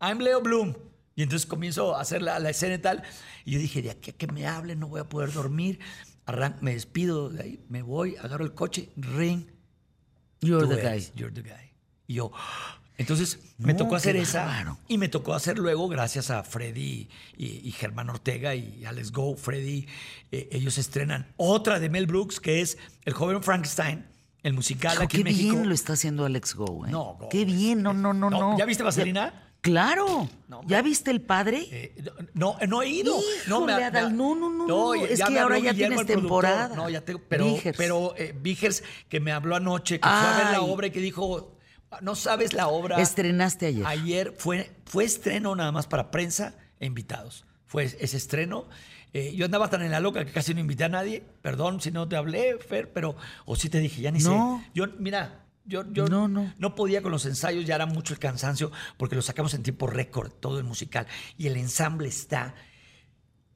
[0.00, 0.74] I'm Leo Bloom.
[1.16, 3.02] Y entonces comienzo a hacer la, la escena y tal.
[3.44, 5.80] Y yo dije, de aquí a que me hablen no voy a poder dormir.
[6.24, 9.44] Arran me despido de ahí, me voy, agarro el coche, ring.
[10.40, 11.20] You're the eres, guy.
[11.20, 11.74] You're the guy.
[12.06, 12.30] Y yo,
[13.00, 14.76] entonces me No, tocó hacer qué esa.
[14.88, 19.36] Y me tocó hacer luego, gracias a Freddy y, y Germán Ortega y Alex Go,
[19.36, 19.86] Freddy,
[20.30, 24.06] eh, ellos estrenan otra de Mel Brooks, que es El joven Frankenstein,
[24.42, 25.54] el musical Hijo, aquí qué en México.
[25.56, 26.90] bien lo está haciendo Alex Go, ¿eh?
[26.90, 28.56] No, Go, Qué bien, no, no, no, No.
[28.58, 29.30] ¿ya viste Vaselina?
[29.32, 30.26] Ya- Claro.
[30.48, 31.66] No, ¿Ya viste el padre?
[31.70, 32.02] Eh,
[32.32, 33.14] no, no he ido.
[33.46, 34.94] no, Híjole, Adal, no, no, no, no.
[34.94, 36.74] Es que me ahora ya Guillermo, tienes temporada.
[36.74, 37.20] No, ya tengo.
[37.28, 37.76] Pero, Vigers.
[37.76, 40.66] pero eh, Vigers, que me habló anoche, que fue a ver la Ay.
[40.66, 41.58] obra y que dijo:
[42.02, 43.00] No sabes la obra.
[43.00, 43.86] Estrenaste ayer.
[43.86, 47.44] Ayer fue, fue estreno nada más para prensa e invitados.
[47.66, 48.66] Fue ese estreno.
[49.12, 51.24] Eh, yo andaba tan en la loca que casi no invité a nadie.
[51.42, 53.16] Perdón si no te hablé, Fer, pero.
[53.44, 54.62] O sí te dije, ya ni No.
[54.64, 54.70] sé.
[54.74, 56.52] Yo, mira, yo, yo No, no.
[56.58, 59.86] no podía con los ensayos, ya era mucho el cansancio, porque lo sacamos en tiempo
[59.88, 61.06] récord, todo el musical.
[61.36, 62.54] Y el ensamble está.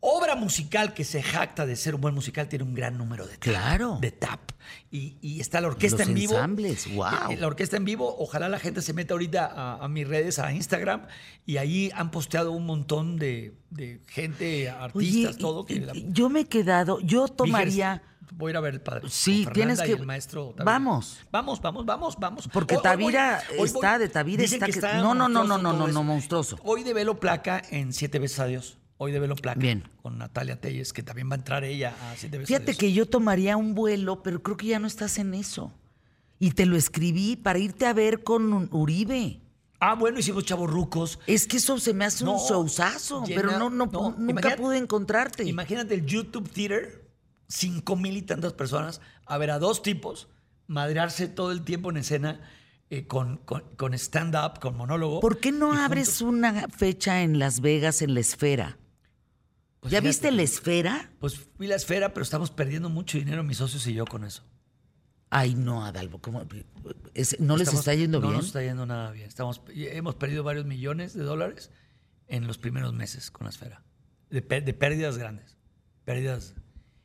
[0.07, 3.33] Obra musical que se jacta de ser un buen musical tiene un gran número de
[3.39, 3.41] tap.
[3.41, 3.97] Claro.
[4.03, 4.51] De tap.
[4.91, 6.35] Y, y está la orquesta Los en vivo.
[6.35, 10.07] ensambles, y La orquesta en vivo, ojalá la gente se meta ahorita a, a mis
[10.07, 11.07] redes, a Instagram,
[11.47, 15.65] y ahí han posteado un montón de, de gente, artistas, Oye, todo.
[15.69, 18.03] y- la- yo me he quedado, yo tomaría...
[18.37, 19.09] Voy a ir a ver el padre.
[19.11, 20.65] Sí, tienes que- el maestro Tavira.
[20.65, 21.19] Vamos.
[21.31, 22.49] Vamos, vamos, vamos, vamos.
[22.49, 25.57] Porque Hoy- hoy voy- Tavira está, de Tavira está que está no, no, no, no,
[25.59, 26.59] no, no, no, monstruoso.
[26.65, 28.77] Hoy de velo placa en Siete veces a Dios.
[28.97, 29.59] Hoy de velo placa.
[29.59, 29.85] Bien.
[30.03, 33.07] Con Natalia Telles, que también va a entrar ella a Siete a Fíjate que yo
[33.07, 35.73] tomaría un vuelo, pero creo que ya no estás en eso.
[36.39, 39.41] Y te lo escribí para irte a ver con Uribe.
[39.81, 41.19] Ah, bueno, hicimos chavos rucos.
[41.27, 42.39] Es que eso se me hace No, un
[43.27, 45.45] llena- pero no, no, no, nunca pude encontrarte.
[45.45, 47.11] Imagínate el YouTube Theater,
[47.49, 50.29] cinco mil y tantas personas, a ver a dos tipos
[50.67, 52.41] madrearse todo el tiempo en escena
[52.91, 55.21] eh, con, con, con stand-up, con monólogo.
[55.21, 56.23] ¿Por qué no abres juntos.
[56.53, 58.79] una fecha en Las Vegas en la esfera?
[59.85, 61.11] Pues ¿Ya fíjate viste la esfera?
[61.21, 64.43] Pues fui la esfera, pero estamos perdiendo mucho dinero mis socios y yo con eso.
[65.29, 66.43] Ay, no, Adalvo, ¿cómo?
[67.13, 68.39] Es- ¿no les Estamos- está yendo no bien?
[68.39, 69.29] nos está yendo nada bien.
[69.29, 71.71] Estamos, hemos perdido varios millones de dólares
[72.29, 73.83] en los primeros meses con la esfera.
[74.31, 75.59] De, de pérdidas grandes.
[76.07, 76.55] Pérdidas.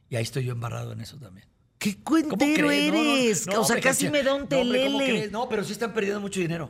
[0.10, 1.48] Y ahí estoy yo embarrado en eso también.
[1.80, 2.94] ¿Qué ¿Cómo cuentero crees?
[2.94, 3.48] No, no, eres?
[3.48, 5.20] no, o sea, hombre, casi me da un No, hombre, ¿cómo telele.
[5.20, 5.32] crees?
[5.32, 6.70] No, pero sí están perdiendo mucho dinero.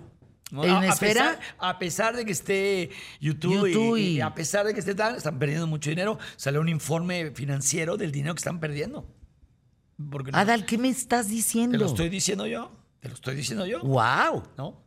[0.52, 1.38] No, ¿En a, esfera?
[1.38, 2.90] pesar, a pesar de que esté
[3.22, 6.18] YouTube, y- YouTube y, y- a pesar de que esté tal, están perdiendo mucho dinero.
[6.38, 9.08] Sale un informe financiero del dinero que están perdiendo.
[10.10, 11.74] Porque no- Adal, ¿qué me estás diciendo?
[11.78, 12.72] te lo estoy diciendo yo.
[13.00, 13.80] Te lo estoy diciendo yo.
[13.82, 14.44] ¡Wow!
[14.58, 14.82] ¿No?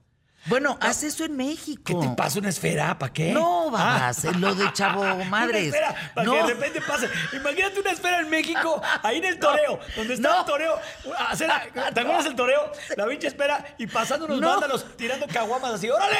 [0.47, 1.83] Bueno, haz eso en México.
[1.85, 2.99] ¿Qué te pasa una esfera?
[2.99, 3.31] ¿Para qué?
[3.33, 3.71] No, Ah.
[3.71, 5.69] babas, en lo de chavo madres.
[5.69, 6.33] Una esfera, para no.
[6.33, 7.09] que de repente pase.
[7.33, 10.41] Imagínate una esfera en México, ahí en el toreo, donde está No.
[10.41, 10.79] el toreo.
[11.29, 11.51] hacer-
[11.95, 12.73] ¿Te acuerdas del toreo?
[12.97, 14.49] La pinche espera y pasando unos No.
[14.51, 15.89] vándalos tirando caguamas así.
[15.89, 16.17] ¡Órale!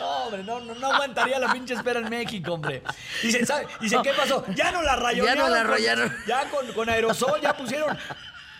[0.00, 2.82] No, hombre, no, no, no aguantaría la pinche espera en México, hombre.
[3.22, 3.68] Dice, ¿sabe?
[3.80, 4.44] ¿qué pasó?
[4.54, 5.38] Ya no la rayonearon.
[5.44, 6.16] Ya no la rayaron.
[6.26, 7.96] Ya con, con aerosol, ya pusieron.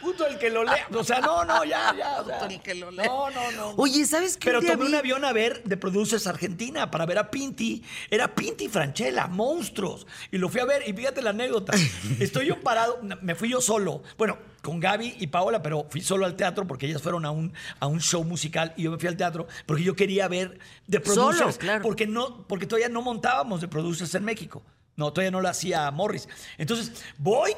[0.02, 0.86] Puto el que lo lea.
[0.94, 2.20] O sea, no, no, ya, ya.
[2.20, 3.06] o sea, Puto el que lo lea.
[3.06, 3.70] No, no, no.
[3.76, 4.46] Oye, ¿sabes qué?
[4.50, 7.82] Pero tomé vi- un avión a ver de Producers Argentina para ver a Pinti.
[8.10, 10.06] Era Pinti Franchella, monstruos.
[10.30, 11.72] Y lo fui a ver y fíjate la anécdota.
[12.20, 14.02] Estoy yo parado, me fui yo solo.
[14.18, 17.52] Bueno, con Gaby y Paola, pero fui solo al teatro porque ellas fueron a un,
[17.80, 21.00] a un show musical y yo me fui al teatro porque yo quería ver de
[21.00, 21.38] Producers.
[21.38, 21.82] Solo, claro.
[21.82, 24.62] Porque, no, porque todavía no montábamos de Producers en México.
[24.94, 26.28] No, todavía no lo hacía Morris.
[26.58, 27.52] Entonces, voy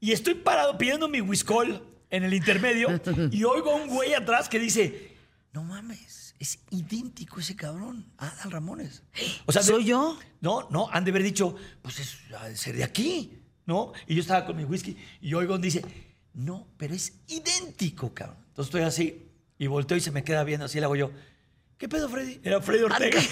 [0.00, 2.88] y estoy parado pidiendo mi whiskol en el intermedio
[3.32, 5.16] y oigo a un güey atrás que dice,
[5.52, 9.02] no mames, es idéntico ese cabrón, Adal Ramones.
[9.46, 10.18] O sea, de- ¿Soy yo?
[10.40, 13.92] No, no, han de haber dicho, pues es ha de ser de aquí, ¿no?
[14.06, 15.84] Y yo estaba con mi whisky y oigo un dice,
[16.34, 18.38] no, pero es idéntico, cabrón.
[18.48, 21.10] Entonces estoy así y volteo y se me queda viendo así, le hago yo,
[21.76, 22.40] ¿qué pedo, Freddy?
[22.44, 23.20] Era Freddy Ortega.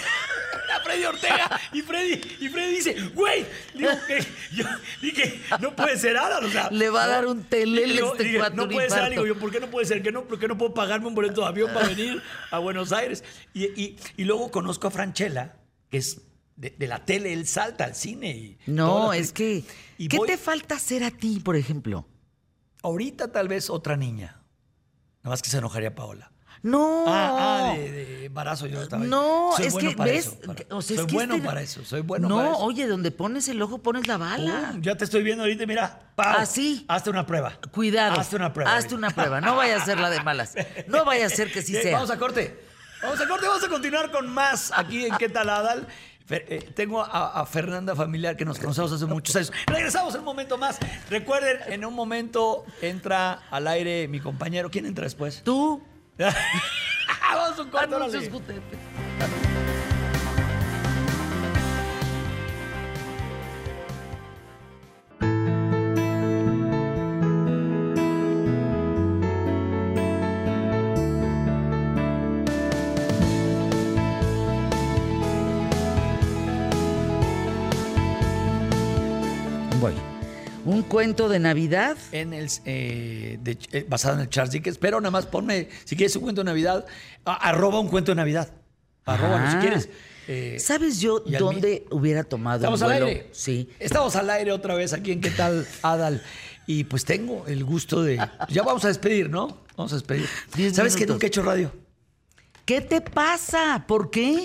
[0.86, 1.60] Freddy Ortega.
[1.72, 4.64] Y Freddy, y Freddy dice, güey, digo que yo
[5.02, 6.70] dije, no puede ser Adal, o sea.
[6.70, 9.60] Le va a dar un telele este dije, No puede ser, digo yo, ¿por qué
[9.60, 10.02] no puede ser?
[10.02, 12.92] ¿Qué no, ¿Por qué no puedo pagarme un boleto de avión para venir a Buenos
[12.92, 13.22] Aires?
[13.52, 15.56] Y, y- y luego conozco a Franchella,
[15.90, 16.22] que es
[16.56, 18.30] de, de la tele, él salta al cine.
[18.30, 19.64] Y No, es que.
[19.98, 22.06] Y ¿Qué voy- te falta hacer a ti, por ejemplo?
[22.82, 24.40] Ahorita tal vez otra niña.
[25.22, 26.30] Nada más que se enojaría Paola.
[26.62, 27.04] No.
[27.06, 29.04] Ah, ah, de, de embarazo yo estaba.
[29.04, 31.14] No, Soy es bueno que para ves, eso, para- que- o sea, soy es que
[31.14, 32.58] bueno este- para eso, soy bueno no, para eso.
[32.58, 34.72] oye, donde pones el ojo pones la bala.
[34.74, 36.00] Uh, ya te estoy viendo ahorita, mira.
[36.16, 36.84] Pau, Así.
[36.88, 37.58] Hazte una prueba.
[37.70, 38.18] Cuidado.
[38.18, 38.70] Hazte una prueba.
[38.74, 38.96] Hazte ahorita.
[38.96, 39.40] una prueba.
[39.40, 40.54] No vaya a ser la de malas.
[40.88, 41.92] No vaya a ser que sí sea.
[41.94, 42.58] Vamos a corte.
[43.02, 45.86] Vamos a corte, vamos a continuar con más aquí en ¿Qué tal Adal?
[46.28, 49.52] Eh, tengo a, a Fernanda Familiar que nos conocemos hace muchos años.
[49.66, 50.78] Regresamos un momento más.
[51.08, 54.68] Recuerden, en un momento entra al aire mi compañero.
[54.70, 55.42] ¿Quién entra después?
[55.44, 55.80] Tú.
[57.34, 59.55] vamos a un corte.
[80.76, 81.96] ¿Un cuento de Navidad?
[82.12, 85.96] en el, eh, de- eh, basado en el Charles Dickens, pero nada más ponme, si
[85.96, 86.84] quieres un cuento de Navidad,
[87.24, 88.52] a- arroba un cuento de Navidad.
[89.04, 89.88] Arróbalo si quieres.
[90.28, 93.06] Eh, ¿Sabes yo al dónde hubiera tomado Estamos un al vuelo?
[93.06, 93.28] aire.
[93.32, 93.70] Sí.
[93.78, 96.22] Estamos al aire otra vez aquí en ¿Qué tal, Adal?
[96.66, 98.16] Y pues tengo el gusto de...
[98.48, 99.62] Ya vamos a despedir, ¿no?
[99.76, 100.26] Vamos a despedir.
[100.74, 101.06] ¿Sabes que minutos.
[101.08, 101.72] nunca he hecho radio?
[102.64, 103.84] ¿Qué te pasa?
[103.86, 104.42] ¿Por qué?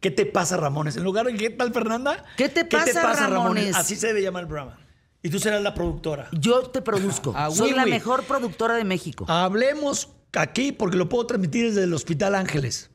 [0.00, 0.96] ¿Qué te pasa, Ramones?
[0.98, 2.22] En lugar de ¿qué tal, Fernanda?
[2.36, 3.74] ¿Qué te pasa, Ramones?
[3.74, 4.78] Así se debe llamar el programa.
[5.26, 6.28] Y tú serás la productora.
[6.30, 7.32] Yo te produzco.
[7.34, 7.90] Ah, Soy oui, la oui.
[7.90, 9.24] mejor productora de México.
[9.28, 12.90] Hablemos aquí porque lo puedo transmitir desde el Hospital Ángeles.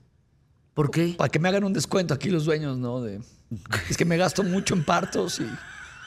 [0.73, 1.15] ¿Por qué?
[1.17, 3.01] Para que me hagan un descuento aquí los dueños, ¿no?
[3.01, 3.19] De,
[3.89, 5.45] es que me gasto mucho en partos y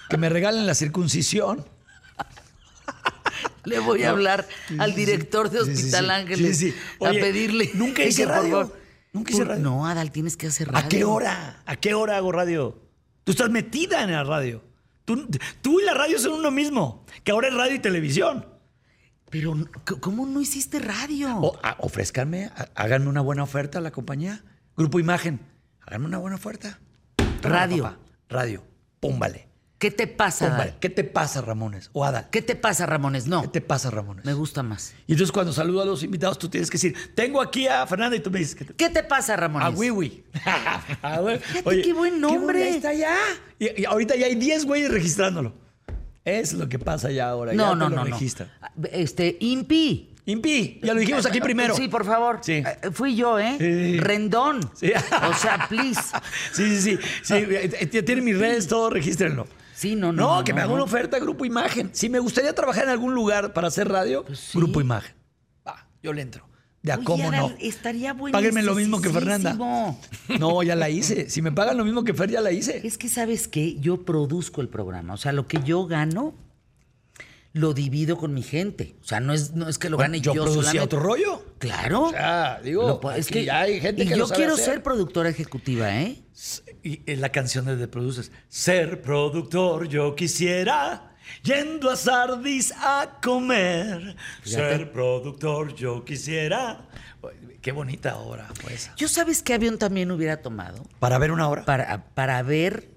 [0.08, 1.62] que me regalen la circuncisión.
[3.64, 4.46] Le voy a hablar
[4.78, 6.10] al director de sí, Hospital sí.
[6.10, 6.76] Ángeles Sí, sí.
[7.04, 7.70] a pedirle.
[7.74, 8.50] nunca que, hice por radio.
[8.62, 8.76] favor-
[9.12, 9.62] Nunca hice radio.
[9.62, 10.86] No, Adal, tienes que hacer radio.
[10.86, 11.62] ¿A qué hora?
[11.66, 12.80] ¿A qué hora hago radio?
[13.24, 14.62] Tú estás metida en la radio.
[15.04, 15.28] Tú,
[15.62, 18.46] tú y la radio son uno mismo, que ahora es radio y televisión.
[19.30, 19.54] Pero,
[20.00, 21.36] ¿cómo no hiciste radio?
[21.38, 24.42] O, a- ofrézcanme, a- háganme una buena oferta a la compañía.
[24.76, 25.40] Grupo Imagen,
[25.82, 26.78] háganme una buena oferta.
[27.42, 27.82] Radio.
[27.84, 27.98] papá.
[28.28, 28.64] Radio.
[29.00, 29.48] Púmbale.
[29.84, 30.46] ¿Qué te pasa.
[30.46, 30.76] Adal?
[30.80, 31.90] ¿Qué te pasa, Ramones?
[31.92, 32.28] O Adal.
[32.30, 33.26] ¿Qué te pasa, Ramones?
[33.26, 34.24] No, ¿Qué te pasa, Ramones?
[34.24, 34.94] me gusta más.
[35.06, 38.16] Y entonces cuando saludo a los invitados, tú tienes que decir, tengo aquí a Fernanda
[38.16, 39.68] y tú me dices, ¿qué te ¿Qué te pasa, Ramones?
[39.68, 40.24] A Wiwi.
[41.02, 41.22] Ah.
[41.38, 42.62] Fíjate qué buen nombre.
[42.64, 43.14] ahí está ya.
[43.58, 45.52] Y, y ahorita ya hay 10 güeyes registrándolo.
[46.24, 47.52] Es lo que pasa ya ahora.
[47.52, 48.16] No, ya no, te lo no, no.
[48.16, 48.50] registran.
[48.90, 50.14] Este, Impi.
[50.24, 51.74] Impi, ya lo dijimos aquí primero.
[51.74, 52.38] Sí, por favor.
[52.40, 52.62] Sí.
[52.64, 53.56] Eh, Fui yo, ¿eh?
[53.58, 54.00] Sí.
[54.00, 54.60] Rendón.
[54.72, 54.90] Sí.
[55.30, 56.00] O sea, please.
[56.54, 56.98] Sí, sí, sí.
[57.22, 59.46] sí eh, eh, tienen mis redes, todo, regístrenlo.
[59.74, 60.22] Sí, no, no.
[60.22, 61.90] No, no, que me no, haga una oferta Grupo Imagen.
[61.92, 64.58] Si me gustaría trabajar en algún lugar para hacer radio, Pues sí.
[64.58, 65.14] Grupo Imagen.
[65.66, 66.46] Va, yo le entro.
[66.82, 67.50] De a Oye, cómo no.
[67.60, 68.36] Estaría bueno.
[68.36, 69.54] Páguenme lo mismo que Fernanda.
[70.38, 71.30] No, ya la hice.
[71.30, 72.86] Si me pagan lo mismo que Fer, ya la hice.
[72.86, 73.76] Es que, ¿sabes qué?
[73.80, 75.14] Yo produzco el programa.
[75.14, 76.34] O sea, lo que yo gano,
[77.54, 78.96] lo divido con mi gente.
[79.00, 80.96] O sea, no es, no es que lo Bueno, gane yo yo, producía solamente.
[80.96, 81.42] otro rollo.
[81.58, 82.02] Claro.
[82.02, 84.52] O sea, digo, Lo es que ya hay gente y que yo lo sabe quiero
[84.54, 84.64] hacer.
[84.66, 86.22] ser productora ejecutiva, ¿eh?
[86.84, 88.30] Y la canción de The Producers.
[88.48, 94.14] Ser productor yo quisiera, yendo a Sardis a comer.
[94.44, 96.86] Ser productor yo quisiera.
[97.62, 98.94] Qué bonita obra fue esa.
[98.96, 101.64] Yo sabes qué avión también hubiera tomado Para ver una obra.
[101.64, 102.90] para, para ver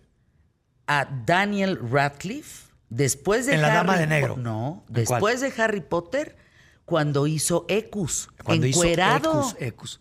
[0.86, 4.38] a Daniel Radcliffe después de En La Harry Dama de Po- Negro.
[4.38, 6.36] No, después de Harry Potter
[6.84, 9.40] cuando hizo Ecus, Cuando hizo encuerado.
[9.40, 10.00] Ecus, Ecus.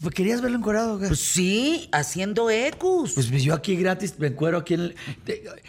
[0.00, 0.96] Pues, ¿Querías verlo encuerado?
[0.96, 1.08] güey?
[1.08, 3.12] Pues sí, haciendo Ecus.
[3.14, 4.96] Pues yo aquí gratis me encuero aquí en el...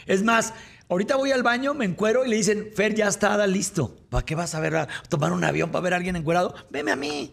[0.05, 0.53] Es más,
[0.89, 3.95] ahorita voy al baño, me encuero y le dicen, Fer, ya está listo.
[4.09, 6.55] ¿Para qué vas a ver a tomar un avión para ver a alguien encuerado?
[6.69, 7.31] Veme a mí.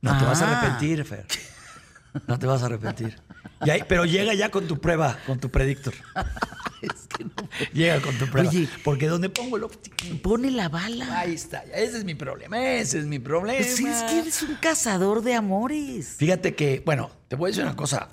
[0.00, 0.60] No te vas a Ah.
[0.60, 1.26] arrepentir, Fer.
[2.26, 3.16] No te vas a arrepentir.
[3.64, 5.94] Y ahí- pero llega ya con tu prueba, con tu predictor.
[7.72, 8.48] Llega con tu prueba.
[8.50, 8.68] Oye.
[8.84, 9.96] Porque donde pongo el óptico.
[10.22, 11.18] Pone la bala.
[11.20, 11.58] Ahí está.
[11.74, 12.62] Ese es mi problema.
[12.74, 13.58] Ese es mi problema.
[13.58, 16.14] Pues es que eres un cazador de amores.
[16.18, 18.08] Fíjate que, bueno, te voy a decir una cosa.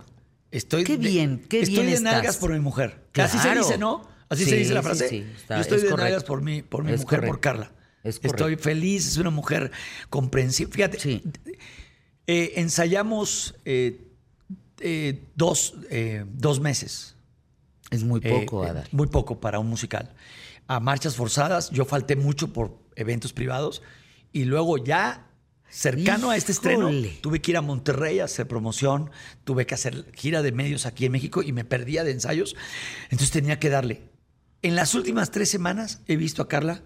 [0.51, 2.13] Estoy Qué de- bien, qué estoy bien de estás.
[2.13, 3.05] nalgas por mi mujer.
[3.15, 3.61] Así se Claro.
[3.61, 4.07] dice, ¿no?
[4.29, 5.09] Así se Sí, dice la sí, frase.
[5.09, 6.03] sí, está- Yo estoy es de correcto.
[6.09, 7.39] nalgas por mi, por mi Es mujer, por.
[7.39, 7.71] Carla.
[8.03, 9.71] Es estoy feliz, es una mujer
[10.09, 10.71] comprensiva.
[10.71, 11.21] Fíjate, Sí.
[12.27, 14.01] eh, ensayamos eh,
[14.79, 17.15] eh, dos, eh, dos meses.
[17.91, 18.87] Es muy Eh, poco, eh, Adal.
[18.91, 20.13] muy poco para un musical.
[20.67, 23.81] A marchas forzadas, yo falté mucho por eventos privados
[24.33, 25.27] y luego ya
[25.69, 27.17] cercano a este estreno Híjole.
[27.21, 29.11] tuve que ir a Monterrey a hacer promoción,
[29.43, 32.55] tuve que hacer gira de medios aquí en México y me perdía de ensayos,
[33.05, 34.01] entonces tenía que darle.
[34.61, 36.81] En las últimas tres semanas he visto a Carla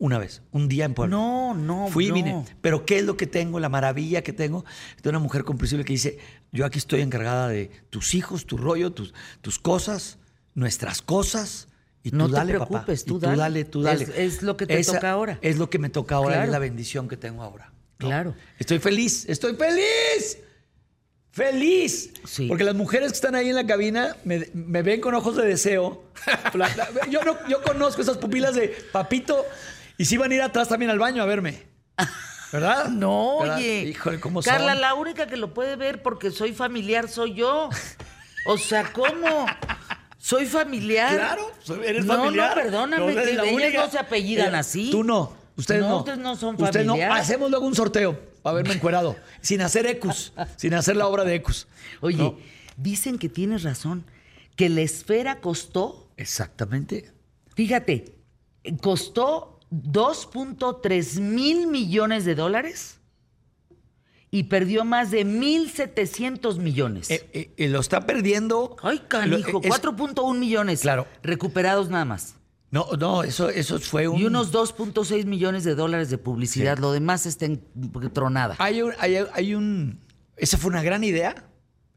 [0.00, 1.14] una vez, un día en Puebla.
[1.16, 2.44] No, no, Fui y vine.
[2.62, 3.60] Pero ¿qué es lo que tengo?
[3.60, 4.64] La maravilla que tengo
[5.02, 6.18] de una mujer comprensible que dice,
[6.50, 9.12] yo aquí estoy encargada de tus hijos, tu rollo, tus,
[9.42, 10.18] tus cosas,
[10.54, 11.68] nuestras cosas.
[12.02, 12.66] Y tú No te dale, papá.
[12.68, 13.36] preocupes, Y tú dale.
[13.36, 14.04] dale, tú dale.
[14.04, 15.38] Es- es lo que te Esa toca ahora.
[15.42, 16.44] Es lo que me toca ahora, Claro.
[16.46, 17.70] es la bendición que tengo ahora.
[17.98, 18.06] ¿no?
[18.08, 18.34] Claro.
[18.58, 20.38] Estoy feliz, estoy feliz.
[21.32, 22.10] ¡Feliz!
[22.24, 22.48] Sí.
[22.48, 25.46] Porque las mujeres que están ahí en la cabina me, me ven con ojos de
[25.46, 26.02] deseo.
[27.10, 29.44] Yo, no, yo conozco esas pupilas de papito
[30.00, 31.62] y sí van a ir atrás también al baño a verme.
[32.52, 32.88] ¿Verdad?
[32.90, 33.56] No, ¿Verdad?
[33.58, 33.82] oye.
[33.90, 34.80] Híjole, ¿cómo Carla, son?
[34.80, 37.68] la única que lo puede ver porque soy familiar soy yo.
[38.46, 39.46] O sea, ¿cómo?
[40.18, 41.14] Soy familiar.
[41.16, 41.52] Claro,
[41.84, 42.56] eres no, familiar.
[42.56, 43.84] No, perdóname, eres que la ellas única.
[43.84, 44.90] no se apellidan Eh, así.
[44.90, 45.98] Tú no, ustedes no.
[45.98, 46.94] ustedes no son Ustedes no.
[47.12, 49.16] Hacemos luego un sorteo para verme encuerado.
[49.42, 51.68] sin hacer ecus, sin hacer la obra de ecus.
[52.00, 52.36] Oye, No.
[52.78, 54.04] dicen que tienes razón,
[54.56, 57.12] que la esfera costó, Exactamente.
[57.54, 58.16] fíjate,
[58.82, 62.98] costó 2.3 mil millones de dólares
[64.30, 67.10] y perdió más de 1.700 millones.
[67.10, 68.76] Eh, eh, eh, lo está perdiendo.
[68.82, 71.06] Ay, canijo, Lo- es- 4.1 millones Claro.
[71.22, 72.36] recuperados nada más.
[72.70, 74.20] No, no, eso, eso fue un.
[74.20, 76.78] Y unos 2.6 millones de dólares de publicidad.
[76.78, 77.60] Lo demás está en
[78.12, 78.54] tronada.
[78.58, 79.98] Hay un, hay, hay un.
[80.36, 81.34] Esa fue una gran idea.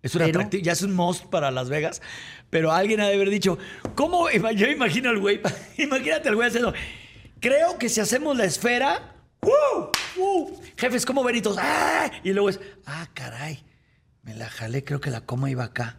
[0.01, 2.01] Es un atractivo, ya es un most para Las Vegas.
[2.49, 3.57] Pero alguien ha de haber dicho,
[3.95, 4.27] ¿cómo?
[4.31, 5.39] Yo imagino al güey,
[5.77, 6.73] imagínate al güey haciendo.
[7.43, 9.17] Creo que si hacemos la esfera.
[9.41, 10.47] ¡uh!
[10.77, 11.57] Jefes, ¿cómo veritos?
[11.59, 12.09] ¡Ah!
[12.23, 13.61] Y luego es, ah, caray,
[14.21, 15.97] me la jalé, creo que la coma iba acá.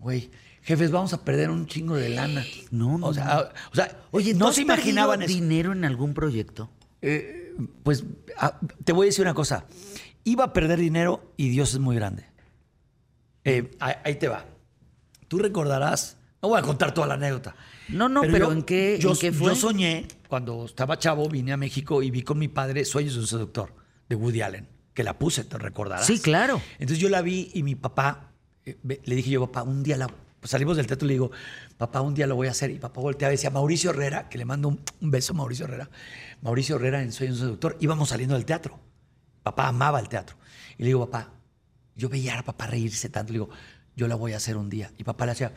[0.00, 0.32] Güey,
[0.62, 2.44] jefes, vamos a perder un chingo de lana.
[2.72, 5.32] No, no, O sea, o sea Oye, ¿tú no has se imaginaban eso.
[5.32, 6.68] dinero en algún proyecto?
[7.02, 7.54] Eh,
[7.84, 8.02] pues
[8.36, 9.64] ah, te voy a decir una cosa.
[10.24, 12.26] Iba a perder dinero y Dios es muy grande.
[13.44, 14.44] Eh, ahí, ahí te va.
[15.28, 17.54] Tú recordarás, no voy a contar toda la anécdota.
[17.88, 19.50] No, no, pero ¿en qué- yo, en qué fue?
[19.50, 23.20] Yo soñé, cuando estaba chavo, vine a México y vi con mi padre Sueños de
[23.20, 23.74] un seductor,
[24.08, 26.06] de Woody Allen, que la puse, te recordarás.
[26.06, 26.60] Sí, claro.
[26.78, 28.32] Entonces yo la vi y mi papá,
[28.66, 30.10] eh, le dije yo, papá, un día la...
[30.44, 31.30] Salimos del teatro y le digo,
[31.76, 32.70] papá, un día lo voy a hacer.
[32.70, 35.64] Y papá volteaba y decía, Mauricio Herrera, que le mando un, un beso a Mauricio
[35.66, 35.90] Herrera.
[36.42, 37.76] Mauricio Herrera en Sueños de un Seductor.
[37.80, 38.78] Íbamos saliendo del teatro.
[39.42, 40.36] Papá amaba el teatro.
[40.78, 41.32] Y le digo, papá,
[41.96, 43.32] yo veía a papá reírse tanto.
[43.32, 43.50] Le digo,
[43.96, 44.92] yo la voy a hacer un día.
[44.96, 45.52] Y papá le hacía,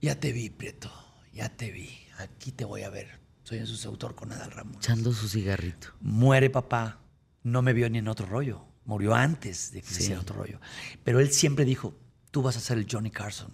[0.00, 0.90] ya te vi, Prieto,
[1.34, 1.90] ya te vi.
[2.18, 3.20] Aquí te voy a ver.
[3.42, 4.76] Sueños de un Seductor con Adal Ramón.
[4.76, 5.88] Echando su cigarrito.
[6.00, 7.00] Muere papá,
[7.42, 8.64] no me vio ni en otro rollo.
[8.86, 10.02] Murió antes de que se Sí.
[10.04, 10.60] hiciera otro rollo.
[11.04, 11.94] Pero él siempre dijo,
[12.30, 13.50] tú vas a ser el Johnny Carson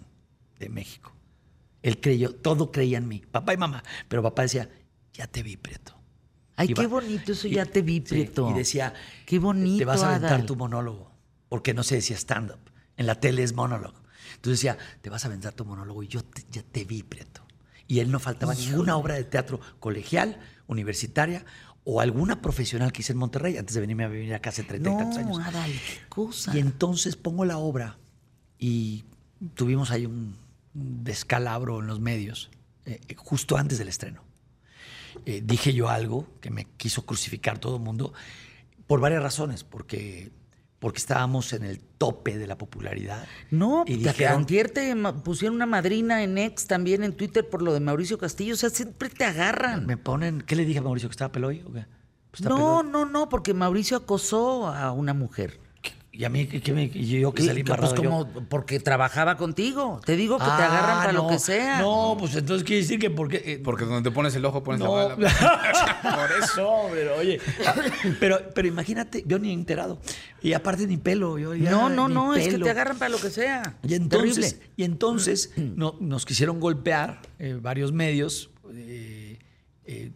[0.59, 1.13] de México.
[1.81, 3.83] Él creyó, todo creía en mí, papá y mamá.
[4.07, 4.69] Pero papá decía,
[5.13, 5.97] ya te vi, Prieto.
[6.55, 8.49] Ay, Iba- qué bonito eso, y- ya te vi, sí, Prieto.
[8.51, 8.93] y decía,
[9.25, 10.45] Qué bonito, te vas a aventar Adal.
[10.45, 11.11] tu monólogo.
[11.49, 12.59] Porque no se decía stand-up.
[12.97, 13.99] En la tele es monólogo.
[14.35, 17.40] Entonces decía, te vas a aventar tu monólogo y yo te- ya te vi, Prieto.
[17.91, 21.45] Y él no faltaba ninguna obra de teatro colegial, universitaria
[21.83, 24.89] o alguna profesional que hice en Monterrey antes de venirme a vivir acá hace 30
[24.89, 25.37] y tantos años.
[25.37, 26.55] No, Adal, qué cosa.
[26.55, 27.97] Y entonces pongo la obra
[28.59, 29.03] y
[29.55, 30.35] tuvimos ahí un
[30.73, 32.49] un descalabro en los medios
[32.85, 34.23] eh, eh, justo antes del estreno.
[35.25, 38.13] Eh, dije yo algo que me quiso crucificar todo el mundo
[38.87, 40.31] por varias razones, porque,
[40.81, 43.27] porque estábamos en el tope de la popularidad.
[43.51, 47.61] No, y te dije, ah, te pusieron una madrina en ex también en Twitter por
[47.61, 48.55] lo de Mauricio Castillo.
[48.55, 49.85] O sea, siempre te agarran.
[49.85, 51.59] me ponen, ¿qué le dije a Mauricio que estaba peloy?
[52.31, 52.91] Pues No, peloy.
[52.91, 55.59] no, no, porque Mauricio acosó a una mujer.
[56.13, 58.09] Y a mí, ¿qué- qué me- y yo que salí pues embarrado yo?
[58.09, 60.01] como porque trabajaba contigo.
[60.05, 61.79] Te digo que te Ah, agarran para lo que sea.
[61.79, 63.41] No, pues entonces quiere decir que porque...
[63.45, 64.97] eh, Porque donde te pones el ojo pones No.
[64.97, 65.15] la bala.
[66.01, 66.61] Por eso.
[66.61, 67.39] No, pero oye.
[68.19, 70.01] Pero, pero imagínate, yo ni he enterado.
[70.41, 71.37] Y aparte ni pelo.
[71.39, 73.77] Yo ya no, no, no, es que te agarran para lo que sea.
[73.87, 74.69] Y entonces, Terrible.
[74.75, 79.39] y entonces no- nos quisieron golpear eh, varios medios, eh,
[79.85, 80.11] eh,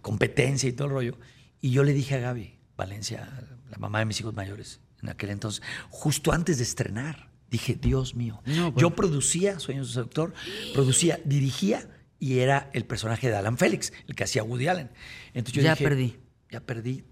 [0.00, 1.18] competencia y todo el rollo.
[1.60, 3.28] Y yo le dije a Gaby Valencia,
[3.70, 8.14] la mamá de mis hijos mayores, en aquel entonces, justo antes de estrenar, dije, Dios
[8.14, 8.40] mío.
[8.46, 8.76] No, bueno.
[8.76, 10.34] Yo producía Sueños de Seductor,
[10.74, 14.90] producía, dirigía y era el personaje de Alan Félix, el que hacía Woody Allen.
[15.34, 16.16] Entonces yo Ya dije, perdí.
[16.50, 17.04] Ya perdí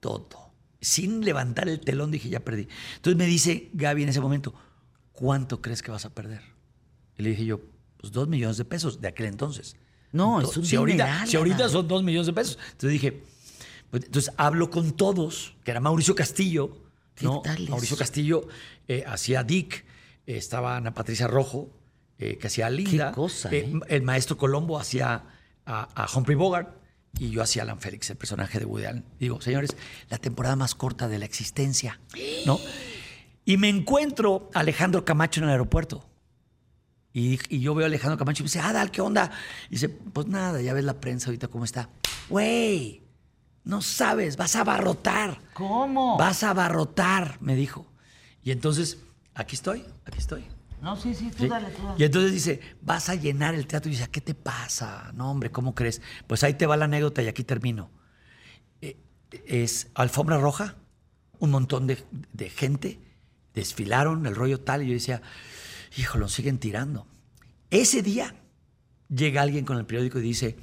[0.00, 0.52] todo.
[0.80, 2.68] Sin levantar el telón dije, ya perdí.
[2.96, 4.54] Entonces me dice Gaby en ese momento,
[5.12, 6.42] ¿cuánto crees que vas a perder?
[7.16, 7.60] Y le dije yo,
[7.96, 9.76] pues dos millones de pesos de aquel entonces.
[10.12, 12.58] No, es un si ahorita, dineral, si ahorita son dos millones de pesos.
[12.72, 13.24] Entonces dije,
[13.90, 16.83] pues, entonces hablo con todos, que era Mauricio Castillo.
[17.14, 17.40] ¿Qué ¿no?
[17.42, 17.68] tal?
[17.68, 18.46] Mauricio Castillo
[18.88, 19.84] eh, hacía Dick,
[20.26, 21.70] eh, estaba Ana Patricia Rojo,
[22.18, 23.12] eh, que hacía Linda.
[23.12, 23.80] cosa, Eh, ¿eh?
[23.88, 25.24] El maestro Colombo hacía
[25.66, 26.76] a, a Humphrey Bogart
[27.18, 29.04] y yo hacía Alan Félix, el personaje de Woody Allen.
[29.20, 29.76] Digo, señores,
[30.10, 32.00] la temporada más corta de la existencia,
[32.46, 32.58] ¿no?
[33.44, 36.08] Y me encuentro a Alejandro Camacho en el aeropuerto.
[37.12, 39.30] Y, y yo veo a Alejandro Camacho y me dice, Adal, ¿qué onda?
[39.68, 41.88] Y dice, pues nada, ya ves la prensa ahorita cómo está.
[42.28, 43.02] Güey,
[43.64, 45.40] no sabes, vas a abarrotar.
[45.54, 46.18] ¿Cómo?
[46.18, 47.86] Vas a abarrotar, me dijo.
[48.42, 48.98] Y entonces,
[49.34, 50.44] aquí estoy, aquí estoy.
[50.82, 51.48] No, sí, sí, tú ¿sí?
[51.48, 51.94] dale, tú dale.
[51.98, 53.90] Y entonces dice, vas a llenar el teatro.
[53.90, 55.12] Y dice, ¿qué te pasa?
[55.14, 56.02] No, hombre, ¿cómo crees?
[56.26, 57.90] Pues ahí te va la anécdota y aquí termino.
[58.82, 58.98] Eh,
[59.46, 60.76] es alfombra roja,
[61.38, 62.04] un montón de,
[62.34, 63.00] de gente,
[63.54, 65.22] desfilaron el rollo tal, y yo decía,
[65.96, 67.06] hijo, lo siguen tirando.
[67.70, 68.34] Ese día
[69.08, 70.58] llega alguien con el periódico y dice,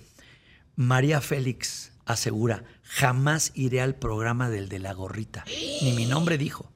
[0.76, 5.46] María Félix asegura, jamás iré al programa del de la gorrita.
[5.82, 6.72] Ni mi nombre dijo.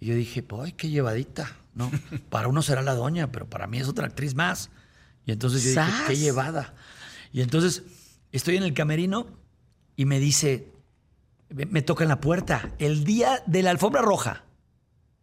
[0.00, 1.90] Y yo dije, pues, qué llevadita, ¿no?
[2.30, 4.70] Para uno será la doña, pero para mí es otra actriz más.
[5.24, 6.74] Y entonces yo dije, qué llevada.
[7.32, 7.84] Y entonces
[8.32, 9.26] estoy en el camerino
[9.94, 10.72] y me dice,
[11.50, 14.44] me toca en la puerta, el día de la alfombra roja.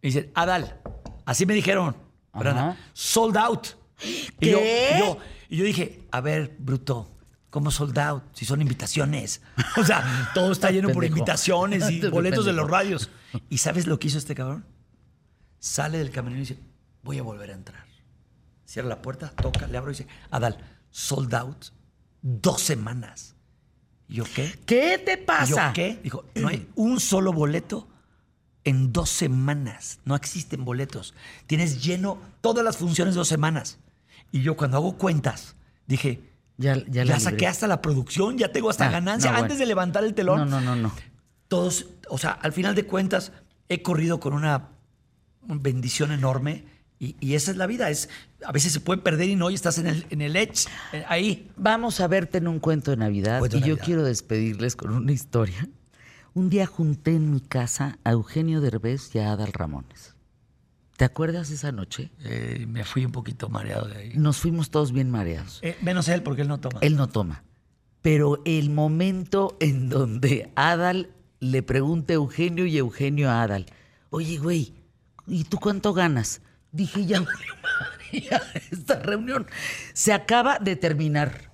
[0.02, 0.80] Me dice, Adal,
[1.26, 1.94] así me dijeron,
[2.32, 3.66] Brana, sold out.
[4.40, 5.18] Y yo, y yo,
[5.50, 7.10] y yo dije, a ver, bruto,
[7.50, 8.22] ¿cómo sold out?
[8.32, 9.42] Si son invitaciones.
[9.76, 13.10] O sea, todo está lleno por invitaciones y boletos de los radios.
[13.48, 14.64] ¿Y sabes lo que hizo este cabrón?
[15.58, 16.58] Sale del camerino y dice,
[17.02, 17.84] voy a volver a entrar.
[18.64, 20.56] Cierra la puerta, toca, le abro y dice, Adal,
[20.90, 21.66] sold out
[22.22, 23.34] dos semanas.
[24.08, 24.58] ¿Y yo qué?
[24.66, 25.72] ¿Qué te ¿Y yo pasa?
[25.72, 26.00] qué?
[26.02, 27.88] Dijo, no hay un solo boleto
[28.64, 30.00] en dos semanas.
[30.04, 31.14] No existen boletos.
[31.46, 33.78] Tienes lleno todas las funciones dos semanas.
[34.32, 35.56] Y yo cuando hago cuentas,
[35.86, 36.29] dije,
[36.60, 39.44] Ya, ya, ya, saqué hasta la producción, ya tengo hasta Ah, ganancia no, bueno.
[39.44, 40.40] antes de levantar el telón.
[40.40, 40.92] No, no, no, no.
[41.48, 43.32] Todos, o sea, al final de cuentas,
[43.70, 44.68] he corrido con una
[45.42, 46.66] bendición enorme.
[46.98, 47.88] Y, y esa es la vida.
[47.88, 48.10] Es,
[48.44, 51.02] a veces se puede perder y no, y estás en el, en el edge, eh,
[51.08, 51.50] ahí.
[51.56, 54.90] Vamos a verte en un cuento de Navidad Cuento y de yo quiero despedirles con
[54.90, 55.66] una historia.
[56.34, 60.09] Un día junté en mi casa a Eugenio Derbez y a Adal Ramones.
[61.00, 62.10] ¿Te acuerdas esa noche?
[62.24, 64.12] Eh, me fui un poquito mareado de ahí.
[64.16, 65.58] Nos fuimos todos bien mareados.
[65.62, 66.78] Eh, menos él, porque él no toma.
[66.82, 67.42] Él no toma.
[68.02, 71.08] Pero el momento en donde Adal
[71.38, 73.64] le pregunta a Eugenio y Eugenio a Adal,
[74.10, 74.74] oye, güey,
[75.26, 76.42] ¿y tú cuánto ganas?
[76.70, 77.24] Dije, ya
[78.12, 79.46] ya esta reunión
[79.94, 81.50] se acaba de terminar.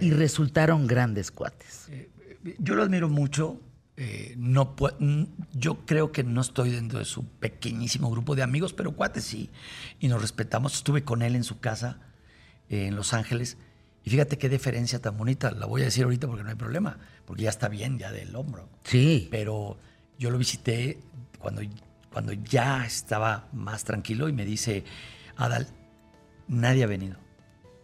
[0.00, 1.88] Y resultaron grandes cuates.
[2.60, 3.60] Yo lo admiro mucho.
[4.00, 4.76] Eh, no
[5.52, 9.50] yo creo que no estoy dentro de su pequeñísimo grupo de amigos, pero cuates sí.
[9.98, 10.74] Y nos respetamos.
[10.74, 11.98] Estuve con él en su casa
[12.68, 13.58] eh, en Los Ángeles.
[14.04, 15.50] Y fíjate qué diferencia tan bonita.
[15.50, 16.98] La voy a decir ahorita porque no hay problema.
[17.26, 18.68] Porque ya está bien, ya del hombro.
[18.84, 19.26] Sí.
[19.32, 19.78] Pero
[20.16, 21.00] yo lo visité
[21.40, 21.62] cuando,
[22.12, 24.84] cuando ya estaba más tranquilo y me dice,
[25.36, 25.66] Adal,
[26.46, 27.16] nadie ha venido.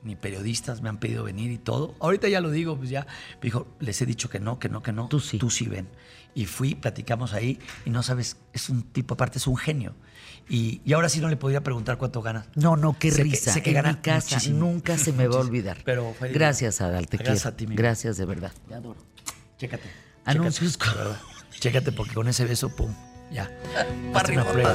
[0.04, 1.96] Ni periodistas me han pedido venir y todo.
[1.98, 3.04] Ahorita ya lo digo, pues ya.
[3.40, 5.08] Me dijo, les he dicho que no, que no, que no.
[5.08, 5.38] Tú sí.
[5.38, 5.88] Tú sí ven.
[6.34, 9.94] Y fui, platicamos ahí y no sabes, es un tipo, aparte es un genio.
[10.48, 12.46] Y, y ahora sí no le podía preguntar cuánto gana.
[12.54, 13.52] No, no, qué Sé que- risa.
[13.52, 14.58] sé que en gana mi casa muchísimo.
[14.58, 15.78] nunca se me va a olvidar.
[15.84, 17.54] Pero fue- Gracias, Adal, te Gracias quiero.
[17.54, 18.52] a ti, mi Gracias, de verdad.
[18.68, 18.98] Te adoro.
[19.58, 19.88] Chécate.
[20.24, 21.60] Anuncios chécate, con-.
[21.60, 22.92] Chécate porque con ese beso, pum,
[23.32, 23.48] ya.
[24.12, 24.74] Una prueba.